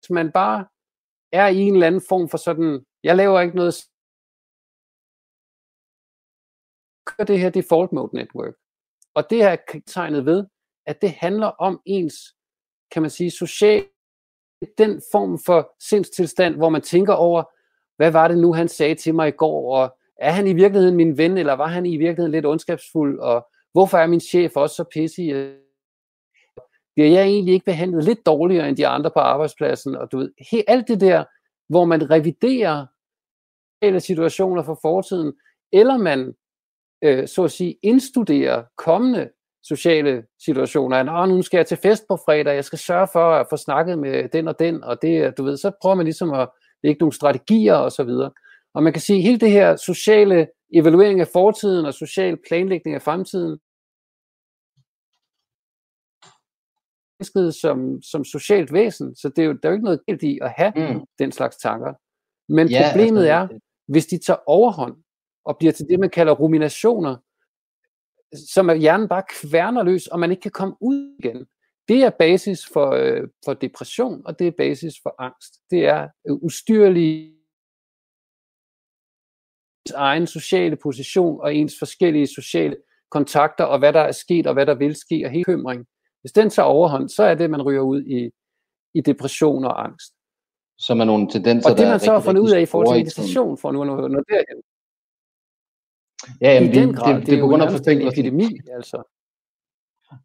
hvis 0.00 0.10
man 0.10 0.32
bare 0.32 0.66
er 1.32 1.46
i 1.48 1.58
en 1.58 1.74
eller 1.74 1.86
anden 1.86 2.02
form 2.08 2.28
for 2.28 2.38
sådan, 2.38 2.84
jeg 3.02 3.16
laver 3.16 3.40
ikke 3.40 3.56
noget 3.56 3.74
kører 7.08 7.26
det 7.26 7.40
her 7.40 7.50
default 7.50 7.92
mode 7.92 8.16
network. 8.16 8.54
Og 9.14 9.30
det 9.30 9.42
er 9.42 9.56
tegnet 9.86 10.26
ved, 10.26 10.44
at 10.86 11.02
det 11.02 11.10
handler 11.10 11.46
om 11.46 11.80
ens, 11.86 12.14
kan 12.92 13.02
man 13.02 13.10
sige, 13.10 13.30
social, 13.30 13.84
den 14.78 15.02
form 15.12 15.38
for 15.46 15.74
sindstilstand, 15.80 16.54
hvor 16.56 16.68
man 16.68 16.82
tænker 16.82 17.12
over, 17.12 17.42
hvad 17.96 18.10
var 18.10 18.28
det 18.28 18.38
nu, 18.38 18.52
han 18.52 18.68
sagde 18.68 18.94
til 18.94 19.14
mig 19.14 19.28
i 19.28 19.36
går, 19.36 19.76
og 19.76 19.96
er 20.16 20.30
han 20.30 20.46
i 20.46 20.52
virkeligheden 20.52 20.96
min 20.96 21.18
ven, 21.18 21.38
eller 21.38 21.52
var 21.52 21.66
han 21.66 21.86
i 21.86 21.96
virkeligheden 21.96 22.32
lidt 22.32 22.46
ondskabsfuld, 22.46 23.18
og 23.18 23.48
hvorfor 23.72 23.98
er 23.98 24.06
min 24.06 24.20
chef 24.20 24.56
også 24.56 24.76
så 24.76 24.84
pissig? 24.84 25.56
Bliver 26.94 27.08
jeg 27.08 27.24
egentlig 27.24 27.54
ikke 27.54 27.64
behandlet 27.64 28.04
lidt 28.04 28.26
dårligere 28.26 28.68
end 28.68 28.76
de 28.76 28.86
andre 28.86 29.10
på 29.10 29.18
arbejdspladsen? 29.18 29.96
Og 29.96 30.12
du 30.12 30.18
ved, 30.18 30.32
alt 30.68 30.88
det 30.88 31.00
der, 31.00 31.24
hvor 31.68 31.84
man 31.84 32.10
reviderer 32.10 32.86
eller 33.82 34.00
situationer 34.00 34.62
fra 34.62 34.76
fortiden, 34.82 35.32
eller 35.72 35.96
man 35.96 36.34
øh, 37.02 37.28
så 37.28 37.44
at 37.44 37.52
sige, 37.52 37.78
indstudere 37.82 38.64
kommende 38.76 39.30
sociale 39.62 40.24
situationer. 40.44 41.02
Nå, 41.02 41.26
nu 41.26 41.42
skal 41.42 41.58
jeg 41.58 41.66
til 41.66 41.76
fest 41.76 42.04
på 42.08 42.16
fredag, 42.16 42.54
jeg 42.54 42.64
skal 42.64 42.78
sørge 42.78 43.08
for 43.12 43.34
at 43.34 43.46
få 43.50 43.56
snakket 43.56 43.98
med 43.98 44.28
den 44.28 44.48
og 44.48 44.58
den, 44.58 44.84
og 44.84 45.02
det, 45.02 45.38
du 45.38 45.44
ved, 45.44 45.56
så 45.56 45.70
prøver 45.82 45.94
man 45.94 46.04
ligesom 46.04 46.32
at 46.32 46.48
lægge 46.82 46.98
nogle 46.98 47.12
strategier 47.12 47.74
og 47.74 47.92
så 47.92 48.04
videre. 48.04 48.30
Og 48.74 48.82
man 48.82 48.92
kan 48.92 49.02
sige, 49.02 49.16
at 49.16 49.22
hele 49.22 49.38
det 49.38 49.50
her 49.50 49.76
sociale 49.76 50.48
evaluering 50.74 51.20
af 51.20 51.28
fortiden 51.32 51.86
og 51.86 51.94
social 51.94 52.36
planlægning 52.48 52.94
af 52.94 53.02
fremtiden, 53.02 53.58
som, 57.52 58.02
som 58.02 58.24
socialt 58.24 58.72
væsen, 58.72 59.16
så 59.16 59.28
det 59.28 59.42
er 59.42 59.46
jo, 59.46 59.52
der 59.52 59.68
er 59.68 59.72
jo 59.72 59.74
ikke 59.74 59.84
noget 59.84 60.06
galt 60.06 60.22
i 60.22 60.38
at 60.42 60.50
have 60.50 60.72
mm. 60.76 61.00
den 61.18 61.32
slags 61.32 61.56
tanker. 61.56 61.94
Men 62.52 62.68
ja, 62.68 62.88
problemet 62.90 63.26
altså, 63.26 63.54
er, 63.54 63.58
hvis 63.92 64.06
de 64.06 64.18
tager 64.18 64.38
overhånd, 64.46 64.96
og 65.48 65.56
bliver 65.58 65.72
til 65.72 65.86
det, 65.88 66.00
man 66.00 66.10
kalder 66.10 66.32
ruminationer, 66.32 67.16
som 68.52 68.70
er 68.70 68.74
hjernen 68.74 69.08
bare 69.08 69.22
kværner 69.30 69.82
løs, 69.82 70.06
og 70.06 70.20
man 70.20 70.30
ikke 70.30 70.40
kan 70.40 70.50
komme 70.50 70.74
ud 70.80 71.16
igen. 71.18 71.46
Det 71.88 72.02
er 72.02 72.10
basis 72.10 72.66
for, 72.72 72.90
øh, 72.90 73.28
for 73.44 73.54
depression, 73.54 74.22
og 74.26 74.38
det 74.38 74.46
er 74.46 74.52
basis 74.58 74.94
for 75.02 75.14
angst. 75.18 75.54
Det 75.70 75.84
er 75.84 76.08
øh, 76.28 76.34
ustyrlig 76.34 77.34
egen 79.94 80.26
sociale 80.26 80.76
position 80.76 81.40
og 81.40 81.54
ens 81.54 81.74
forskellige 81.78 82.26
sociale 82.26 82.76
kontakter, 83.10 83.64
og 83.64 83.78
hvad 83.78 83.92
der 83.92 84.00
er 84.00 84.12
sket, 84.12 84.46
og 84.46 84.54
hvad 84.54 84.66
der 84.66 84.74
vil 84.74 84.96
ske, 84.96 85.22
og 85.26 85.32
bekymring. 85.32 85.86
Hvis 86.20 86.32
den 86.32 86.50
tager 86.50 86.66
overhånd, 86.66 87.08
så 87.08 87.22
er 87.22 87.34
det, 87.34 87.50
man 87.50 87.62
ryger 87.62 87.80
ud 87.80 88.02
i, 88.02 88.30
i 88.94 89.00
depression 89.00 89.64
og 89.64 89.84
angst. 89.84 90.12
Som 90.78 91.00
er 91.00 91.04
nogle 91.04 91.28
tendenser, 91.30 91.70
Og 91.70 91.78
det 91.78 91.88
man 91.88 92.00
så 92.00 92.12
har 92.12 92.20
fundet 92.20 92.42
ud 92.42 92.50
af 92.50 92.60
i 92.60 92.66
forhold 92.66 92.88
til 92.88 93.04
meditation, 93.04 93.58
for 93.58 93.72
nu 93.72 93.80
at 93.82 93.86
nå 93.86 94.24
derhen, 94.28 94.62
Ja, 96.40 96.52
jamen, 96.54 96.70
I 96.70 96.74
den 96.74 96.94
grad, 96.94 97.14
det, 97.14 97.20
det, 97.20 97.26
det, 97.26 97.38
er 97.38 97.42
på 97.42 97.48
grund 97.48 97.62
af 97.62 97.92
en 97.92 98.08
epidemi, 98.08 98.48
altså. 98.76 99.14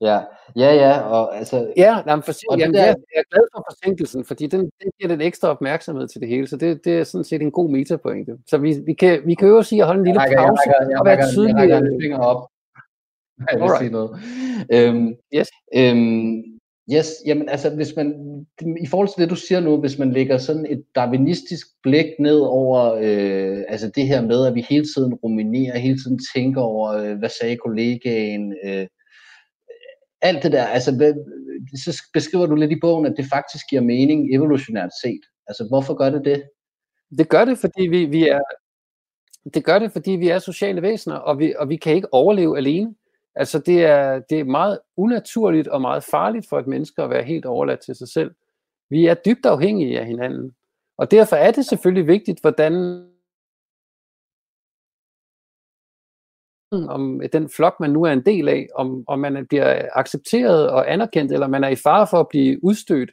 Ja, 0.02 0.20
ja, 0.56 0.74
ja, 0.74 1.00
og 1.00 1.38
altså... 1.38 1.74
Ja, 1.78 2.02
jamen, 2.08 2.24
for, 2.24 2.34
og 2.50 2.60
jamen, 2.60 2.74
der... 2.74 2.86
jeg, 2.86 2.96
jeg 3.16 3.20
er 3.20 3.30
glad 3.32 3.48
for 3.56 3.66
forsinkelsen, 3.72 4.26
fordi 4.26 4.48
den, 4.48 4.60
den 4.60 4.92
giver 5.00 5.10
lidt 5.10 5.22
ekstra 5.22 5.48
opmærksomhed 5.48 6.08
til 6.08 6.22
det 6.22 6.30
hele, 6.30 6.48
så 6.48 6.58
det, 6.58 6.86
det 6.86 7.00
er 7.00 7.04
sådan 7.04 7.24
set 7.24 7.42
en 7.42 7.52
god 7.52 7.70
metapointe. 7.70 8.38
Så 8.48 8.58
vi, 8.58 8.76
vi, 8.86 8.94
kan, 8.94 9.22
vi 9.26 9.36
kan 9.36 9.48
jo 9.48 9.64
sige 9.64 9.82
at 9.82 9.88
holde 9.88 10.00
en 10.00 10.06
lille 10.06 10.22
jeg 10.22 10.38
pause 10.38 10.62
jeg 10.66 10.76
rækker, 10.80 10.90
jeg 10.90 11.00
og 11.00 11.06
være 11.06 11.32
tydelige. 11.32 11.58
Jeg 11.58 11.76
rækker 11.76 11.92
en 11.92 12.02
finger 12.02 12.18
op. 12.18 12.48
Jeg 13.52 13.62
vil 13.62 13.70
sige 13.80 13.92
noget. 13.92 14.12
Øhm, 14.74 15.16
yes. 15.36 15.48
Øhm, 15.76 16.44
Yes, 16.92 17.08
jamen 17.26 17.50
altså 17.50 17.76
hvis 17.76 17.96
man, 17.96 18.16
i 18.82 18.88
forhold 18.88 19.08
til 19.08 19.22
det 19.22 19.30
du 19.30 19.36
siger 19.36 19.60
nu, 19.60 19.78
hvis 19.78 20.00
man 20.00 20.12
lægger 20.12 20.38
sådan 20.38 20.66
et 20.70 20.84
darwinistisk 20.96 21.68
blik 21.84 22.06
ned 22.20 22.40
over 22.40 22.94
øh, 22.94 23.64
altså 23.68 23.92
det 23.96 24.08
her 24.08 24.22
med, 24.22 24.48
at 24.48 24.56
vi 24.56 24.66
hele 24.70 24.86
tiden 24.96 25.14
ruminerer, 25.14 25.78
hele 25.78 25.98
tiden 25.98 26.20
tænker 26.36 26.62
over, 26.62 26.92
øh, 26.92 27.18
hvad 27.18 27.30
sagde 27.30 27.58
kollegaen, 27.58 28.56
øh, 28.64 28.88
alt 30.22 30.44
det 30.44 30.52
der, 30.52 30.64
altså 30.64 30.96
hvad, 30.96 31.14
så 31.86 32.04
beskriver 32.14 32.46
du 32.46 32.56
lidt 32.56 32.72
i 32.72 32.80
bogen, 32.82 33.06
at 33.06 33.14
det 33.18 33.26
faktisk 33.34 33.66
giver 33.70 33.82
mening 33.82 34.36
evolutionært 34.36 34.92
set. 35.04 35.22
Altså 35.48 35.66
hvorfor 35.70 35.94
gør 35.94 36.10
det 36.10 36.26
det? 36.26 36.44
Det 37.18 37.30
gør 37.30 37.46
det, 37.46 37.58
fordi 37.58 37.88
vi, 37.88 38.06
vi 38.06 38.28
er 38.28 38.40
Det 39.54 39.66
gør 39.66 39.80
det, 39.80 39.92
fordi 39.92 40.12
vi 40.12 40.30
er 40.30 40.40
sociale 40.40 40.82
væsener, 40.82 41.16
og 41.16 41.40
vi, 41.40 41.54
og 41.58 41.70
vi 41.70 41.76
kan 41.76 41.96
ikke 41.96 42.14
overleve 42.14 42.58
alene. 42.58 42.96
Altså 43.36 43.60
det 43.60 43.86
er, 43.86 44.20
det 44.20 44.40
er 44.40 44.44
meget 44.44 44.80
unaturligt 44.98 45.68
og 45.68 45.82
meget 45.82 46.04
farligt 46.04 46.50
for 46.50 46.60
et 46.60 46.68
menneske 46.68 47.04
at 47.04 47.10
være 47.10 47.24
helt 47.24 47.46
overladt 47.46 47.80
til 47.80 47.96
sig 47.96 48.08
selv. 48.08 48.36
Vi 48.90 49.06
er 49.06 49.14
dybt 49.14 49.46
afhængige 49.46 50.00
af 50.00 50.06
hinanden. 50.06 50.56
Og 50.98 51.12
derfor 51.12 51.36
er 51.36 51.52
det 51.52 51.66
selvfølgelig 51.66 52.08
vigtigt, 52.08 52.42
hvordan 52.42 52.74
om 56.72 57.22
den 57.34 57.50
flok, 57.50 57.80
man 57.80 57.90
nu 57.90 58.04
er 58.04 58.12
en 58.12 58.26
del 58.26 58.50
af, 58.50 58.68
om, 58.76 59.04
om 59.08 59.20
man 59.20 59.48
bliver 59.48 59.90
accepteret 59.94 60.70
og 60.70 60.92
anerkendt, 60.92 61.32
eller 61.32 61.48
man 61.48 61.64
er 61.64 61.68
i 61.68 61.76
fare 61.76 62.08
for 62.08 62.20
at 62.20 62.28
blive 62.30 62.64
udstødt, 62.64 63.12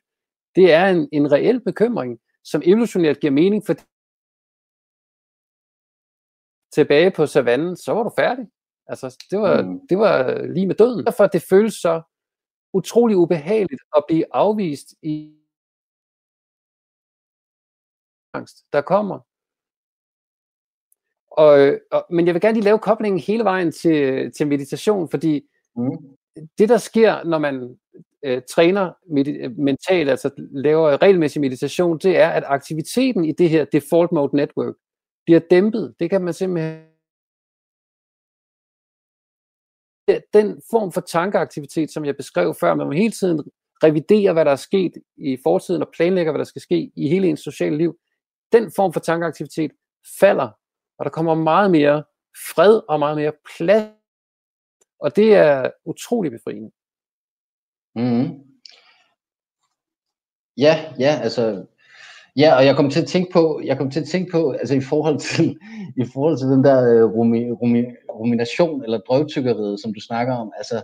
det 0.54 0.72
er 0.72 0.86
en, 0.86 1.08
en 1.12 1.32
reel 1.32 1.60
bekymring, 1.60 2.20
som 2.44 2.62
evolutionært 2.64 3.20
giver 3.20 3.32
mening, 3.32 3.66
for 3.66 3.74
tilbage 6.72 7.10
på 7.10 7.26
savannen, 7.26 7.76
så 7.76 7.92
var 7.92 8.02
du 8.02 8.10
færdig. 8.18 8.46
Altså, 8.90 9.26
det 9.30 9.38
var, 9.38 9.62
mm. 9.62 9.86
det 9.88 9.98
var 9.98 10.42
lige 10.46 10.66
med 10.66 10.74
døden. 10.74 11.06
Derfor 11.06 11.26
det 11.26 11.42
føles 11.42 11.74
så 11.74 12.02
utrolig 12.72 13.16
ubehageligt 13.16 13.82
at 13.96 14.04
blive 14.08 14.24
afvist 14.34 14.94
i 15.02 15.36
angst, 18.34 18.64
der 18.72 18.80
kommer. 18.80 19.18
Og, 21.30 21.78
og, 21.90 22.06
men 22.10 22.26
jeg 22.26 22.34
vil 22.34 22.42
gerne 22.42 22.54
lige 22.54 22.64
lave 22.64 22.78
koblingen 22.78 23.20
hele 23.20 23.44
vejen 23.44 23.72
til, 23.72 24.32
til 24.32 24.46
meditation, 24.46 25.10
fordi 25.10 25.48
mm. 25.76 26.16
det, 26.58 26.68
der 26.68 26.78
sker, 26.78 27.24
når 27.24 27.38
man 27.38 27.78
øh, 28.24 28.42
træner 28.50 28.92
med, 29.14 29.48
mentalt, 29.48 30.10
altså 30.10 30.30
laver 30.50 31.02
regelmæssig 31.02 31.40
meditation, 31.40 31.98
det 31.98 32.18
er, 32.18 32.28
at 32.28 32.44
aktiviteten 32.46 33.24
i 33.24 33.32
det 33.32 33.50
her 33.50 33.64
default 33.64 34.12
mode 34.12 34.36
network 34.36 34.74
bliver 35.24 35.40
dæmpet. 35.40 35.94
Det 36.00 36.10
kan 36.10 36.22
man 36.22 36.34
simpelthen 36.34 36.89
den 40.34 40.62
form 40.70 40.92
for 40.92 41.00
tankeaktivitet, 41.00 41.92
som 41.92 42.04
jeg 42.04 42.16
beskrev 42.16 42.54
før, 42.60 42.74
man 42.74 42.86
må 42.86 42.92
hele 42.92 43.12
tiden 43.12 43.42
revidere, 43.82 44.32
hvad 44.32 44.44
der 44.44 44.50
er 44.50 44.56
sket 44.56 44.92
i 45.16 45.38
fortiden, 45.42 45.82
og 45.82 45.88
planlægger, 45.94 46.32
hvad 46.32 46.38
der 46.38 46.44
skal 46.44 46.62
ske 46.62 46.90
i 46.96 47.08
hele 47.08 47.28
ens 47.28 47.40
sociale 47.40 47.76
liv, 47.76 47.98
den 48.52 48.72
form 48.76 48.92
for 48.92 49.00
tankeaktivitet 49.00 49.70
falder, 50.20 50.48
og 50.98 51.04
der 51.04 51.10
kommer 51.10 51.34
meget 51.34 51.70
mere 51.70 52.04
fred 52.54 52.80
og 52.88 52.98
meget 52.98 53.16
mere 53.16 53.32
plads, 53.56 53.90
og 55.00 55.16
det 55.16 55.34
er 55.34 55.70
utrolig 55.84 56.32
befriende. 56.32 56.70
Mm. 57.94 58.28
Ja, 60.56 60.94
ja, 60.98 61.20
altså 61.22 61.66
Ja, 62.36 62.56
og 62.56 62.66
jeg 62.66 62.76
kom 62.76 62.90
til 62.90 63.00
at 63.00 63.06
tænke 63.06 63.32
på, 63.32 63.60
jeg 63.64 63.78
kom 63.78 63.90
til 63.90 64.00
at 64.00 64.06
tænke 64.06 64.32
på, 64.32 64.50
altså 64.50 64.74
i 64.74 64.80
forhold 64.80 65.18
til, 65.18 65.58
i 65.96 66.04
forhold 66.12 66.38
til 66.38 66.48
den 66.48 66.64
der 66.64 67.04
uh, 67.04 67.12
rumi, 67.12 67.50
rumi, 67.50 67.84
rumination 68.20 68.84
eller 68.84 68.98
drøvtykkeriet, 68.98 69.80
som 69.80 69.94
du 69.94 70.00
snakker 70.00 70.34
om, 70.34 70.52
altså 70.56 70.82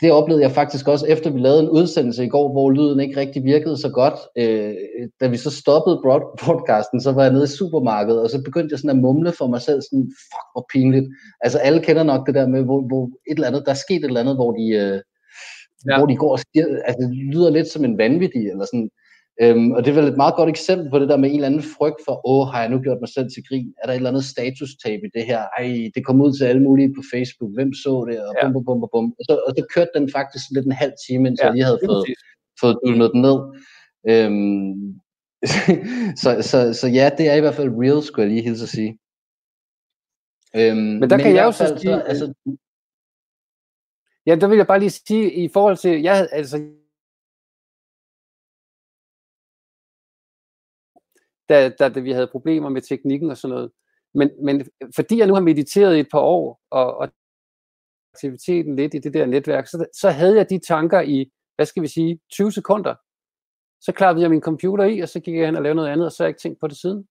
det 0.00 0.12
oplevede 0.12 0.42
jeg 0.42 0.52
faktisk 0.52 0.88
også, 0.88 1.06
efter 1.06 1.30
vi 1.30 1.40
lavede 1.40 1.62
en 1.62 1.68
udsendelse 1.68 2.24
i 2.24 2.28
går, 2.28 2.52
hvor 2.52 2.70
lyden 2.70 3.00
ikke 3.00 3.20
rigtig 3.20 3.44
virkede 3.44 3.76
så 3.76 3.88
godt. 3.88 4.18
Øh, 4.38 4.74
da 5.20 5.26
vi 5.26 5.36
så 5.36 5.50
stoppede 5.50 6.00
broadcasten, 6.42 7.00
så 7.00 7.12
var 7.12 7.22
jeg 7.22 7.32
nede 7.32 7.44
i 7.44 7.56
supermarkedet, 7.58 8.22
og 8.22 8.30
så 8.30 8.42
begyndte 8.44 8.72
jeg 8.72 8.78
sådan 8.78 8.96
at 8.96 9.02
mumle 9.02 9.32
for 9.32 9.46
mig 9.46 9.60
selv, 9.60 9.82
sådan, 9.82 10.06
fuck, 10.30 10.46
hvor 10.54 10.66
pinligt. 10.72 11.06
Altså 11.40 11.58
alle 11.58 11.80
kender 11.80 12.02
nok 12.02 12.26
det 12.26 12.34
der 12.34 12.46
med, 12.46 12.62
hvor, 12.64 12.80
hvor 12.86 13.04
et 13.30 13.34
eller 13.34 13.48
andet, 13.48 13.62
der 13.66 13.70
er 13.70 13.84
sket 13.86 13.96
et 13.96 14.04
eller 14.04 14.20
andet, 14.20 14.36
hvor 14.36 14.52
de, 14.52 14.66
øh, 14.82 15.00
ja. 15.88 15.98
hvor 15.98 16.06
de 16.06 16.16
går 16.16 16.32
og 16.32 16.38
siger, 16.38 16.66
altså 16.84 17.08
det 17.08 17.16
lyder 17.34 17.50
lidt 17.50 17.68
som 17.68 17.84
en 17.84 17.98
vanvittig, 17.98 18.44
eller 18.50 18.64
sådan, 18.64 18.90
Øhm, 19.42 19.72
og 19.72 19.84
det 19.84 19.90
er 19.90 19.98
vel 20.00 20.12
et 20.12 20.16
meget 20.16 20.34
godt 20.34 20.48
eksempel 20.48 20.90
på 20.90 20.98
det 20.98 21.08
der 21.08 21.16
med 21.16 21.28
en 21.28 21.34
eller 21.34 21.46
anden 21.46 21.66
frygt 21.76 22.00
for, 22.04 22.14
åh, 22.32 22.46
har 22.48 22.60
jeg 22.60 22.70
nu 22.70 22.78
gjort 22.78 23.00
mig 23.00 23.08
selv 23.08 23.28
til 23.30 23.42
grin? 23.48 23.74
Er 23.78 23.86
der 23.86 23.92
et 23.92 23.96
eller 23.96 24.10
andet 24.10 24.24
statustab 24.24 25.00
i 25.04 25.10
det 25.16 25.24
her? 25.30 25.40
Ej, 25.58 25.90
det 25.94 26.06
kom 26.06 26.20
ud 26.20 26.32
til 26.32 26.44
alle 26.44 26.62
mulige 26.62 26.94
på 26.96 27.02
Facebook. 27.12 27.50
Hvem 27.54 27.72
så 27.72 27.92
det? 28.08 28.18
Og 28.26 28.32
bum, 28.42 28.52
bum, 28.52 28.64
bum, 28.80 28.88
bum. 28.92 29.06
Og 29.18 29.22
så, 29.28 29.34
og 29.46 29.50
så 29.56 29.62
kørte 29.74 29.90
den 29.96 30.06
faktisk 30.16 30.44
lidt 30.54 30.66
en 30.66 30.80
halv 30.82 30.94
time, 31.06 31.28
indtil 31.28 31.44
ja, 31.44 31.46
jeg 31.46 31.54
lige 31.54 31.64
havde 31.64 31.80
fået, 31.88 32.04
fået 32.60 32.76
dulmet 32.84 33.10
den 33.14 33.20
ned. 33.26 33.38
Øhm, 34.10 34.74
så, 36.22 36.30
så, 36.50 36.58
så 36.80 36.86
ja, 36.98 37.06
det 37.18 37.28
er 37.28 37.36
i 37.36 37.40
hvert 37.40 37.58
fald 37.58 37.78
real, 37.82 38.02
skulle 38.02 38.22
jeg 38.24 38.32
lige 38.34 38.48
hilse 38.48 38.62
at 38.68 38.74
sige. 38.78 38.92
Øhm, 40.56 40.76
men 41.00 41.10
der 41.10 41.16
men 41.16 41.24
kan 41.24 41.34
jeg 41.34 41.44
jo 41.44 41.52
så 41.52 41.66
sige, 41.66 41.94
så, 41.94 42.00
altså, 42.10 42.26
ja, 44.26 44.34
der 44.40 44.46
vil 44.48 44.56
jeg 44.56 44.66
bare 44.66 44.80
lige 44.80 44.90
sige, 44.90 45.32
i 45.44 45.48
forhold 45.48 45.76
til, 45.76 46.02
jeg, 46.02 46.28
altså, 46.32 46.56
da, 51.48 51.68
da, 51.68 51.88
da 51.88 52.00
vi 52.00 52.12
havde 52.12 52.26
problemer 52.26 52.68
med 52.68 52.82
teknikken 52.82 53.30
og 53.30 53.36
sådan 53.36 53.54
noget. 53.54 53.70
Men, 54.14 54.30
men 54.44 54.66
fordi 54.96 55.18
jeg 55.18 55.26
nu 55.26 55.34
har 55.34 55.40
mediteret 55.40 55.96
i 55.96 56.00
et 56.00 56.08
par 56.12 56.20
år, 56.20 56.60
og, 56.70 56.96
og 56.96 57.08
aktiviteten 58.14 58.76
lidt 58.76 58.94
i 58.94 58.98
det 58.98 59.14
der 59.14 59.26
netværk, 59.26 59.66
så, 59.66 59.86
så 59.94 60.10
havde 60.10 60.36
jeg 60.36 60.50
de 60.50 60.58
tanker 60.58 61.00
i, 61.00 61.32
hvad 61.56 61.66
skal 61.66 61.82
vi 61.82 61.88
sige, 61.88 62.20
20 62.32 62.52
sekunder. 62.52 62.94
Så 63.80 63.92
klappede 63.92 64.22
jeg 64.22 64.30
min 64.30 64.40
computer 64.40 64.84
i, 64.84 65.00
og 65.00 65.08
så 65.08 65.20
gik 65.20 65.34
jeg 65.34 65.46
hen 65.46 65.56
og 65.56 65.62
lavede 65.62 65.76
noget 65.76 65.88
andet, 65.90 66.06
og 66.06 66.12
så 66.12 66.22
har 66.22 66.26
jeg 66.26 66.30
ikke 66.30 66.40
tænkt 66.40 66.60
på 66.60 66.68
det 66.68 66.76
siden. 66.76 67.08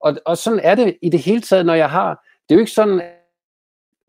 Og, 0.00 0.16
og 0.26 0.36
sådan 0.36 0.60
er 0.60 0.74
det 0.74 0.98
i 1.02 1.10
det 1.10 1.20
hele 1.20 1.40
taget, 1.40 1.66
når 1.66 1.74
jeg 1.74 1.90
har, 1.90 2.24
det 2.48 2.54
er 2.54 2.56
jo 2.56 2.60
ikke 2.60 2.72
sådan, 2.72 3.02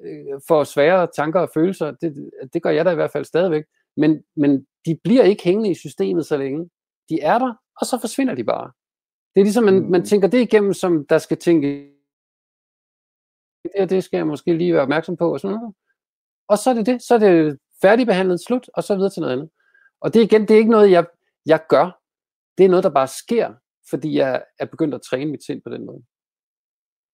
øh, 0.01 0.41
for 0.47 0.63
svære 0.63 1.07
tanker 1.15 1.39
og 1.39 1.49
følelser, 1.53 1.91
det, 1.91 2.29
det 2.53 2.63
gør 2.63 2.69
jeg 2.69 2.85
da 2.85 2.91
i 2.91 2.95
hvert 2.95 3.11
fald 3.11 3.25
stadigvæk, 3.25 3.63
men, 3.97 4.23
men 4.35 4.67
de 4.85 4.99
bliver 5.03 5.23
ikke 5.23 5.43
hængende 5.43 5.69
i 5.69 5.75
systemet 5.75 6.25
så 6.25 6.37
længe. 6.37 6.69
De 7.09 7.21
er 7.21 7.39
der, 7.39 7.53
og 7.81 7.85
så 7.85 7.97
forsvinder 8.01 8.35
de 8.35 8.43
bare. 8.43 8.71
Det 9.37 9.41
er 9.41 9.45
ligesom, 9.45 9.63
man, 9.63 9.89
man 9.89 10.01
mm. 10.01 10.05
tænker 10.05 10.27
det 10.27 10.41
igennem, 10.41 10.73
som 10.73 11.05
der 11.05 11.17
skal 11.17 11.37
tænke, 11.37 11.91
det, 13.63 13.89
det 13.89 14.03
skal 14.03 14.17
jeg 14.17 14.27
måske 14.27 14.53
lige 14.53 14.73
være 14.73 14.81
opmærksom 14.81 15.17
på, 15.17 15.33
og 15.33 15.39
sådan 15.39 15.57
noget. 15.57 15.75
Og 16.47 16.57
så 16.57 16.69
er 16.69 16.73
det 16.73 16.85
det, 16.85 17.01
så 17.01 17.15
er 17.15 17.19
det 17.19 17.57
færdigbehandlet, 17.81 18.41
slut, 18.41 18.69
og 18.73 18.83
så 18.83 18.95
videre 18.95 19.09
til 19.09 19.21
noget 19.21 19.33
andet. 19.33 19.49
Og 20.01 20.13
det 20.13 20.23
igen, 20.23 20.41
det 20.41 20.51
er 20.51 20.57
ikke 20.57 20.71
noget, 20.71 20.91
jeg, 20.91 21.05
jeg 21.45 21.59
gør. 21.69 22.01
Det 22.57 22.65
er 22.65 22.69
noget, 22.69 22.83
der 22.83 22.89
bare 22.89 23.07
sker, 23.07 23.53
fordi 23.89 24.17
jeg 24.17 24.43
er 24.59 24.65
begyndt 24.65 24.95
at 24.95 25.01
træne 25.01 25.31
mit 25.31 25.45
sind 25.45 25.61
på 25.61 25.69
den 25.69 25.85
måde. 25.85 26.03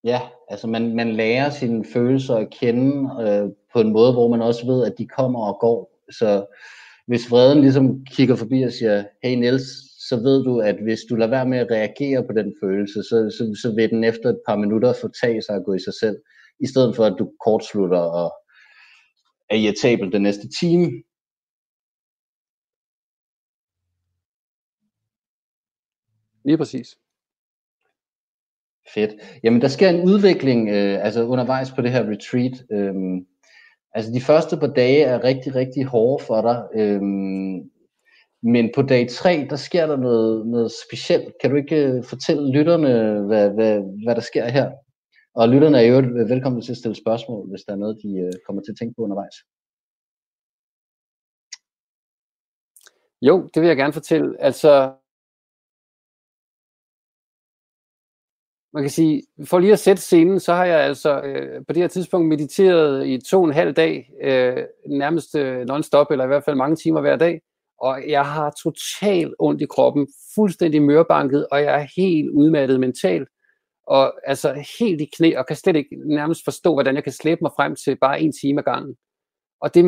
Ja, 0.03 0.21
altså 0.49 0.67
man, 0.67 0.95
man 0.95 1.11
lærer 1.11 1.49
sine 1.49 1.85
følelser 1.93 2.35
at 2.35 2.49
kende 2.49 3.21
øh, 3.23 3.49
på 3.73 3.79
en 3.79 3.93
måde, 3.93 4.13
hvor 4.13 4.27
man 4.27 4.41
også 4.41 4.65
ved, 4.65 4.85
at 4.85 4.97
de 4.97 5.07
kommer 5.07 5.47
og 5.47 5.59
går. 5.59 6.03
Så 6.11 6.45
hvis 7.07 7.31
vreden 7.31 7.61
ligesom 7.61 8.05
kigger 8.05 8.35
forbi 8.35 8.61
og 8.61 8.71
siger, 8.71 9.05
hey 9.23 9.35
Niels, 9.35 9.92
så 10.09 10.15
ved 10.15 10.43
du, 10.43 10.59
at 10.59 10.75
hvis 10.83 10.99
du 11.09 11.15
lader 11.15 11.29
være 11.29 11.49
med 11.49 11.57
at 11.57 11.71
reagere 11.71 12.23
på 12.27 12.33
den 12.33 12.55
følelse, 12.63 13.03
så, 13.03 13.17
så, 13.37 13.43
så 13.61 13.75
vil 13.75 13.89
den 13.89 14.03
efter 14.03 14.29
et 14.29 14.41
par 14.47 14.55
minutter 14.55 14.93
få 15.01 15.07
tage 15.21 15.41
sig 15.41 15.55
og 15.55 15.65
gå 15.65 15.73
i 15.73 15.79
sig 15.79 15.93
selv, 15.93 16.17
i 16.59 16.67
stedet 16.67 16.95
for 16.95 17.05
at 17.05 17.15
du 17.19 17.31
kortslutter 17.45 17.99
og 17.99 18.33
er 19.49 19.55
irritabel 19.55 20.11
den 20.11 20.21
næste 20.21 20.47
time. 20.59 20.87
Lige 26.45 26.57
præcis. 26.57 26.97
Fedt. 28.93 29.11
Jamen, 29.43 29.61
der 29.61 29.67
sker 29.67 29.89
en 29.89 30.03
udvikling 30.09 30.69
øh, 30.69 31.05
altså 31.05 31.23
undervejs 31.23 31.71
på 31.71 31.81
det 31.81 31.91
her 31.91 32.09
retreat. 32.09 32.65
Øh, 32.71 32.95
altså, 33.95 34.11
de 34.11 34.21
første 34.21 34.57
par 34.57 34.67
dage 34.67 35.03
er 35.03 35.23
rigtig, 35.23 35.55
rigtig 35.55 35.85
hårde 35.85 36.23
for 36.23 36.41
dig. 36.41 36.81
Øh, 36.81 37.01
men 38.43 38.71
på 38.75 38.81
dag 38.81 39.09
3, 39.09 39.47
der 39.49 39.55
sker 39.55 39.85
der 39.87 39.97
noget, 39.97 40.47
noget 40.47 40.71
specielt. 40.87 41.33
Kan 41.41 41.49
du 41.49 41.55
ikke 41.55 41.75
øh, 41.87 42.03
fortælle 42.03 42.51
lytterne, 42.51 43.21
hvad, 43.27 43.49
hvad, 43.49 44.03
hvad 44.03 44.15
der 44.15 44.21
sker 44.21 44.49
her? 44.49 44.71
Og 45.33 45.49
lytterne 45.49 45.77
er 45.77 45.81
jo 45.81 45.97
øh, 45.97 46.29
velkommen 46.29 46.61
til 46.61 46.71
at 46.71 46.77
stille 46.77 46.95
spørgsmål, 46.95 47.49
hvis 47.49 47.61
der 47.67 47.73
er 47.73 47.77
noget, 47.77 47.97
de 48.03 48.09
øh, 48.19 48.33
kommer 48.45 48.61
til 48.61 48.71
at 48.71 48.77
tænke 48.77 48.95
på 48.95 49.01
undervejs. 49.01 49.35
Jo, 53.21 53.49
det 53.53 53.61
vil 53.61 53.67
jeg 53.67 53.77
gerne 53.77 53.93
fortælle. 53.93 54.41
Altså, 54.41 54.93
man 58.73 58.83
kan 58.83 58.89
sige, 58.89 59.23
for 59.45 59.59
lige 59.59 59.73
at 59.73 59.79
sætte 59.79 60.01
scenen, 60.01 60.39
så 60.39 60.53
har 60.53 60.65
jeg 60.65 60.79
altså 60.79 61.21
øh, 61.21 61.65
på 61.67 61.73
det 61.73 61.81
her 61.81 61.87
tidspunkt 61.87 62.27
mediteret 62.27 63.07
i 63.07 63.21
to 63.21 63.37
og 63.41 63.45
en 63.45 63.53
halv 63.53 63.73
dag, 63.73 64.11
øh, 64.21 64.63
nærmest 64.87 65.35
øh, 65.35 65.65
non-stop, 65.65 66.11
eller 66.11 66.23
i 66.23 66.27
hvert 66.27 66.43
fald 66.43 66.55
mange 66.55 66.75
timer 66.75 67.01
hver 67.01 67.15
dag 67.15 67.41
og 67.83 68.09
jeg 68.09 68.25
har 68.25 68.53
totalt 68.63 69.35
ondt 69.39 69.61
i 69.61 69.65
kroppen, 69.65 70.07
fuldstændig 70.35 70.81
mørbanket, 70.81 71.47
og 71.51 71.61
jeg 71.61 71.81
er 71.81 71.87
helt 71.95 72.29
udmattet 72.29 72.79
mentalt, 72.79 73.29
og 73.87 74.13
altså 74.29 74.65
helt 74.79 75.01
i 75.01 75.09
knæ, 75.17 75.35
og 75.37 75.47
kan 75.47 75.55
slet 75.55 75.75
ikke 75.75 75.95
nærmest 76.05 76.41
forstå, 76.43 76.73
hvordan 76.73 76.95
jeg 76.95 77.03
kan 77.03 77.13
slæbe 77.13 77.39
mig 77.41 77.51
frem 77.55 77.75
til 77.75 77.95
bare 77.95 78.21
en 78.21 78.33
time 78.41 78.59
ad 78.59 78.63
gangen. 78.63 78.95
Og 79.61 79.73
det 79.73 79.83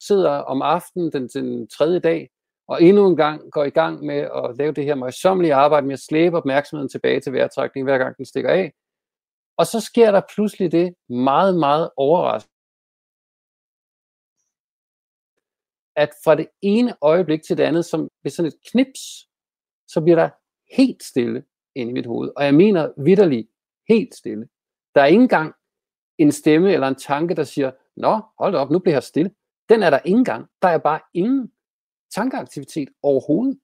sidder 0.00 0.30
om 0.30 0.62
aftenen 0.62 1.12
den, 1.12 1.28
den 1.28 1.68
tredje 1.68 1.98
dag, 1.98 2.30
og 2.68 2.82
endnu 2.82 3.06
en 3.06 3.16
gang 3.16 3.52
går 3.52 3.64
i 3.64 3.70
gang 3.70 4.04
med 4.04 4.18
at 4.18 4.56
lave 4.58 4.72
det 4.72 4.84
her 4.84 4.94
møjsommelige 4.94 5.54
arbejde 5.54 5.86
med 5.86 5.92
at 5.92 6.00
slæbe 6.00 6.36
opmærksomheden 6.36 6.88
tilbage 6.88 7.20
til 7.20 7.32
vejrtrækning, 7.32 7.86
hver 7.86 7.98
gang 7.98 8.16
den 8.16 8.24
stikker 8.24 8.50
af. 8.50 8.72
Og 9.56 9.66
så 9.66 9.80
sker 9.80 10.10
der 10.10 10.20
pludselig 10.34 10.72
det 10.72 10.94
meget, 11.08 11.58
meget 11.58 11.90
overraskende, 11.96 12.53
at 15.96 16.10
fra 16.24 16.34
det 16.34 16.46
ene 16.62 16.94
øjeblik 17.02 17.42
til 17.42 17.58
det 17.58 17.64
andet, 17.64 17.84
som 17.84 18.08
ved 18.22 18.30
sådan 18.30 18.48
et 18.48 18.70
knips, 18.70 19.28
så 19.88 20.00
bliver 20.00 20.16
der 20.16 20.30
helt 20.76 21.02
stille. 21.02 21.44
ind 21.76 21.90
i 21.90 21.92
mit 21.92 22.06
hoved. 22.06 22.30
Og 22.36 22.44
jeg 22.44 22.54
mener 22.54 22.92
vidderligt 23.04 23.48
helt 23.88 24.14
stille. 24.14 24.48
Der 24.94 25.00
er 25.00 25.06
ikke 25.06 25.22
engang 25.22 25.54
en 26.18 26.32
stemme 26.32 26.72
eller 26.72 26.88
en 26.88 26.94
tanke, 26.94 27.34
der 27.34 27.44
siger, 27.44 27.70
Nå, 27.96 28.20
hold 28.38 28.54
op, 28.54 28.70
nu 28.70 28.78
bliver 28.78 28.94
jeg 28.94 29.02
stille. 29.02 29.30
Den 29.68 29.82
er 29.82 29.90
der 29.90 29.98
ikke 29.98 30.18
engang. 30.18 30.46
Der 30.62 30.68
er 30.68 30.78
bare 30.78 31.00
ingen 31.14 31.52
tankeaktivitet 32.14 32.88
overhovedet. 33.02 33.58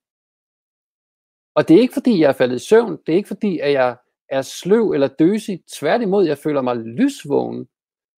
Og 1.54 1.68
det 1.68 1.76
er 1.76 1.80
ikke 1.80 1.94
fordi, 1.94 2.20
jeg 2.20 2.28
er 2.28 2.32
faldet 2.32 2.56
i 2.56 2.66
søvn. 2.66 2.98
Det 3.06 3.12
er 3.12 3.16
ikke 3.16 3.28
fordi, 3.28 3.58
at 3.58 3.72
jeg 3.72 3.96
er 4.28 4.42
sløv 4.42 4.90
eller 4.90 5.08
døsig. 5.08 5.62
Tværtimod, 5.72 6.26
jeg 6.26 6.38
føler 6.38 6.62
mig 6.62 6.76
lysvågen. 6.76 7.68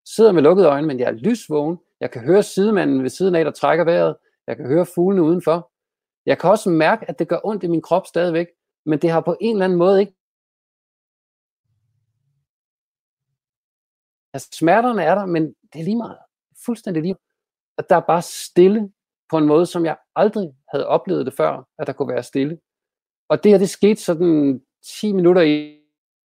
Sidder 0.06 0.32
med 0.32 0.42
lukkede 0.42 0.68
øjne, 0.68 0.86
men 0.86 1.00
jeg 1.00 1.08
er 1.08 1.12
lysvågen. 1.12 1.78
Jeg 2.03 2.11
kan 2.11 2.22
høre 2.22 2.42
sidemanden 2.42 3.03
ved 3.03 3.11
siden 3.11 3.34
af, 3.34 3.44
der 3.44 3.50
trækker 3.50 3.84
vejret. 3.84 4.16
Jeg 4.46 4.57
kan 4.57 4.66
høre 4.66 4.86
fuglene 4.94 5.22
udenfor. 5.22 5.72
Jeg 6.26 6.38
kan 6.38 6.50
også 6.50 6.70
mærke, 6.70 7.11
at 7.11 7.18
det 7.18 7.28
gør 7.28 7.40
ondt 7.44 7.64
i 7.64 7.66
min 7.68 7.82
krop 7.82 8.07
stadigvæk, 8.07 8.46
men 8.86 8.98
det 8.98 9.11
har 9.11 9.20
på 9.20 9.36
en 9.40 9.57
eller 9.57 9.64
anden 9.64 9.78
måde 9.78 10.00
ikke 10.00 10.14
Altså 14.34 14.48
smerterne 14.53 15.03
er 15.03 15.14
der, 15.14 15.26
men 15.26 15.46
det 15.72 15.80
er 15.80 15.84
lige 15.84 15.96
meget. 15.96 16.18
Fuldstændig 16.66 17.03
lige. 17.03 17.16
At 17.78 17.88
der 17.88 17.96
er 17.96 18.00
bare 18.00 18.22
stille 18.22 18.92
på 19.30 19.38
en 19.38 19.46
måde, 19.46 19.66
som 19.66 19.84
jeg 19.84 19.96
aldrig 20.16 20.55
havde 20.68 20.86
oplevet 20.86 21.26
det 21.26 21.34
før, 21.34 21.68
at 21.78 21.86
der 21.86 21.92
kunne 21.92 22.09
være 22.09 22.22
stille. 22.22 22.59
Og 23.28 23.44
det 23.44 23.53
her, 23.53 23.59
det 23.59 23.70
skete 23.70 24.00
sådan 24.00 24.62
10 25.00 25.12
minutter 25.12 25.42
i 25.42 25.80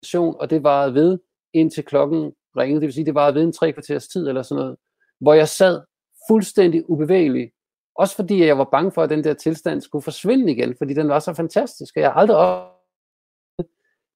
session, 0.03 0.35
og 0.39 0.49
det 0.49 0.63
varede 0.63 0.93
ved 0.93 1.19
indtil 1.53 1.85
klokken 1.85 2.33
ringede. 2.57 2.81
Det 2.81 2.87
vil 2.87 2.93
sige, 2.93 3.05
det 3.05 3.15
var 3.15 3.31
ved 3.31 3.43
en 3.43 3.53
tre 3.53 3.73
kvarters 3.73 4.07
tid 4.07 4.27
eller 4.27 4.41
sådan 4.41 4.61
noget, 4.61 4.77
hvor 5.21 5.33
jeg 5.33 5.49
sad 5.49 5.81
fuldstændig 6.29 6.89
ubevægelig. 6.89 7.51
Også 7.95 8.15
fordi 8.15 8.45
jeg 8.45 8.57
var 8.57 8.69
bange 8.71 8.91
for, 8.91 9.03
at 9.03 9.09
den 9.09 9.23
der 9.23 9.33
tilstand 9.33 9.81
skulle 9.81 10.03
forsvinde 10.03 10.51
igen, 10.51 10.75
fordi 10.77 10.93
den 10.93 11.09
var 11.09 11.19
så 11.19 11.33
fantastisk, 11.33 11.95
og 11.95 12.01
jeg 12.01 12.11
har 12.11 12.19
aldrig 12.19 12.37
op... 12.37 12.71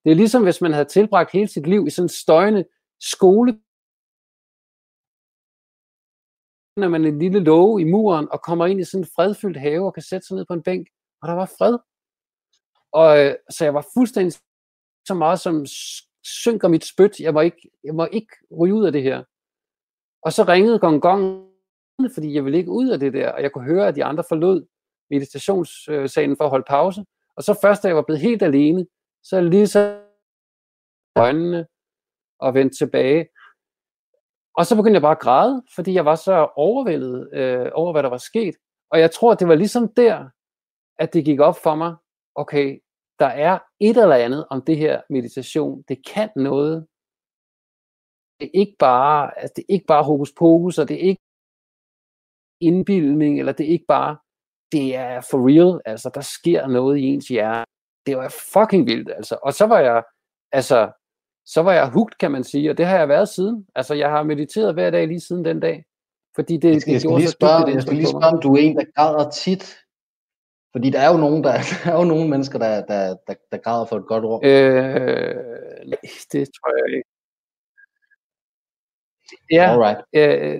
Det 0.06 0.12
er 0.12 0.16
ligesom, 0.16 0.44
hvis 0.44 0.62
man 0.62 0.74
havde 0.74 0.86
tilbragt 0.86 1.32
hele 1.32 1.48
sit 1.48 1.68
liv 1.68 1.88
i 1.88 1.90
sådan 1.90 2.06
en 2.06 2.10
støjende 2.10 2.66
skole 3.02 3.60
når 6.80 6.90
man 6.90 7.06
en 7.06 7.20
lille 7.20 7.40
låge 7.40 7.82
i 7.82 7.86
muren 7.86 8.28
og 8.32 8.42
kommer 8.42 8.66
ind 8.66 8.80
i 8.80 8.84
sådan 8.84 9.04
en 9.04 9.10
fredfyldt 9.16 9.58
have 9.58 9.86
og 9.86 9.94
kan 9.94 10.04
sætte 10.04 10.28
sig 10.28 10.36
ned 10.36 10.46
på 10.46 10.54
en 10.54 10.64
bænk, 10.64 10.88
og 11.22 11.28
der 11.28 11.34
var 11.34 11.46
fred. 11.58 11.78
Og 12.92 13.20
øh, 13.20 13.36
så 13.50 13.64
jeg 13.64 13.74
var 13.74 13.86
fuldstændig 13.94 14.34
så 15.08 15.14
meget 15.14 15.40
som 15.40 15.66
synker 16.24 16.68
mit 16.68 16.86
spyt. 16.86 17.20
Jeg 17.20 17.34
må 17.34 17.42
ikke, 17.42 17.70
jeg 17.84 17.96
må 17.96 18.06
ikke 18.12 18.34
ryge 18.60 18.74
ud 18.74 18.86
af 18.86 18.92
det 18.92 19.04
her. 19.04 19.24
Og 20.22 20.34
så 20.34 20.44
ringede 20.44 20.80
gong 20.80 21.02
gong, 21.02 21.50
fordi 22.14 22.34
jeg 22.34 22.46
ville 22.46 22.58
ikke 22.58 22.72
ud 22.72 22.90
af 22.90 23.00
det 23.00 23.14
der, 23.14 23.32
og 23.32 23.42
jeg 23.42 23.52
kunne 23.52 23.66
høre, 23.66 23.88
at 23.88 23.96
de 23.96 24.04
andre 24.04 24.24
forlod 24.30 24.66
meditationssalen 25.10 26.38
for 26.38 26.44
at 26.44 26.50
holde 26.50 26.66
pause. 26.68 27.06
Og 27.36 27.44
så 27.44 27.60
først, 27.62 27.84
da 27.84 27.88
jeg 27.88 27.96
var 27.96 28.02
blevet 28.02 28.22
helt 28.22 28.42
alene, 28.42 28.86
så 29.24 29.42
lige 29.42 29.68
så 29.68 30.00
øjnene 31.16 31.68
og 32.40 32.54
vendte 32.54 32.78
tilbage. 32.78 33.28
Og 34.58 34.66
så 34.66 34.76
begyndte 34.76 34.96
jeg 34.96 35.02
bare 35.02 35.12
at 35.12 35.20
græde, 35.20 35.64
fordi 35.76 35.94
jeg 35.94 36.06
var 36.06 36.16
så 36.16 36.50
overvældet 36.56 37.30
øh, 37.34 37.72
over, 37.74 37.92
hvad 37.92 38.04
der 38.04 38.10
var 38.10 38.18
sket. 38.18 38.56
Og 38.92 39.00
jeg 39.00 39.12
tror, 39.12 39.34
det 39.34 39.48
var 39.48 39.56
ligesom 39.56 39.94
der, 39.94 40.30
at 41.00 41.14
det 41.14 41.26
gik 41.26 41.40
op 41.40 41.58
for 41.64 41.76
mig, 41.76 41.96
okay, 42.36 42.80
der 43.20 43.26
er 43.26 43.60
et 43.80 43.98
eller 43.98 44.16
andet 44.16 44.46
om 44.50 44.62
det 44.62 44.78
her 44.78 45.02
meditation. 45.10 45.84
Det 45.88 46.08
kan 46.08 46.30
noget. 46.36 46.88
Det 48.40 48.46
er 48.46 48.60
ikke 48.60 48.76
bare, 48.80 49.40
altså 49.40 49.54
det 49.56 49.62
er 49.62 49.74
ikke 49.74 49.86
bare 49.86 50.04
hokus 50.04 50.34
pokus, 50.38 50.78
og 50.78 50.88
det 50.88 50.96
er 50.96 51.08
ikke 51.10 51.22
indbildning, 52.62 53.40
eller 53.40 53.52
det 53.52 53.66
er 53.66 53.70
ikke 53.70 53.86
bare, 53.88 54.18
det 54.72 54.96
er 54.96 55.22
for 55.32 55.40
real, 55.50 55.82
altså 55.86 56.12
der 56.14 56.22
sker 56.22 56.68
noget 56.68 56.98
i 56.98 57.02
ens 57.02 57.28
hjerne. 57.28 57.66
Det 58.06 58.18
var 58.18 58.30
fucking 58.54 58.88
vildt, 58.88 59.10
altså. 59.10 59.38
Og 59.44 59.54
så 59.54 59.66
var 59.66 59.80
jeg, 59.80 60.04
altså, 60.52 60.92
så 61.46 61.62
var 61.62 61.74
jeg 61.74 61.90
hooked, 61.90 62.18
kan 62.20 62.32
man 62.32 62.44
sige, 62.44 62.70
og 62.70 62.78
det 62.78 62.86
har 62.86 62.98
jeg 62.98 63.10
været 63.10 63.30
siden. 63.30 63.68
Altså, 63.76 63.94
jeg 63.94 64.10
har 64.10 64.24
mediteret 64.24 64.74
hver 64.74 64.90
dag 64.90 65.08
lige 65.08 65.20
siden 65.20 65.46
den 65.46 65.60
dag. 65.60 65.86
Fordi 66.36 66.58
det, 66.58 66.74
jeg 66.74 66.82
skal, 66.82 66.90
det 66.90 66.94
jeg 66.94 67.02
skal 67.02 67.18
lige 67.18 67.38
spørge, 67.40 67.74
jeg 67.74 67.82
skal 67.82 67.96
lige 67.96 68.08
spørge, 68.08 68.34
om 68.36 68.42
du 68.42 68.54
er 68.56 68.60
en, 68.60 68.76
der 68.76 68.86
græder 68.96 69.30
tit. 69.30 69.78
Fordi 70.74 70.90
der 70.90 71.00
er 71.00 71.12
jo 71.14 71.18
nogen, 71.18 71.44
der, 71.44 71.52
der 71.84 71.92
er 71.92 71.98
jo 71.98 72.04
nogle 72.04 72.30
mennesker, 72.30 72.60
der, 72.60 72.86
der, 72.86 73.16
der, 73.28 73.36
der 73.52 73.58
græder 73.58 73.86
for 73.86 73.98
et 73.98 74.08
godt 74.08 74.26
ord. 74.26 74.46
Øh, 74.46 75.36
nej, 75.92 76.06
det 76.32 76.44
tror 76.56 76.70
jeg 76.78 76.98
ikke. 76.98 77.09
Ja, 79.52 79.72
Alright. 79.72 80.00
Øh, 80.14 80.60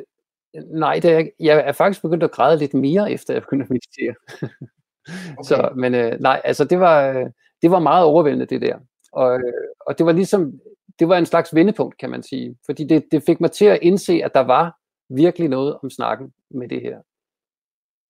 nej, 0.72 1.00
det 1.04 1.12
er, 1.12 1.26
jeg 1.40 1.64
er 1.68 1.72
faktisk 1.72 2.02
begyndt 2.02 2.24
at 2.24 2.32
græde 2.32 2.58
lidt 2.58 2.74
mere, 2.74 3.12
efter 3.12 3.34
jeg 3.34 3.42
begyndte 3.42 3.64
at 3.64 3.70
meditere. 3.70 4.16
okay. 5.38 5.44
Så, 5.44 5.70
men 5.76 5.96
øh, 5.96 6.20
nej, 6.20 6.42
altså 6.44 6.64
det 6.64 6.80
var, 6.80 7.14
det 7.62 7.72
var 7.72 7.80
meget 7.80 8.06
overvældende, 8.06 8.46
det 8.46 8.62
der. 8.62 8.78
Og, 9.12 9.40
og 9.88 9.98
det 9.98 10.06
var 10.06 10.12
ligesom, 10.12 10.60
det 11.00 11.10
var 11.10 11.18
en 11.18 11.26
slags 11.26 11.56
vendepunkt, 11.56 11.98
kan 11.98 12.10
man 12.10 12.24
sige. 12.24 12.56
Fordi 12.66 12.84
det, 12.84 13.06
det 13.12 13.24
fik 13.24 13.42
mig 13.42 13.52
til 13.52 13.66
at 13.66 13.80
indse, 13.82 14.22
at 14.24 14.34
der 14.34 14.40
var 14.40 14.78
virkelig 15.10 15.50
noget 15.50 15.78
om 15.84 15.90
snakken 15.90 16.34
med 16.52 16.70
det 16.70 16.82
her. 16.82 16.98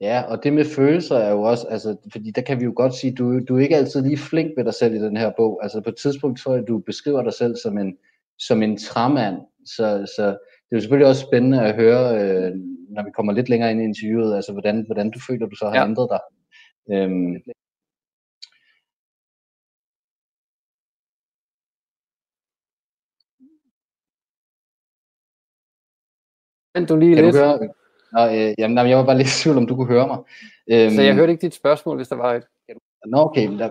Ja, 0.02 0.24
og 0.28 0.44
det 0.44 0.54
med 0.54 0.66
følelser 0.66 1.16
er 1.16 1.32
jo 1.32 1.42
også, 1.42 1.68
altså, 1.68 1.96
fordi 2.12 2.32
der 2.32 2.42
kan 2.42 2.60
vi 2.60 2.66
jo 2.66 2.74
godt 2.76 2.94
sige, 2.94 3.16
du, 3.16 3.40
du 3.40 3.58
er 3.58 3.62
ikke 3.62 3.76
altid 3.76 4.02
lige 4.02 4.18
flink 4.18 4.52
ved 4.58 4.66
dig 4.66 4.74
selv 4.74 4.96
i 4.96 5.00
den 5.00 5.18
her 5.18 5.32
bog. 5.38 5.60
Altså 5.64 5.82
på 5.82 5.90
et 5.90 5.96
tidspunkt 5.96 6.40
tror 6.40 6.56
jeg, 6.56 6.68
du 6.68 6.80
beskriver 6.80 7.24
dig 7.24 7.34
selv 7.34 7.56
som 7.56 7.78
en, 7.78 7.98
som 8.40 8.64
en 8.64 8.78
træmand. 8.78 9.38
Så, 9.76 9.86
så 10.16 10.26
det 10.66 10.72
er 10.72 10.76
jo 10.78 10.80
selvfølgelig 10.82 11.10
også 11.10 11.26
spændende 11.28 11.62
at 11.62 11.76
høre, 11.76 12.04
øh, 12.22 12.52
når 12.96 13.04
vi 13.04 13.12
kommer 13.12 13.34
lidt 13.34 13.50
længere 13.50 13.72
ind 13.72 13.82
i 13.82 13.84
interviewet, 13.84 14.36
altså 14.36 14.52
hvordan, 14.52 14.86
hvordan 14.86 15.12
du 15.12 15.20
føler, 15.28 15.46
du 15.46 15.56
så 15.56 15.66
har 15.66 15.76
ja. 15.76 15.86
ændret 15.86 16.10
dig. 16.14 16.22
Øhm, 16.94 17.36
du 26.90 26.96
lige 26.98 27.16
kan 27.16 27.26
lidt. 27.26 27.36
Du 27.36 27.40
høre? 27.40 27.70
Nå, 28.14 28.22
øh, 28.36 28.54
jamen, 28.58 28.90
jeg 28.90 28.98
var 28.98 29.06
bare 29.06 29.18
lidt 29.18 29.28
i 29.28 29.42
tvivl, 29.44 29.58
om 29.58 29.68
du 29.68 29.76
kunne 29.76 29.94
høre 29.96 30.08
mig. 30.08 30.20
Øhm, 30.72 30.96
så 30.96 31.02
jeg 31.02 31.16
hørte 31.16 31.32
ikke 31.32 31.42
dit 31.42 31.54
spørgsmål, 31.54 31.96
hvis 31.96 32.08
der 32.08 32.16
var 32.16 32.34
et. 32.34 32.46
Nå, 33.06 33.18
okay. 33.18 33.58
Der, 33.60 33.70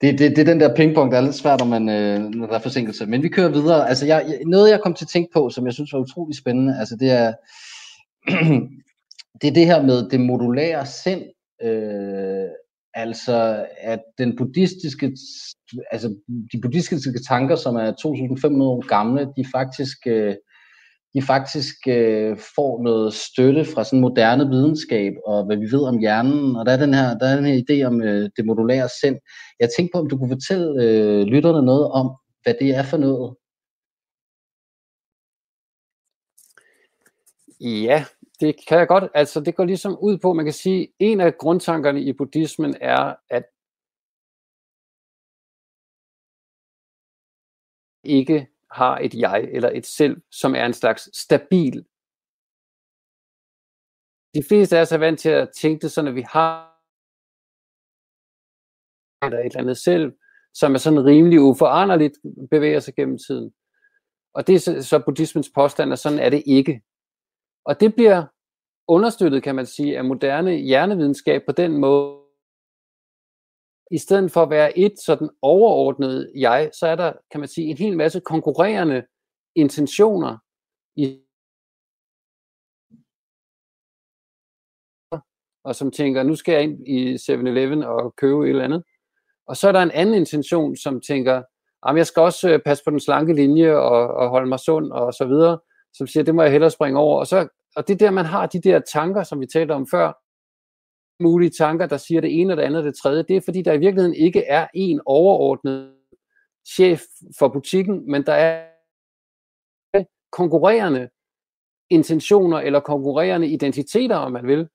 det, 0.00 0.18
det, 0.18 0.36
det 0.36 0.38
er 0.38 0.44
den 0.44 0.60
der 0.60 0.74
pingpong, 0.74 1.12
der 1.12 1.18
er 1.18 1.22
lidt 1.22 1.34
svært, 1.34 1.60
når, 1.60 1.66
man, 1.66 1.88
øh, 1.88 2.20
når 2.20 2.46
der 2.46 2.54
er 2.54 2.58
forsinkelse. 2.58 3.06
Men 3.06 3.22
vi 3.22 3.28
kører 3.28 3.48
videre. 3.48 3.88
Altså, 3.88 4.06
jeg, 4.06 4.40
noget, 4.46 4.70
jeg 4.70 4.80
kom 4.82 4.94
til 4.94 5.04
at 5.04 5.08
tænke 5.08 5.30
på, 5.32 5.50
som 5.50 5.66
jeg 5.66 5.74
synes 5.74 5.92
var 5.92 5.98
utrolig 5.98 6.36
spændende, 6.36 6.78
altså, 6.78 6.96
det 6.96 7.10
er, 7.10 7.32
det 9.40 9.48
er 9.48 9.54
det 9.54 9.66
her 9.66 9.82
med 9.82 10.10
det 10.10 10.20
modulære 10.20 10.86
sind. 10.86 11.22
Øh, 11.62 12.48
altså, 12.94 13.66
at 13.80 14.00
den 14.18 14.36
buddhistiske, 14.36 15.16
altså, 15.90 16.14
de 16.52 16.60
buddhistiske 16.60 17.18
tanker, 17.28 17.56
som 17.56 17.76
er 17.76 17.90
2500 17.90 18.70
år 18.70 18.86
gamle, 18.88 19.28
de 19.36 19.44
faktisk... 19.52 20.06
Øh, 20.06 20.34
de 21.14 21.22
faktisk 21.22 21.76
øh, 21.88 22.38
får 22.56 22.82
noget 22.82 23.14
støtte 23.14 23.64
fra 23.64 23.84
sådan 23.84 24.00
moderne 24.00 24.48
videnskab 24.48 25.12
og 25.26 25.46
hvad 25.46 25.56
vi 25.56 25.68
ved 25.72 25.84
om 25.88 25.98
hjernen. 25.98 26.56
Og 26.56 26.66
der 26.66 26.72
er 26.72 26.76
den 26.76 26.94
her, 26.94 27.18
der 27.18 27.26
er 27.26 27.36
den 27.36 27.44
her 27.44 27.62
idé 27.64 27.86
om 27.86 28.02
øh, 28.02 28.30
det 28.36 28.46
modulære 28.46 28.88
sind. 29.00 29.18
Jeg 29.60 29.68
tænkte 29.76 29.92
på, 29.94 29.98
om 30.00 30.08
du 30.08 30.18
kunne 30.18 30.34
fortælle 30.36 30.82
øh, 30.84 31.22
lytterne 31.22 31.66
noget 31.66 31.90
om, 31.90 32.06
hvad 32.42 32.54
det 32.60 32.70
er 32.70 32.82
for 32.82 32.96
noget. 32.96 33.36
Ja, 37.60 38.04
det 38.40 38.56
kan 38.68 38.78
jeg 38.78 38.88
godt. 38.88 39.04
Altså, 39.14 39.40
det 39.40 39.54
går 39.54 39.64
ligesom 39.64 39.98
ud 40.02 40.18
på, 40.18 40.32
man 40.32 40.44
kan 40.44 40.54
sige, 40.54 40.88
en 40.98 41.20
af 41.20 41.38
grundtankerne 41.38 42.00
i 42.02 42.12
buddhismen 42.12 42.74
er, 42.80 43.14
at 43.30 43.44
ikke 48.04 48.46
har 48.76 48.98
et 48.98 49.14
jeg 49.14 49.40
eller 49.52 49.70
et 49.74 49.86
selv, 49.86 50.16
som 50.30 50.54
er 50.54 50.66
en 50.66 50.72
slags 50.72 51.02
stabil. 51.24 51.76
De 54.34 54.42
fleste 54.48 54.76
af 54.76 54.82
os 54.82 54.92
er 54.92 54.98
vant 54.98 55.20
til 55.20 55.28
at 55.28 55.50
tænke 55.60 55.82
det 55.82 55.92
sådan, 55.92 56.08
at 56.08 56.14
vi 56.14 56.24
har 56.36 56.76
eller 59.24 59.38
et 59.38 59.46
eller 59.46 59.60
andet 59.60 59.76
selv, 59.76 60.12
som 60.54 60.74
er 60.74 60.78
sådan 60.78 61.04
rimelig 61.04 61.40
uforanderligt, 61.40 62.16
bevæger 62.50 62.80
sig 62.80 62.94
gennem 62.94 63.18
tiden. 63.18 63.54
Og 64.34 64.46
det 64.46 64.54
er 64.54 64.80
så 64.80 65.02
buddhismens 65.04 65.50
påstand, 65.54 65.92
at 65.92 65.98
sådan 65.98 66.18
er 66.18 66.30
det 66.30 66.42
ikke. 66.46 66.82
Og 67.64 67.80
det 67.80 67.94
bliver 67.94 68.26
understøttet, 68.88 69.42
kan 69.42 69.54
man 69.54 69.66
sige, 69.66 69.98
af 69.98 70.04
moderne 70.04 70.52
hjernevidenskab 70.56 71.42
på 71.46 71.52
den 71.52 71.76
måde, 71.76 72.25
i 73.90 73.98
stedet 73.98 74.32
for 74.32 74.42
at 74.42 74.50
være 74.50 74.78
et 74.78 74.94
sådan 75.04 75.30
overordnet 75.42 76.32
jeg, 76.36 76.70
så 76.78 76.86
er 76.86 76.96
der, 76.96 77.12
kan 77.30 77.40
man 77.40 77.48
sige, 77.48 77.66
en 77.66 77.78
hel 77.78 77.96
masse 77.96 78.20
konkurrerende 78.20 79.04
intentioner 79.56 80.38
i 80.96 81.20
og 85.64 85.74
som 85.74 85.90
tænker, 85.90 86.22
nu 86.22 86.34
skal 86.34 86.52
jeg 86.52 86.62
ind 86.62 86.88
i 86.88 87.14
7-Eleven 87.14 87.82
og 87.82 88.14
købe 88.16 88.44
et 88.44 88.50
eller 88.50 88.64
andet. 88.64 88.82
Og 89.46 89.56
så 89.56 89.68
er 89.68 89.72
der 89.72 89.82
en 89.82 89.90
anden 89.90 90.14
intention, 90.14 90.76
som 90.76 91.00
tænker, 91.00 91.42
jamen 91.86 91.98
jeg 91.98 92.06
skal 92.06 92.22
også 92.22 92.50
øh, 92.50 92.60
passe 92.66 92.84
på 92.84 92.90
den 92.90 93.00
slanke 93.00 93.34
linje 93.34 93.76
og, 93.76 94.14
og 94.14 94.28
holde 94.28 94.48
mig 94.48 94.60
sund 94.60 94.92
og 94.92 95.14
så 95.14 95.24
videre, 95.24 95.58
som 95.94 96.06
siger, 96.06 96.24
det 96.24 96.34
må 96.34 96.42
jeg 96.42 96.52
hellere 96.52 96.70
springe 96.70 96.98
over. 96.98 97.18
Og, 97.18 97.26
så, 97.26 97.48
og 97.76 97.88
det 97.88 97.94
er 97.94 97.98
der, 97.98 98.10
man 98.10 98.24
har 98.24 98.46
de 98.46 98.60
der 98.60 98.80
tanker, 98.92 99.22
som 99.22 99.40
vi 99.40 99.46
talte 99.46 99.72
om 99.72 99.86
før, 99.90 100.12
mulige 101.20 101.50
tanker, 101.50 101.86
der 101.86 101.96
siger 101.96 102.20
det 102.20 102.40
ene 102.40 102.52
og 102.52 102.56
det 102.56 102.62
andet 102.62 102.78
og 102.78 102.84
det 102.84 102.96
tredje, 102.96 103.22
det 103.22 103.36
er 103.36 103.40
fordi, 103.40 103.62
der 103.62 103.72
i 103.72 103.78
virkeligheden 103.78 104.14
ikke 104.14 104.44
er 104.44 104.66
en 104.74 105.00
overordnet 105.06 105.94
chef 106.66 107.02
for 107.38 107.48
butikken, 107.48 108.10
men 108.10 108.26
der 108.26 108.32
er 108.32 108.66
konkurrerende 110.32 111.08
intentioner 111.90 112.58
eller 112.58 112.80
konkurrerende 112.80 113.48
identiteter, 113.48 114.16
om 114.16 114.32
man 114.32 114.46
vil. 114.46 114.68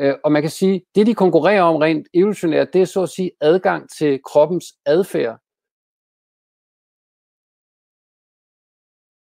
Øh, 0.00 0.14
og 0.24 0.32
man 0.32 0.42
kan 0.42 0.50
sige, 0.50 0.84
det 0.94 1.06
de 1.06 1.14
konkurrerer 1.14 1.62
om 1.62 1.76
rent 1.76 2.08
evolutionært, 2.14 2.72
det 2.72 2.80
er 2.82 2.84
så 2.84 3.02
at 3.02 3.08
sige 3.08 3.30
adgang 3.40 3.90
til 3.90 4.20
kroppens 4.22 4.64
adfærd. 4.86 5.38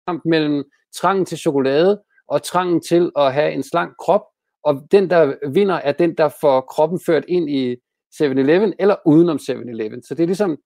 Kamp 0.09 0.25
mellem 0.25 0.65
trangen 0.95 1.27
til 1.27 1.39
chokolade 1.39 2.03
og 2.29 2.43
trangen 2.43 2.81
til 2.81 3.13
at 3.17 3.35
have 3.35 3.53
en 3.53 3.63
slank 3.63 3.97
krop, 3.97 4.32
og 4.65 4.83
den, 4.93 5.11
der 5.11 5.35
vinder, 5.53 5.75
er 5.75 5.93
den, 5.93 6.15
der 6.17 6.29
får 6.41 6.61
kroppen 6.61 7.01
ført 7.07 7.25
ind 7.29 7.51
i 7.51 7.77
7-Eleven 8.15 8.73
eller 8.79 8.97
udenom 9.07 9.37
7-Eleven. 9.37 10.03
Så 10.03 10.15
det 10.15 10.23
er 10.23 10.27
ligesom 10.27 10.59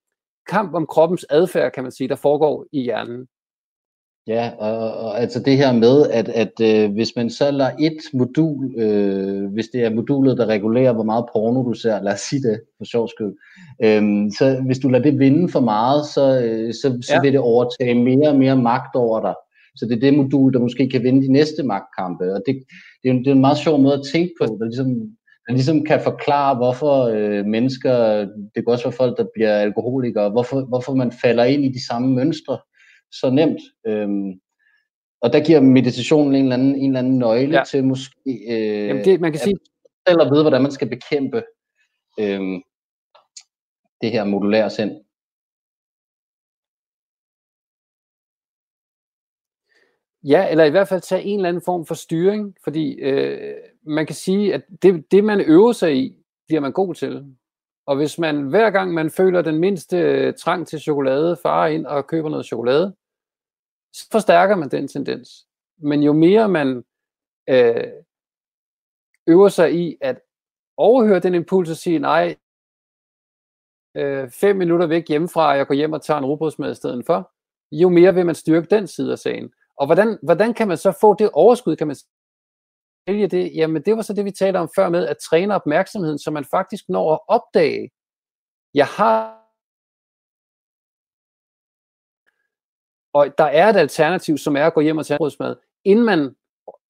kamp 0.49 0.74
om 0.74 0.86
kroppens 0.86 1.26
adfærd, 1.30 1.72
kan 1.72 1.82
man 1.82 1.92
sige, 1.92 2.09
der 2.09 2.16
foregår 2.16 2.66
i 2.72 2.82
hjernen. 2.82 3.26
Ja, 4.28 4.51
og, 4.59 4.92
og 4.92 5.20
altså 5.20 5.40
det 5.40 5.57
her 5.57 5.72
med, 5.72 6.11
at, 6.11 6.28
at 6.28 6.61
øh, 6.61 6.92
hvis 6.92 7.16
man 7.16 7.30
så 7.30 7.51
lader 7.51 7.70
et 7.78 7.99
modul, 8.14 8.80
øh, 8.80 9.53
hvis 9.53 9.68
det 9.68 9.84
er 9.84 9.90
modulet, 9.90 10.38
der 10.38 10.47
regulerer, 10.47 10.92
hvor 10.92 11.03
meget 11.03 11.26
porno 11.32 11.62
du 11.62 11.74
ser, 11.74 12.03
lad 12.03 12.12
os 12.12 12.20
sige 12.20 12.42
det 12.42 12.61
for 12.78 12.84
sjov 12.84 13.09
skyld, 13.09 13.36
øh, 13.82 14.03
så 14.38 14.62
hvis 14.66 14.78
du 14.78 14.88
lader 14.88 15.11
det 15.11 15.18
vinde 15.18 15.53
for 15.53 15.61
meget, 15.61 16.07
så, 16.07 16.40
øh, 16.40 16.74
så, 16.74 16.99
så 17.03 17.14
ja. 17.14 17.20
vil 17.20 17.32
det 17.32 17.40
overtage 17.40 17.94
mere 17.94 18.28
og 18.28 18.36
mere 18.36 18.57
magt 18.57 18.94
over 18.94 19.20
dig. 19.20 19.34
Så 19.77 19.87
det 19.87 19.97
er 19.97 20.01
det 20.01 20.14
modul, 20.14 20.53
der 20.53 20.59
måske 20.61 20.89
kan 20.89 21.03
vinde 21.03 21.27
de 21.27 21.33
næste 21.33 21.62
magtkampe. 21.62 22.24
Og 22.35 22.43
det, 22.47 22.55
det, 23.03 23.09
er, 23.09 23.12
en, 23.12 23.18
det 23.18 23.27
er 23.27 23.33
en 23.33 23.41
meget 23.41 23.59
sjov 23.59 23.81
måde 23.81 23.95
at 23.95 24.07
tænke 24.12 24.35
på, 24.41 24.45
der 24.45 24.64
ligesom, 24.64 24.89
der 25.47 25.53
ligesom 25.53 25.85
kan 25.85 26.01
forklare, 26.05 26.57
hvorfor 26.57 27.05
øh, 27.05 27.45
mennesker, 27.45 28.18
det 28.55 28.55
kan 28.55 28.68
også 28.68 28.85
være 28.85 28.93
folk, 28.93 29.18
der 29.18 29.27
bliver 29.35 29.53
alkoholikere, 29.59 30.31
hvorfor, 30.31 30.64
hvorfor 30.64 30.95
man 30.95 31.12
falder 31.12 31.45
ind 31.45 31.64
i 31.64 31.68
de 31.68 31.87
samme 31.87 32.14
mønstre 32.14 32.59
så 33.12 33.31
nemt. 33.31 33.61
Øhm, 33.87 34.33
og 35.20 35.33
der 35.33 35.45
giver 35.45 35.61
meditationen 35.61 36.35
en 36.35 36.43
eller 36.43 36.55
anden, 36.55 36.77
en 36.77 36.91
eller 36.91 36.99
anden 36.99 37.18
nøgle 37.18 37.59
ja. 37.59 37.64
til 37.64 37.85
måske 37.85 38.33
øh, 38.51 38.89
Jamen 38.89 39.05
det, 39.05 39.20
man 39.20 39.33
kan 39.33 39.41
sige... 39.41 39.57
selv 40.09 40.20
at 40.20 40.31
vide, 40.33 40.43
hvordan 40.43 40.62
man 40.62 40.72
skal 40.72 40.89
bekæmpe 40.89 41.43
øhm, 42.20 42.62
det 44.01 44.11
her 44.11 44.24
modulære 44.24 44.70
sind. 44.70 45.05
Ja, 50.29 50.51
eller 50.51 50.64
i 50.64 50.70
hvert 50.70 50.89
fald 50.89 51.01
tage 51.01 51.22
en 51.22 51.39
eller 51.39 51.49
anden 51.49 51.62
form 51.62 51.87
for 51.87 51.95
styring, 51.95 52.57
fordi 52.64 52.95
øh, 52.95 53.55
man 53.83 54.07
kan 54.07 54.14
sige, 54.14 54.55
at 54.55 54.62
det, 54.83 55.11
det 55.11 55.24
man 55.24 55.41
øver 55.41 55.72
sig 55.72 55.97
i, 55.97 56.16
bliver 56.47 56.61
man 56.61 56.72
god 56.72 56.95
til. 56.95 57.37
Og 57.87 57.97
hvis 57.97 58.18
man 58.18 58.43
hver 58.43 58.70
gang 58.70 58.95
man 58.95 59.11
føler 59.11 59.43
den 59.43 59.59
mindste 59.59 59.99
øh, 59.99 60.35
trang 60.35 60.66
til 60.66 60.81
chokolade, 60.81 61.37
farer 61.43 61.68
ind 61.68 61.87
og 61.87 62.07
køber 62.07 62.29
noget 62.29 62.47
chokolade, 62.47 62.97
så 63.93 64.09
forstærker 64.12 64.57
man 64.57 64.70
den 64.70 64.89
tendens. 64.89 65.47
Men 65.79 66.03
jo 66.03 66.12
mere 66.12 66.49
man 66.49 66.85
øh, 67.49 67.93
øver 69.27 69.49
sig 69.49 69.74
i 69.74 69.97
at 70.01 70.20
overhøre 70.77 71.20
den 71.20 71.35
impuls 71.35 71.70
og 71.70 71.77
sige, 71.77 71.99
nej, 71.99 72.37
øh, 73.97 74.31
fem 74.31 74.57
minutter 74.57 74.87
væk 74.87 75.09
hjemmefra, 75.09 75.51
og 75.51 75.57
jeg 75.57 75.66
går 75.66 75.74
hjem 75.74 75.93
og 75.93 76.03
tager 76.03 76.18
en 76.18 76.27
rugbrødsmad 76.27 76.72
i 76.72 76.74
stedet 76.74 77.07
for, 77.07 77.33
jo 77.72 77.89
mere 77.89 78.14
vil 78.14 78.27
man 78.27 78.35
styrke 78.35 78.66
den 78.70 78.87
side 78.87 79.12
af 79.12 79.18
sagen. 79.18 79.53
Og 79.77 79.87
hvordan, 79.87 80.18
hvordan 80.22 80.55
kan 80.55 80.68
man 80.68 80.79
så 80.79 80.93
få 81.01 81.14
det 81.14 81.31
overskud, 81.33 81.77
kan 81.77 81.87
man 81.87 81.97
vælge 83.07 83.29
det? 83.29 83.55
Jamen 83.55 83.83
det 83.83 83.97
var 83.97 84.03
så 84.03 84.12
det, 84.12 84.24
vi 84.24 84.31
talte 84.31 84.59
om 84.59 84.70
før 84.77 84.89
med 84.89 85.07
at 85.07 85.16
træne 85.18 85.55
opmærksomheden, 85.55 86.18
så 86.18 86.31
man 86.31 86.45
faktisk 86.45 86.85
når 86.89 87.12
at 87.14 87.20
opdage, 87.29 87.91
jeg 88.74 88.87
har 88.87 89.47
og 93.16 93.39
der 93.39 93.45
er 93.45 93.68
et 93.68 93.77
alternativ, 93.77 94.39
som 94.39 94.57
er 94.57 94.66
at 94.66 94.74
gå 94.74 94.81
hjem 94.81 94.99
og 94.99 95.07
tage 95.07 95.18
brødsmad, 95.18 95.57
inden 95.85 96.05
man 96.05 96.37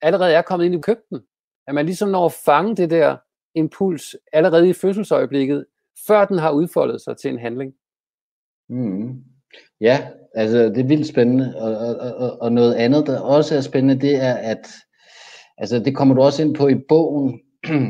allerede 0.03 0.32
er 0.32 0.43
kommet 0.43 0.66
ind 0.66 0.74
i 0.74 0.80
køkkenet. 0.80 1.24
At 1.66 1.74
man 1.74 1.87
ligesom 1.87 2.09
når 2.09 2.26
at 2.26 2.32
fange 2.32 2.76
det 2.76 2.91
der 2.91 3.16
impuls 3.55 4.16
allerede 4.32 4.68
i 4.68 4.72
fødselsøjeblikket, 4.72 5.66
før 6.07 6.24
den 6.24 6.39
har 6.39 6.51
udfoldet 6.51 7.01
sig 7.01 7.16
til 7.16 7.30
en 7.30 7.39
handling. 7.39 7.74
Mm. 8.68 9.24
Ja, 9.80 10.07
altså 10.34 10.59
det 10.59 10.78
er 10.78 10.86
vildt 10.88 11.07
spændende, 11.07 11.54
og, 11.57 11.76
og, 11.76 12.16
og, 12.16 12.42
og 12.42 12.52
noget 12.52 12.74
andet, 12.74 13.07
der 13.07 13.20
også 13.20 13.57
er 13.57 13.61
spændende, 13.61 14.00
det 14.07 14.16
er, 14.16 14.34
at 14.34 14.66
altså 15.59 15.78
det 15.78 15.96
kommer 15.96 16.14
du 16.14 16.22
også 16.22 16.42
ind 16.42 16.54
på 16.54 16.68
i 16.68 16.74
bogen, 16.88 17.40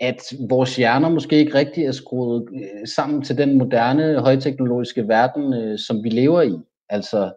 at 0.00 0.22
vores 0.48 0.76
hjerner 0.76 1.08
måske 1.08 1.36
ikke 1.36 1.54
rigtig 1.54 1.84
er 1.84 1.92
skruet 1.92 2.48
øh, 2.54 2.86
sammen 2.86 3.22
til 3.22 3.38
den 3.38 3.58
moderne, 3.58 4.20
højteknologiske 4.20 5.08
verden, 5.08 5.54
øh, 5.54 5.78
som 5.78 6.04
vi 6.04 6.08
lever 6.08 6.42
i. 6.42 6.54
Altså, 6.88 7.32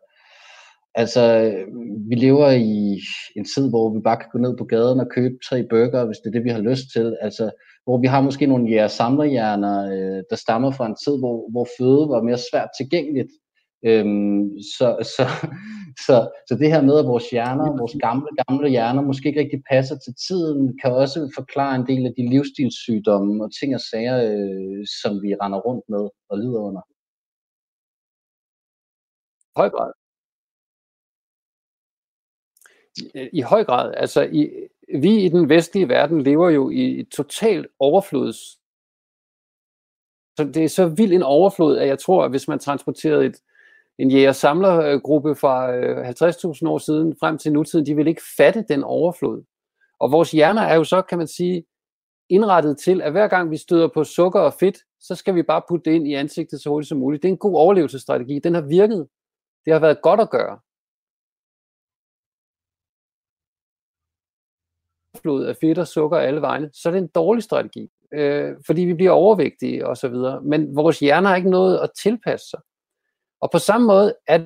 altså, 0.95 1.53
vi 2.09 2.15
lever 2.15 2.49
i 2.49 2.99
en 3.35 3.45
tid, 3.55 3.69
hvor 3.69 3.93
vi 3.93 3.99
bare 4.01 4.17
kan 4.17 4.29
gå 4.31 4.37
ned 4.37 4.57
på 4.57 4.65
gaden 4.65 4.99
og 4.99 5.09
købe 5.09 5.35
tre 5.49 5.63
burger, 5.69 6.05
hvis 6.05 6.17
det 6.17 6.27
er 6.27 6.31
det, 6.31 6.43
vi 6.43 6.49
har 6.49 6.61
lyst 6.61 6.83
til. 6.93 7.17
Altså, 7.21 7.51
hvor 7.89 7.97
vi 8.03 8.07
har 8.07 8.21
måske 8.21 8.45
nogle 8.45 8.69
jæger 8.69 8.87
samlerhjerner, 8.87 9.75
øh, 9.95 10.23
der 10.29 10.35
stammer 10.35 10.71
fra 10.71 10.85
en 10.85 10.99
tid, 11.03 11.15
hvor, 11.21 11.35
hvor 11.51 11.67
føde 11.77 12.03
var 12.13 12.21
mere 12.27 12.41
svært 12.49 12.69
tilgængeligt. 12.79 13.31
Øhm, 13.89 14.41
så, 14.75 14.87
så, 15.15 15.23
så, 16.05 16.15
så 16.47 16.53
det 16.61 16.71
her 16.73 16.81
med, 16.89 16.99
at 16.99 17.09
vores 17.13 17.29
hjerner, 17.35 17.77
vores 17.81 17.95
gamle, 18.07 18.29
gamle 18.41 18.69
hjerner, 18.69 19.01
måske 19.01 19.27
ikke 19.29 19.39
rigtig 19.39 19.61
passer 19.71 19.97
til 20.05 20.13
tiden, 20.27 20.61
kan 20.81 20.91
også 21.03 21.19
forklare 21.39 21.75
en 21.75 21.87
del 21.91 22.03
af 22.05 22.13
de 22.17 22.29
livsstilssygdomme 22.33 23.43
og 23.45 23.49
ting 23.59 23.69
og 23.75 23.81
sager, 23.91 24.17
øh, 24.29 24.81
som 25.01 25.11
vi 25.23 25.29
render 25.41 25.59
rundt 25.67 25.85
med 25.93 26.03
og 26.29 26.37
lider 26.43 26.61
under. 26.67 26.83
høj 29.59 29.69
grad. 29.75 29.91
I, 33.15 33.29
I 33.39 33.41
høj 33.41 33.63
grad. 33.69 33.93
Altså, 34.03 34.21
i, 34.39 34.41
vi 35.01 35.25
i 35.25 35.29
den 35.29 35.49
vestlige 35.49 35.89
verden 35.89 36.21
lever 36.21 36.49
jo 36.49 36.69
i 36.69 36.99
et 36.99 37.09
totalt 37.09 37.67
overflods. 37.79 38.37
Så 40.37 40.43
det 40.53 40.63
er 40.63 40.69
så 40.69 40.87
vild 40.87 41.13
en 41.13 41.23
overflod, 41.23 41.77
at 41.77 41.87
jeg 41.87 41.99
tror, 41.99 42.23
at 42.23 42.29
hvis 42.29 42.47
man 42.47 42.59
transporterede 42.59 43.25
et, 43.25 43.37
en 43.97 44.11
jæger-samlergruppe 44.11 45.35
fra 45.35 45.75
øh, 45.75 46.09
50.000 46.09 46.67
år 46.69 46.77
siden 46.77 47.15
frem 47.19 47.37
til 47.37 47.53
nutiden, 47.53 47.85
de 47.85 47.95
vil 47.95 48.07
ikke 48.07 48.21
fatte 48.37 48.65
den 48.69 48.83
overflod. 48.83 49.43
Og 49.99 50.11
vores 50.11 50.31
hjerner 50.31 50.61
er 50.61 50.75
jo 50.75 50.83
så, 50.83 51.01
kan 51.01 51.17
man 51.17 51.27
sige, 51.27 51.63
indrettet 52.29 52.77
til, 52.77 53.01
at 53.01 53.11
hver 53.11 53.27
gang 53.27 53.51
vi 53.51 53.57
støder 53.57 53.87
på 53.87 54.03
sukker 54.03 54.39
og 54.39 54.53
fedt, 54.53 54.77
så 54.99 55.15
skal 55.15 55.35
vi 55.35 55.43
bare 55.43 55.61
putte 55.69 55.89
det 55.89 55.95
ind 55.95 56.07
i 56.07 56.13
ansigtet 56.13 56.61
så 56.61 56.69
hurtigt 56.69 56.89
som 56.89 56.97
muligt. 56.97 57.23
Det 57.23 57.29
er 57.29 57.33
en 57.33 57.37
god 57.37 57.55
overlevelsesstrategi. 57.55 58.39
Den 58.39 58.53
har 58.53 58.61
virket. 58.61 59.07
Det 59.65 59.73
har 59.73 59.79
været 59.79 60.01
godt 60.01 60.19
at 60.19 60.29
gøre. 60.29 60.59
Flod 65.21 65.45
af 65.45 65.55
fedt 65.55 65.77
og 65.77 65.87
sukker 65.87 66.17
alle 66.17 66.41
vegne, 66.41 66.69
så 66.73 66.89
er 66.89 66.93
det 66.93 67.01
en 67.01 67.07
dårlig 67.07 67.43
strategi, 67.43 67.89
øh, 68.13 68.55
fordi 68.65 68.81
vi 68.81 68.93
bliver 68.93 69.11
overvægtige 69.11 69.87
og 69.87 69.97
så 69.97 70.07
videre. 70.07 70.41
Men 70.41 70.75
vores 70.75 70.99
hjerner 70.99 71.29
har 71.29 71.35
ikke 71.35 71.49
noget 71.49 71.79
at 71.79 71.89
tilpasse 72.03 72.49
sig. 72.49 72.59
Og 73.41 73.51
på 73.51 73.59
samme 73.59 73.87
måde 73.87 74.15
er 74.27 74.39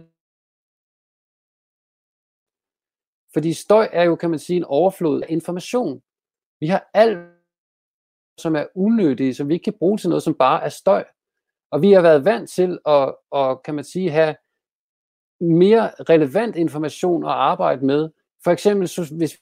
fordi 3.33 3.53
støj 3.53 3.89
er 3.91 4.03
jo, 4.03 4.15
kan 4.15 4.29
man 4.29 4.39
sige, 4.39 4.57
en 4.57 4.63
overflod 4.63 5.21
af 5.21 5.25
information. 5.29 6.01
Vi 6.59 6.67
har 6.67 6.89
alt, 6.93 7.17
som 8.37 8.55
er 8.55 8.65
unødige, 8.75 9.33
som 9.33 9.47
vi 9.49 9.53
ikke 9.53 9.63
kan 9.63 9.79
bruge 9.79 9.97
til 9.97 10.09
noget, 10.09 10.23
som 10.23 10.35
bare 10.35 10.63
er 10.63 10.69
støj. 10.69 11.05
Og 11.71 11.81
vi 11.81 11.91
har 11.91 12.01
været 12.01 12.25
vant 12.25 12.49
til 12.49 12.79
at, 12.85 13.15
at 13.35 13.63
kan 13.63 13.75
man 13.75 13.83
sige, 13.83 14.11
have 14.11 14.35
mere 15.41 15.91
relevant 16.09 16.55
information 16.55 17.23
at 17.23 17.31
arbejde 17.31 17.85
med. 17.85 18.09
For 18.43 18.51
eksempel, 18.51 18.89
hvis 19.17 19.39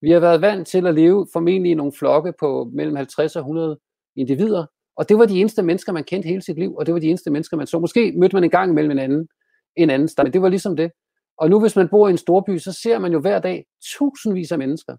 vi 0.00 0.10
har 0.10 0.20
været 0.20 0.40
vant 0.40 0.68
til 0.68 0.86
at 0.86 0.94
leve 0.94 1.26
formentlig 1.32 1.72
i 1.72 1.74
nogle 1.74 1.92
flokke 1.92 2.32
på 2.40 2.70
mellem 2.72 2.96
50 2.96 3.36
og 3.36 3.40
100 3.40 3.78
individer, 4.16 4.66
og 4.96 5.08
det 5.08 5.18
var 5.18 5.26
de 5.26 5.40
eneste 5.40 5.62
mennesker, 5.62 5.92
man 5.92 6.04
kendte 6.04 6.28
hele 6.28 6.42
sit 6.42 6.58
liv, 6.58 6.76
og 6.76 6.86
det 6.86 6.94
var 6.94 7.00
de 7.00 7.08
eneste 7.08 7.30
mennesker, 7.30 7.56
man 7.56 7.66
så. 7.66 7.78
Måske 7.78 8.12
mødte 8.16 8.36
man 8.36 8.44
en 8.44 8.50
gang 8.50 8.70
imellem 8.70 8.90
en 8.90 8.98
anden, 8.98 9.28
en 9.76 9.90
anden 9.90 10.08
sted, 10.08 10.24
men 10.24 10.32
det 10.32 10.42
var 10.42 10.48
ligesom 10.48 10.76
det. 10.76 10.92
Og 11.36 11.50
nu 11.50 11.60
hvis 11.60 11.76
man 11.76 11.88
bor 11.88 12.08
i 12.08 12.10
en 12.10 12.18
storby, 12.18 12.58
så 12.58 12.72
ser 12.72 12.98
man 12.98 13.12
jo 13.12 13.20
hver 13.20 13.38
dag 13.38 13.66
tusindvis 13.82 14.52
af 14.52 14.58
mennesker 14.58 14.96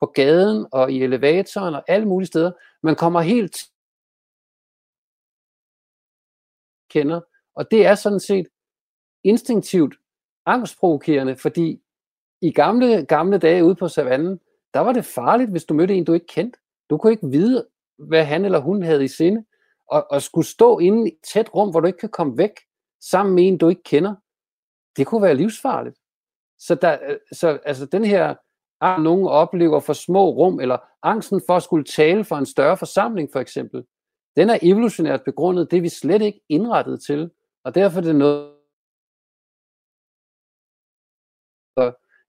på 0.00 0.06
gaden 0.06 0.66
og 0.72 0.92
i 0.92 1.02
elevatoren 1.02 1.74
og 1.74 1.84
alle 1.88 2.08
mulige 2.08 2.26
steder. 2.26 2.52
Man 2.82 2.96
kommer 2.96 3.20
helt 3.20 3.56
kender, 6.90 7.20
og 7.54 7.70
det 7.70 7.86
er 7.86 7.94
sådan 7.94 8.20
set 8.20 8.46
instinktivt 9.24 9.94
angstprovokerende, 10.46 11.36
fordi 11.36 11.81
i 12.42 12.50
gamle, 12.50 13.06
gamle 13.06 13.38
dage 13.38 13.64
ude 13.64 13.74
på 13.74 13.88
savannen, 13.88 14.40
der 14.74 14.80
var 14.80 14.92
det 14.92 15.04
farligt, 15.04 15.50
hvis 15.50 15.64
du 15.64 15.74
mødte 15.74 15.94
en, 15.94 16.04
du 16.04 16.12
ikke 16.12 16.26
kendte. 16.26 16.58
Du 16.90 16.98
kunne 16.98 17.12
ikke 17.12 17.28
vide, 17.28 17.66
hvad 17.98 18.24
han 18.24 18.44
eller 18.44 18.58
hun 18.58 18.82
havde 18.82 19.04
i 19.04 19.08
sinde. 19.08 19.44
Og, 19.90 20.06
og 20.10 20.22
skulle 20.22 20.46
stå 20.46 20.78
inde 20.78 21.10
i 21.10 21.12
et 21.12 21.18
tæt 21.32 21.54
rum, 21.54 21.70
hvor 21.70 21.80
du 21.80 21.86
ikke 21.86 21.98
kan 21.98 22.08
komme 22.08 22.38
væk, 22.38 22.50
sammen 23.00 23.34
med 23.34 23.48
en, 23.48 23.58
du 23.58 23.68
ikke 23.68 23.82
kender, 23.82 24.14
det 24.96 25.06
kunne 25.06 25.22
være 25.22 25.34
livsfarligt. 25.34 25.96
Så, 26.58 26.74
der, 26.74 26.98
øh, 27.08 27.16
så 27.32 27.58
altså 27.64 27.86
den 27.86 28.04
her, 28.04 28.34
at 28.80 29.00
nogen 29.00 29.26
oplever 29.26 29.80
for 29.80 29.92
små 29.92 30.30
rum, 30.30 30.60
eller 30.60 30.78
angsten 31.02 31.42
for 31.46 31.56
at 31.56 31.62
skulle 31.62 31.84
tale 31.84 32.24
for 32.24 32.36
en 32.36 32.46
større 32.46 32.76
forsamling 32.76 33.28
for 33.32 33.40
eksempel, 33.40 33.84
den 34.36 34.50
er 34.50 34.58
evolutionært 34.62 35.24
begrundet, 35.24 35.70
det 35.70 35.76
er 35.76 35.80
vi 35.80 35.88
slet 35.88 36.22
ikke 36.22 36.40
indrettet 36.48 37.02
til, 37.02 37.30
og 37.64 37.74
derfor 37.74 37.98
er 37.98 38.04
det 38.04 38.16
noget, 38.16 38.52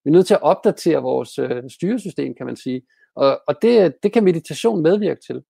vi 0.04 0.08
er 0.08 0.12
nødt 0.12 0.26
til 0.26 0.34
at 0.34 0.42
opdatere 0.42 1.02
vores 1.02 1.38
øh, 1.38 1.62
styresystem, 1.70 2.34
kan 2.34 2.46
man 2.46 2.56
sige. 2.56 2.82
Og, 3.16 3.40
og 3.48 3.54
det, 3.62 3.94
det 4.02 4.12
kan 4.12 4.24
meditation 4.24 4.82
medvirke 4.82 5.20
til. 5.26 5.42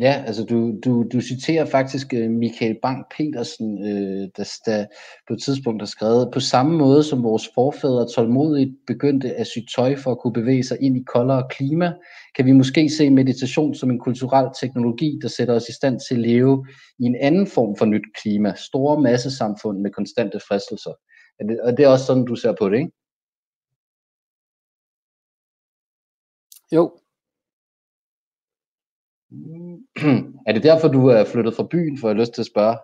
Ja, 0.00 0.24
altså 0.26 0.44
du, 0.44 0.74
du, 0.84 1.04
du 1.12 1.20
citerer 1.20 1.64
faktisk 1.64 2.14
øh, 2.14 2.30
Michael 2.30 2.76
Bang 2.82 3.04
Petersen, 3.16 3.86
øh, 3.88 4.28
der, 4.36 4.52
der 4.66 4.86
på 5.28 5.34
et 5.34 5.42
tidspunkt 5.42 5.82
har 5.82 5.86
skrevet, 5.86 6.30
på 6.32 6.40
samme 6.40 6.78
måde 6.78 7.02
som 7.02 7.22
vores 7.22 7.48
forfædre 7.54 8.08
tålmodigt 8.14 8.70
begyndte 8.86 9.34
at 9.34 9.46
sy 9.46 9.58
tøj 9.76 9.96
for 9.96 10.10
at 10.10 10.18
kunne 10.18 10.32
bevæge 10.32 10.64
sig 10.64 10.78
ind 10.80 10.96
i 10.96 11.04
koldere 11.06 11.46
klima, 11.50 11.92
kan 12.36 12.46
vi 12.46 12.52
måske 12.52 12.90
se 12.90 13.10
meditation 13.10 13.74
som 13.74 13.90
en 13.90 13.98
kulturel 13.98 14.48
teknologi, 14.60 15.18
der 15.22 15.28
sætter 15.28 15.54
os 15.54 15.68
i 15.68 15.72
stand 15.72 16.00
til 16.08 16.14
at 16.14 16.20
leve 16.20 16.66
i 16.98 17.04
en 17.04 17.16
anden 17.20 17.46
form 17.46 17.76
for 17.76 17.84
nyt 17.84 18.06
klima, 18.22 18.54
store 18.56 19.02
massesamfund 19.02 19.78
med 19.80 19.90
konstante 19.90 20.40
fristelser. 20.48 20.92
Og 21.62 21.76
det 21.76 21.84
er 21.84 21.88
også 21.88 22.04
sådan, 22.04 22.24
du 22.24 22.36
ser 22.36 22.54
på 22.58 22.68
det, 22.68 22.78
ikke? 22.78 22.92
Jo, 26.72 26.98
er 30.46 30.52
det 30.52 30.62
derfor, 30.62 30.88
du 30.88 31.06
er 31.06 31.24
flyttet 31.24 31.54
fra 31.56 31.66
byen, 31.70 31.98
for 31.98 32.08
jeg 32.08 32.16
lyst 32.16 32.32
til 32.34 32.42
at 32.42 32.46
spørge? 32.46 32.76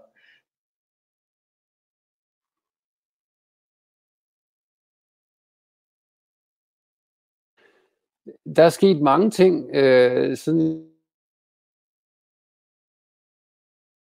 Der 8.57 8.63
er 8.65 8.69
sket 8.69 9.03
mange 9.03 9.31
ting 9.31 9.71
øh, 9.75 10.37
siden 10.37 10.91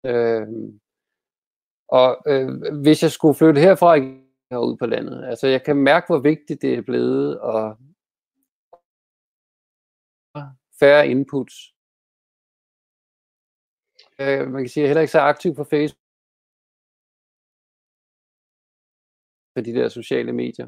øh, 0.06 0.48
og 1.88 2.18
øh, 2.28 2.50
hvis 2.82 3.04
jeg 3.04 3.12
skulle 3.12 3.36
flytte 3.36 3.62
herfra 3.62 3.96
ud 4.60 4.78
på 4.78 4.86
landet, 4.86 5.26
altså 5.26 5.48
jeg 5.48 5.64
kan 5.64 5.76
mærke, 5.78 6.06
hvor 6.08 6.20
vigtigt 6.20 6.62
det 6.62 6.74
er 6.74 6.82
blevet, 6.82 7.40
og 7.40 7.78
færre 10.80 11.08
inputs. 11.08 11.56
Øh, 14.20 14.48
man 14.52 14.64
kan 14.64 14.70
sige, 14.70 14.82
jeg 14.82 14.86
er 14.86 14.90
heller 14.90 15.02
ikke 15.02 15.12
så 15.12 15.20
aktiv 15.20 15.56
på 15.56 15.64
Facebook, 15.64 16.06
på 19.56 19.62
de 19.62 19.74
der 19.74 19.90
sociale 19.90 20.34
medier. 20.34 20.68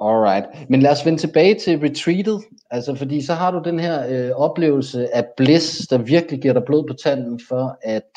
Alright, 0.00 0.70
men 0.70 0.82
lad 0.82 0.90
os 0.90 1.06
vende 1.06 1.18
tilbage 1.18 1.58
til 1.58 1.78
retreatet, 1.78 2.44
altså 2.70 2.94
fordi 2.94 3.26
så 3.26 3.34
har 3.34 3.50
du 3.50 3.62
den 3.64 3.78
her 3.78 3.96
øh, 4.12 4.30
oplevelse 4.36 5.14
af 5.14 5.24
bliss, 5.36 5.86
der 5.88 5.98
virkelig 5.98 6.42
giver 6.42 6.54
dig 6.54 6.62
blod 6.66 6.88
på 6.88 6.94
tanden 6.94 7.40
for 7.48 7.78
at 7.82 8.10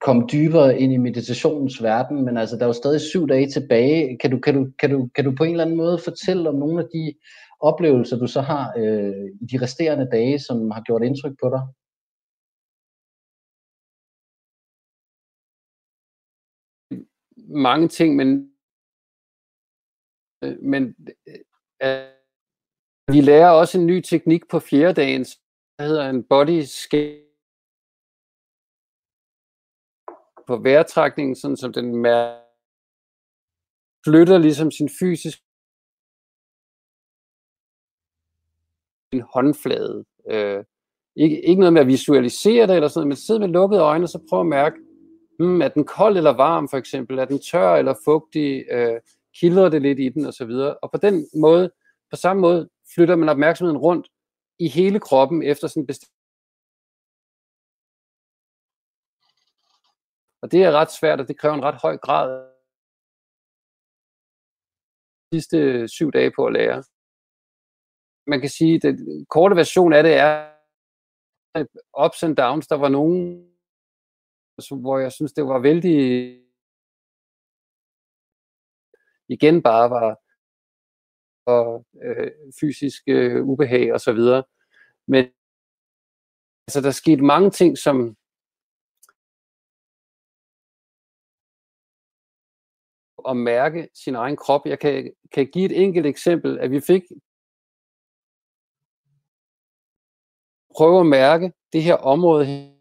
komme 0.00 0.26
dybere 0.32 0.80
ind 0.80 0.92
i 0.92 0.96
meditationens 0.96 1.82
verden, 1.82 2.24
men 2.24 2.36
altså 2.36 2.56
der 2.56 2.62
er 2.62 2.66
jo 2.66 2.72
stadig 2.72 3.00
syv 3.00 3.28
dage 3.28 3.50
tilbage. 3.50 4.18
Kan 4.18 4.30
du, 4.30 4.38
kan 4.38 4.54
du, 4.54 4.70
kan 4.78 4.90
du, 4.90 5.08
kan 5.14 5.24
du 5.24 5.34
på 5.36 5.44
en 5.44 5.50
eller 5.50 5.64
anden 5.64 5.76
måde 5.76 5.98
fortælle 5.98 6.48
om 6.48 6.54
nogle 6.54 6.82
af 6.82 6.88
de 6.94 7.14
oplevelser, 7.60 8.18
du 8.18 8.26
så 8.26 8.40
har 8.40 8.74
øh, 8.76 9.30
i 9.40 9.46
de 9.52 9.62
resterende 9.62 10.08
dage, 10.10 10.38
som 10.38 10.70
har 10.70 10.82
gjort 10.82 11.02
indtryk 11.02 11.32
på 11.42 11.48
dig? 11.54 11.62
Mange 17.48 17.88
ting, 17.88 18.16
men, 18.16 18.28
øh, 20.44 20.58
men 20.62 20.82
øh, 21.82 22.08
vi 23.12 23.20
lærer 23.20 23.50
også 23.50 23.78
en 23.78 23.86
ny 23.86 24.00
teknik 24.00 24.42
på 24.50 24.58
fjerde 24.58 24.94
dagen, 24.94 25.24
der 25.78 25.84
hedder 25.84 26.10
en 26.10 26.24
body 26.24 26.60
scan 26.60 27.23
på 30.46 30.56
vejrtrækningen, 30.56 31.36
sådan 31.36 31.56
som 31.56 31.72
den 31.72 32.06
flytter 34.04 34.38
ligesom 34.38 34.70
sin 34.70 34.88
fysiske 35.00 35.42
en 39.14 39.24
håndflade. 39.34 40.04
Øh, 40.30 40.64
ikke, 41.16 41.46
ikke 41.46 41.60
noget 41.60 41.72
med 41.72 41.80
at 41.80 41.86
visualisere 41.86 42.66
det 42.66 42.74
eller 42.74 42.88
sådan 42.88 43.00
noget, 43.00 43.08
men 43.08 43.16
sidde 43.16 43.40
med 43.40 43.48
lukkede 43.48 43.82
øjne 43.82 44.04
og 44.04 44.08
så 44.08 44.26
prøve 44.28 44.40
at 44.40 44.46
mærke, 44.46 44.76
hmm, 45.38 45.62
er 45.62 45.68
den 45.68 45.84
kold 45.84 46.16
eller 46.16 46.30
varm 46.30 46.68
for 46.68 46.76
eksempel, 46.76 47.18
er 47.18 47.24
den 47.24 47.38
tør 47.38 47.74
eller 47.74 47.94
fugtig, 48.04 48.64
øh, 48.70 49.00
kilder 49.40 49.68
det 49.68 49.82
lidt 49.82 50.00
i 50.00 50.08
den 50.08 50.26
osv. 50.26 50.50
Og, 50.50 50.78
og 50.82 50.90
på 50.90 50.98
den 50.98 51.26
måde, 51.36 51.70
på 52.10 52.16
samme 52.16 52.40
måde, 52.40 52.68
flytter 52.94 53.16
man 53.16 53.28
opmærksomheden 53.28 53.78
rundt 53.78 54.08
i 54.58 54.68
hele 54.68 55.00
kroppen 55.00 55.42
efter 55.42 55.68
sådan 55.68 55.82
en 55.82 55.86
bestemt 55.86 56.13
Og 60.44 60.50
det 60.52 60.60
er 60.62 60.72
ret 60.72 60.92
svært, 60.98 61.20
og 61.20 61.28
det 61.28 61.38
kræver 61.38 61.54
en 61.54 61.64
ret 61.64 61.80
høj 61.82 61.96
grad 62.06 62.28
de 65.32 65.36
sidste 65.36 65.88
syv 65.88 66.12
dage 66.12 66.32
på 66.36 66.46
at 66.46 66.52
lære 66.52 66.82
man 68.26 68.40
kan 68.40 68.50
sige, 68.50 68.80
den 68.80 69.26
korte 69.26 69.56
version 69.56 69.92
af 69.92 70.02
det 70.02 70.14
er 70.14 70.50
ups 72.04 72.22
and 72.22 72.36
downs. 72.36 72.66
Der 72.66 72.76
var 72.76 72.88
nogen, 72.88 73.20
hvor 74.82 74.98
jeg 74.98 75.12
synes, 75.12 75.32
det 75.32 75.44
var 75.44 75.58
vældig 75.58 75.96
igen 79.28 79.62
bare 79.62 79.90
var 79.90 80.20
og 81.46 81.86
øh, 82.04 82.30
fysisk 82.60 83.02
øh, 83.08 83.44
ubehag 83.44 83.92
og 83.92 84.00
så 84.00 84.12
videre. 84.12 84.44
Men 85.08 85.24
altså, 86.66 86.80
der 86.82 86.90
skete 86.90 87.22
mange 87.22 87.50
ting, 87.50 87.78
som 87.78 88.16
at 93.28 93.36
mærke 93.36 93.88
sin 93.94 94.14
egen 94.14 94.36
krop. 94.36 94.66
Jeg 94.66 94.78
kan, 94.78 95.14
kan 95.32 95.46
give 95.46 95.64
et 95.64 95.82
enkelt 95.82 96.06
eksempel, 96.06 96.58
at 96.58 96.70
vi 96.70 96.80
fik 96.80 97.02
prøve 100.76 101.00
at 101.00 101.06
mærke 101.06 101.52
det 101.72 101.82
her 101.82 101.94
område 101.94 102.74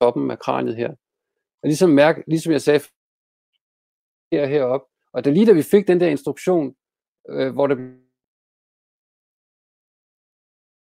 toppen 0.00 0.30
af 0.30 0.38
kraniet 0.38 0.76
her. 0.76 0.90
Og 1.62 1.68
ligesom 1.68 1.90
mærke, 1.90 2.24
ligesom 2.26 2.52
jeg 2.52 2.62
sagde 2.62 2.80
her 4.32 4.46
heroppe, 4.46 4.86
og 5.12 5.24
det 5.24 5.32
lige 5.32 5.46
da 5.46 5.52
vi 5.52 5.62
fik 5.62 5.88
den 5.88 6.00
der 6.00 6.08
instruktion, 6.08 6.76
øh, 7.28 7.52
hvor 7.52 7.66
det 7.66 7.76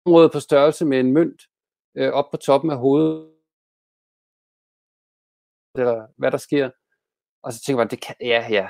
område 0.05 0.29
på 0.29 0.39
størrelse 0.39 0.85
med 0.85 0.99
en 0.99 1.13
mønt 1.13 1.41
øh, 1.95 2.11
op 2.13 2.31
på 2.31 2.37
toppen 2.37 2.71
af 2.71 2.77
hovedet, 2.77 3.32
eller 5.75 6.07
hvad 6.17 6.31
der 6.31 6.37
sker. 6.37 6.71
Og 7.43 7.53
så 7.53 7.61
tænker 7.61 7.77
man, 7.77 7.87
det 7.87 8.01
kan, 8.01 8.15
ja, 8.21 8.47
ja. 8.49 8.69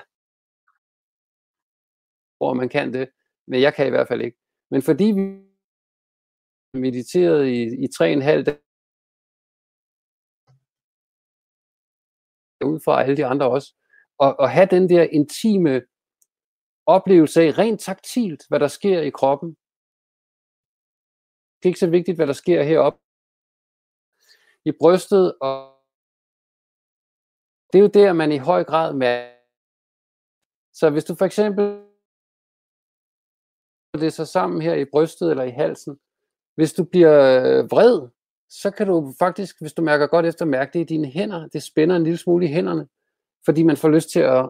Hvor 2.38 2.54
man 2.54 2.70
kan 2.70 2.94
det 2.94 3.10
men 3.48 3.62
jeg 3.62 3.74
kan 3.74 3.88
i 3.88 3.90
hvert 3.90 4.08
fald 4.08 4.22
ikke. 4.22 4.38
Men 4.72 4.82
fordi 4.82 5.04
vi 5.04 5.24
mediterede 6.80 7.52
i, 7.52 7.84
i 7.84 7.88
tre 7.98 8.06
og 8.06 8.14
en 8.14 8.22
halv 8.22 8.46
dag, 8.46 8.60
ud 12.66 12.80
fra 12.86 13.02
alle 13.02 13.18
de 13.18 13.26
andre 13.26 13.50
også, 13.50 13.76
og, 14.18 14.40
og 14.40 14.52
have 14.52 14.68
den 14.72 14.90
der 14.90 15.04
intime 15.04 15.82
oplevelse 16.86 17.42
af 17.42 17.58
rent 17.58 17.80
taktilt, 17.80 18.44
hvad 18.50 18.60
der 18.60 18.68
sker 18.68 19.02
i 19.02 19.10
kroppen. 19.10 19.50
Det 21.58 21.66
er 21.66 21.72
ikke 21.72 21.80
så 21.80 21.90
vigtigt, 21.90 22.18
hvad 22.18 22.28
der 22.28 22.34
sker 22.34 22.64
heroppe 22.64 23.00
i 24.66 24.72
brystet, 24.80 25.38
og 25.42 25.73
det 27.74 27.80
er 27.80 27.84
jo 27.84 27.88
der, 27.94 28.14
man 28.14 28.32
i 28.32 28.38
høj 28.38 28.64
grad 28.64 28.94
mærker. 28.94 29.30
Så 30.74 30.90
hvis 30.90 31.04
du 31.04 31.16
for 31.16 31.26
eksempel 31.26 31.84
det 34.00 34.14
så 34.14 34.26
sammen 34.26 34.62
her 34.62 34.76
i 34.76 34.86
brystet 34.86 35.32
eller 35.32 35.44
i 35.44 35.50
halsen. 35.50 36.00
Hvis 36.56 36.74
du 36.74 36.84
bliver 36.84 37.44
øh, 37.44 37.72
vred, 37.72 38.10
så 38.50 38.72
kan 38.72 38.88
du 38.88 39.14
faktisk, 39.20 39.62
hvis 39.62 39.74
du 39.74 39.82
mærker 39.82 40.08
godt 40.08 40.26
efter, 40.26 40.46
mærke 40.46 40.74
det 40.74 40.80
i 40.80 40.84
dine 40.84 41.08
hænder. 41.08 41.48
Det 41.48 41.64
spænder 41.64 41.96
en 41.96 42.04
lille 42.04 42.18
smule 42.18 42.46
i 42.46 42.54
hænderne, 42.54 42.88
fordi 43.46 43.64
man 43.64 43.78
får 43.78 43.90
lyst 43.90 44.10
til 44.10 44.20
at 44.20 44.50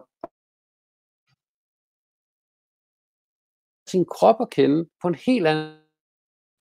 sin 3.88 4.04
krop 4.04 4.40
at 4.40 4.50
kende 4.50 4.88
på 5.02 5.08
en 5.08 5.14
helt 5.14 5.46
anden 5.46 5.80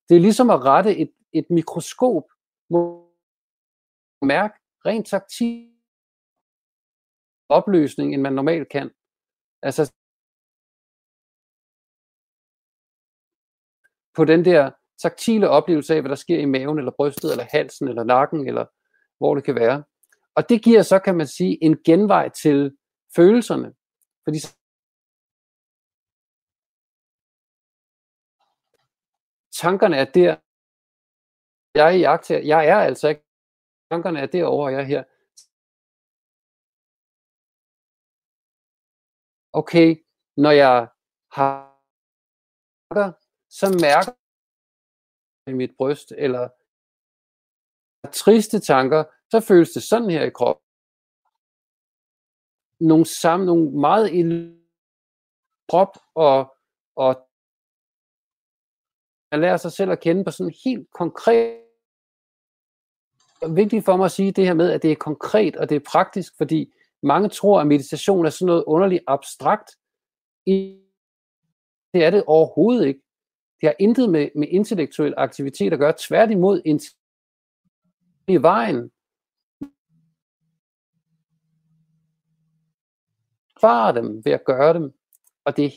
Det 0.10 0.16
er 0.16 0.22
ligesom 0.22 0.50
at 0.50 0.66
rette 0.66 0.98
et, 0.98 1.12
et 1.34 1.50
mikroskop 1.50 2.24
mod 2.70 3.08
mærke 4.22 4.56
rent 4.86 5.08
taktil 5.08 5.73
opløsning, 7.58 8.14
end 8.14 8.22
man 8.22 8.34
normalt 8.34 8.70
kan. 8.70 8.88
Altså 9.62 9.94
på 14.16 14.26
den 14.26 14.46
der 14.46 14.72
taktile 15.02 15.50
oplevelse 15.50 15.96
af, 15.96 16.02
hvad 16.02 16.10
der 16.10 16.16
sker 16.16 16.40
i 16.40 16.46
maven, 16.46 16.78
eller 16.78 16.92
brystet, 16.92 17.32
eller 17.32 17.46
halsen, 17.52 17.88
eller 17.88 18.04
nakken, 18.04 18.48
eller 18.48 18.66
hvor 19.18 19.36
det 19.36 19.44
kan 19.44 19.56
være. 19.56 19.84
Og 20.36 20.50
det 20.50 20.64
giver 20.64 20.82
så, 20.82 21.00
kan 21.00 21.18
man 21.18 21.28
sige, 21.28 21.64
en 21.64 21.78
genvej 21.86 22.30
til 22.30 22.78
følelserne. 23.16 23.74
Fordi 24.24 24.40
tankerne 29.62 29.96
er 29.98 30.06
der, 30.06 30.36
jeg 31.76 31.88
er 31.94 31.98
jagter, 31.98 32.40
jeg 32.40 32.68
er 32.68 32.80
altså 32.90 33.08
ikke, 33.08 33.24
tankerne 33.92 34.20
er 34.20 34.26
derovre, 34.26 34.72
jeg 34.72 34.82
er 34.82 34.86
her. 34.86 35.04
Okay, 39.54 40.06
når 40.38 40.52
jeg 40.52 40.88
har 41.32 41.74
så 43.50 43.68
mærker 43.82 44.12
i 45.52 45.54
mit 45.54 45.78
bryst, 45.78 46.14
eller 46.18 46.50
triste 48.12 48.60
tanker, 48.60 49.04
så 49.32 49.40
føles 49.40 49.72
det 49.72 49.84
sådan 49.84 50.10
her 50.10 50.24
i 50.24 50.30
kroppen. 50.30 50.64
Nogle 52.80 53.06
sammen, 53.06 53.46
nogle 53.46 53.72
meget 53.72 54.14
i 54.14 54.22
krop 55.70 55.98
og, 56.16 56.56
og 56.96 57.30
man 59.32 59.42
lærer 59.42 59.58
sig 59.58 59.72
selv 59.72 59.92
at 59.92 60.00
kende 60.00 60.24
på 60.24 60.32
sådan 60.32 60.54
helt 60.66 60.92
konkret 60.92 61.60
det 63.40 63.50
er 63.50 63.54
vigtigt 63.54 63.86
for 63.86 63.98
mig 63.98 64.06
at 64.06 64.12
sige 64.12 64.32
det 64.32 64.46
her 64.46 64.54
med, 64.54 64.72
at 64.72 64.82
det 64.82 64.92
er 64.92 64.96
konkret 64.96 65.56
og 65.56 65.70
det 65.70 65.76
er 65.76 65.90
praktisk, 65.92 66.38
fordi 66.38 66.74
mange 67.04 67.30
tror, 67.30 67.62
at 67.62 67.68
meditation 67.68 68.26
er 68.26 68.30
sådan 68.30 68.46
noget 68.46 68.64
underligt 68.64 69.04
abstrakt. 69.08 69.72
Det 71.94 72.04
er 72.04 72.10
det 72.10 72.24
overhovedet 72.28 72.88
ikke. 72.88 73.02
Det 73.62 73.68
har 73.68 73.76
intet 73.80 74.10
med, 74.10 74.30
med 74.36 74.48
intellektuel 74.48 75.14
aktivitet 75.18 75.74
at 75.74 75.80
gøre. 75.80 75.94
Tværtimod, 76.00 76.62
i 78.28 78.38
vejen. 78.38 78.92
Far 83.62 83.92
dem 83.92 84.26
ved 84.26 84.32
at 84.32 84.46
gøre 84.46 84.74
dem. 84.74 84.94
Og 85.46 85.58
det 85.58 85.74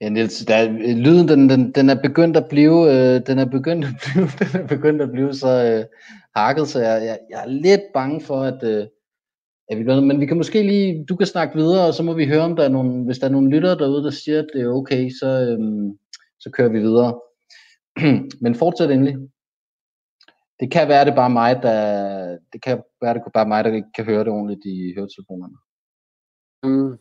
Ja, 0.00 0.08
Niels, 0.08 0.44
der, 0.44 0.72
lyden 0.94 1.28
den, 1.28 1.50
den, 1.50 1.72
den 1.72 1.90
er 1.90 2.02
begyndt 2.02 2.36
at 2.36 2.48
blive, 2.48 2.92
øh, 2.92 3.26
den 3.26 3.38
er 3.38 3.44
begyndt 3.44 3.84
at 3.84 3.94
blive, 4.02 4.26
den 4.38 4.60
er 4.60 4.66
begyndt 4.66 5.02
at 5.02 5.10
blive 5.10 5.34
så 5.34 5.48
øh, 5.48 5.84
hakket, 6.36 6.68
så 6.68 6.80
jeg, 6.80 7.04
jeg, 7.04 7.18
jeg 7.30 7.42
er 7.42 7.48
lidt 7.48 7.80
bange 7.94 8.20
for, 8.20 8.40
at, 8.42 8.62
øh, 8.62 8.86
at 9.68 9.78
vi 9.78 9.82
bliver, 9.82 10.00
men 10.00 10.20
vi 10.20 10.26
kan 10.26 10.36
måske 10.36 10.62
lige, 10.62 11.04
du 11.08 11.16
kan 11.16 11.26
snakke 11.26 11.56
videre, 11.56 11.86
og 11.86 11.94
så 11.94 12.02
må 12.02 12.12
vi 12.14 12.26
høre, 12.26 12.40
om 12.42 12.56
der 12.56 12.64
er 12.64 12.68
nogen, 12.68 13.04
hvis 13.04 13.18
der 13.18 13.26
er 13.26 13.32
nogle 13.32 13.50
lyttere 13.50 13.78
derude, 13.78 14.04
der 14.04 14.10
siger, 14.10 14.38
at 14.38 14.48
det 14.54 14.62
er 14.62 14.68
okay, 14.68 15.10
så, 15.20 15.26
øh, 15.26 15.58
så 16.40 16.50
kører 16.50 16.68
vi 16.68 16.78
videre. 16.78 17.20
men 18.42 18.54
fortsæt 18.54 18.90
endelig. 18.90 19.16
Det 20.60 20.70
kan 20.72 20.88
være, 20.88 21.04
det 21.04 21.14
bare 21.14 21.30
mig, 21.30 21.62
der, 21.62 22.38
det 22.52 22.62
kan 22.62 22.82
være, 23.02 23.14
det 23.14 23.22
bare 23.34 23.48
mig, 23.48 23.64
der 23.64 23.72
ikke 23.72 23.92
kan 23.94 24.04
høre 24.04 24.24
det 24.24 24.28
ordentligt 24.28 24.64
i 24.64 24.94
høretelefonerne. 24.96 25.56
Mm. 26.62 26.98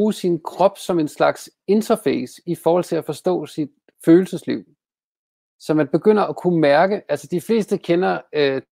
Bruge 0.00 0.12
sin 0.12 0.42
krop 0.42 0.78
som 0.78 0.98
en 0.98 1.08
slags 1.08 1.50
interface 1.66 2.42
i 2.46 2.54
forhold 2.54 2.84
til 2.84 2.96
at 2.96 3.04
forstå 3.04 3.46
sit 3.46 3.70
følelsesliv. 4.04 4.64
Så 5.58 5.74
man 5.74 5.88
begynder 5.88 6.22
at 6.22 6.36
kunne 6.36 6.60
mærke, 6.60 7.02
altså 7.08 7.26
de 7.30 7.40
fleste 7.40 7.78
kender 7.78 8.20
øh, 8.34 8.62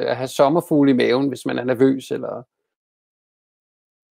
øh 0.00 0.08
at 0.10 0.16
have 0.16 0.28
sommerfugle 0.28 0.90
i 0.90 0.94
maven, 0.94 1.28
hvis 1.28 1.46
man 1.46 1.58
er 1.58 1.64
nervøs, 1.64 2.10
eller 2.10 2.34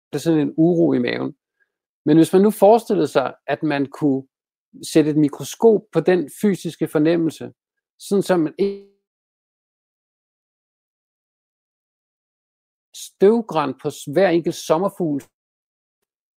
det 0.09 0.19
er 0.19 0.25
sådan 0.27 0.41
en 0.41 0.55
uro 0.57 0.93
i 0.93 0.99
maven. 0.99 1.37
Men 2.07 2.17
hvis 2.17 2.33
man 2.33 2.43
nu 2.43 2.51
forestillede 2.51 3.09
sig, 3.09 3.35
at 3.47 3.63
man 3.63 3.87
kunne 3.87 4.23
sætte 4.93 5.11
et 5.11 5.17
mikroskop 5.17 5.83
på 5.93 6.01
den 6.01 6.31
fysiske 6.41 6.89
fornemmelse, 6.89 7.53
sådan 7.99 8.23
som 8.23 8.41
man 8.41 8.55
ikke 8.59 8.91
støvgræn 12.95 13.73
på 13.83 13.89
hver 14.13 14.29
enkelt 14.29 14.55
sommerfugl 14.55 15.23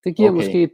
det 0.03 0.15
giver 0.15 0.29
okay. 0.29 0.35
måske 0.35 0.69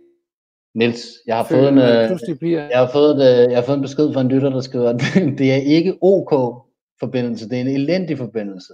Niels, 0.75 1.05
jeg 1.27 1.35
har 1.35 1.43
fået 1.43 1.69
en, 1.69 1.77
øh, 1.77 2.37
bliver... 2.39 2.67
jeg 2.69 2.79
har 2.79 2.91
fået, 2.91 3.15
øh, 3.15 3.51
jeg 3.51 3.57
har 3.57 3.65
fået 3.65 3.75
en 3.75 3.81
besked 3.81 4.13
fra 4.13 4.21
en 4.21 4.27
lytter, 4.27 4.49
der 4.49 4.61
skriver, 4.61 4.89
at 4.89 5.01
det 5.39 5.51
er 5.51 5.55
ikke 5.55 5.97
OK 6.01 6.31
forbindelse, 6.99 7.49
det 7.49 7.57
er 7.57 7.61
en 7.61 7.67
elendig 7.67 8.17
forbindelse. 8.17 8.73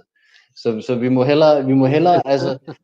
Så, 0.56 0.80
så 0.86 0.94
vi 0.94 1.08
må 1.08 1.24
hellere, 1.24 1.66
vi 1.66 1.74
må 1.74 1.86
hellere, 1.86 2.26
altså, 2.32 2.58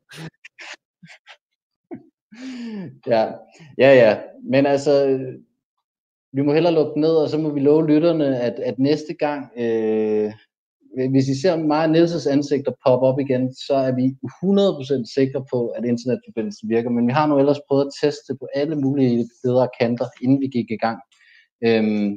ja, 3.12 3.32
ja, 3.78 3.94
ja, 3.94 4.18
men 4.50 4.66
altså, 4.66 5.18
vi 6.32 6.42
må 6.42 6.52
hellere 6.52 6.74
lukke 6.74 7.00
ned, 7.00 7.10
og 7.10 7.28
så 7.28 7.38
må 7.38 7.50
vi 7.50 7.60
love 7.60 7.86
lytterne, 7.86 8.40
at, 8.40 8.58
at 8.58 8.78
næste 8.78 9.14
gang, 9.14 9.52
øh, 9.56 10.32
hvis 11.06 11.28
I 11.28 11.40
ser 11.40 11.56
mig 11.56 11.82
og 11.84 11.90
Nielses 11.90 12.26
ansigter 12.26 12.72
poppe 12.84 13.06
op 13.06 13.18
igen, 13.20 13.54
så 13.54 13.74
er 13.74 13.92
vi 14.00 14.04
100% 15.04 15.14
sikre 15.14 15.44
på, 15.52 15.68
at 15.68 15.84
internetforbindelsen 15.84 16.68
virker. 16.68 16.90
Men 16.90 17.06
vi 17.06 17.12
har 17.12 17.26
nu 17.26 17.38
ellers 17.38 17.60
prøvet 17.68 17.86
at 17.86 17.92
teste 18.02 18.36
på 18.40 18.46
alle 18.54 18.76
mulige 18.76 19.28
bedre 19.44 19.68
kanter, 19.80 20.06
inden 20.22 20.40
vi 20.40 20.46
gik 20.46 20.70
i 20.70 20.76
gang. 20.76 20.98
Øhm, 21.66 22.10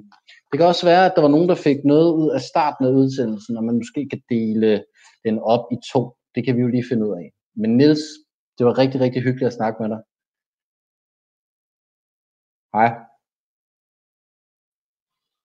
det 0.49 0.55
kan 0.57 0.67
også 0.67 0.85
være, 0.85 1.05
at 1.05 1.13
der 1.15 1.21
var 1.21 1.33
nogen, 1.35 1.49
der 1.49 1.55
fik 1.55 1.77
noget 1.85 2.13
ud 2.13 2.29
af 2.31 2.41
starten 2.41 2.85
af 2.85 2.91
udsendelsen, 2.91 3.57
og 3.57 3.63
man 3.63 3.75
måske 3.75 4.09
kan 4.09 4.21
dele 4.29 4.83
den 5.25 5.39
op 5.39 5.65
i 5.71 5.77
to. 5.93 6.01
Det 6.35 6.45
kan 6.45 6.55
vi 6.55 6.61
jo 6.61 6.67
lige 6.67 6.89
finde 6.89 7.07
ud 7.07 7.13
af. 7.21 7.31
Men 7.55 7.77
Nils, 7.77 8.03
det 8.57 8.65
var 8.65 8.77
rigtig, 8.77 9.01
rigtig 9.01 9.21
hyggeligt 9.21 9.47
at 9.47 9.53
snakke 9.53 9.77
med 9.81 9.89
dig. 9.89 10.01
Hej. 12.75 13.10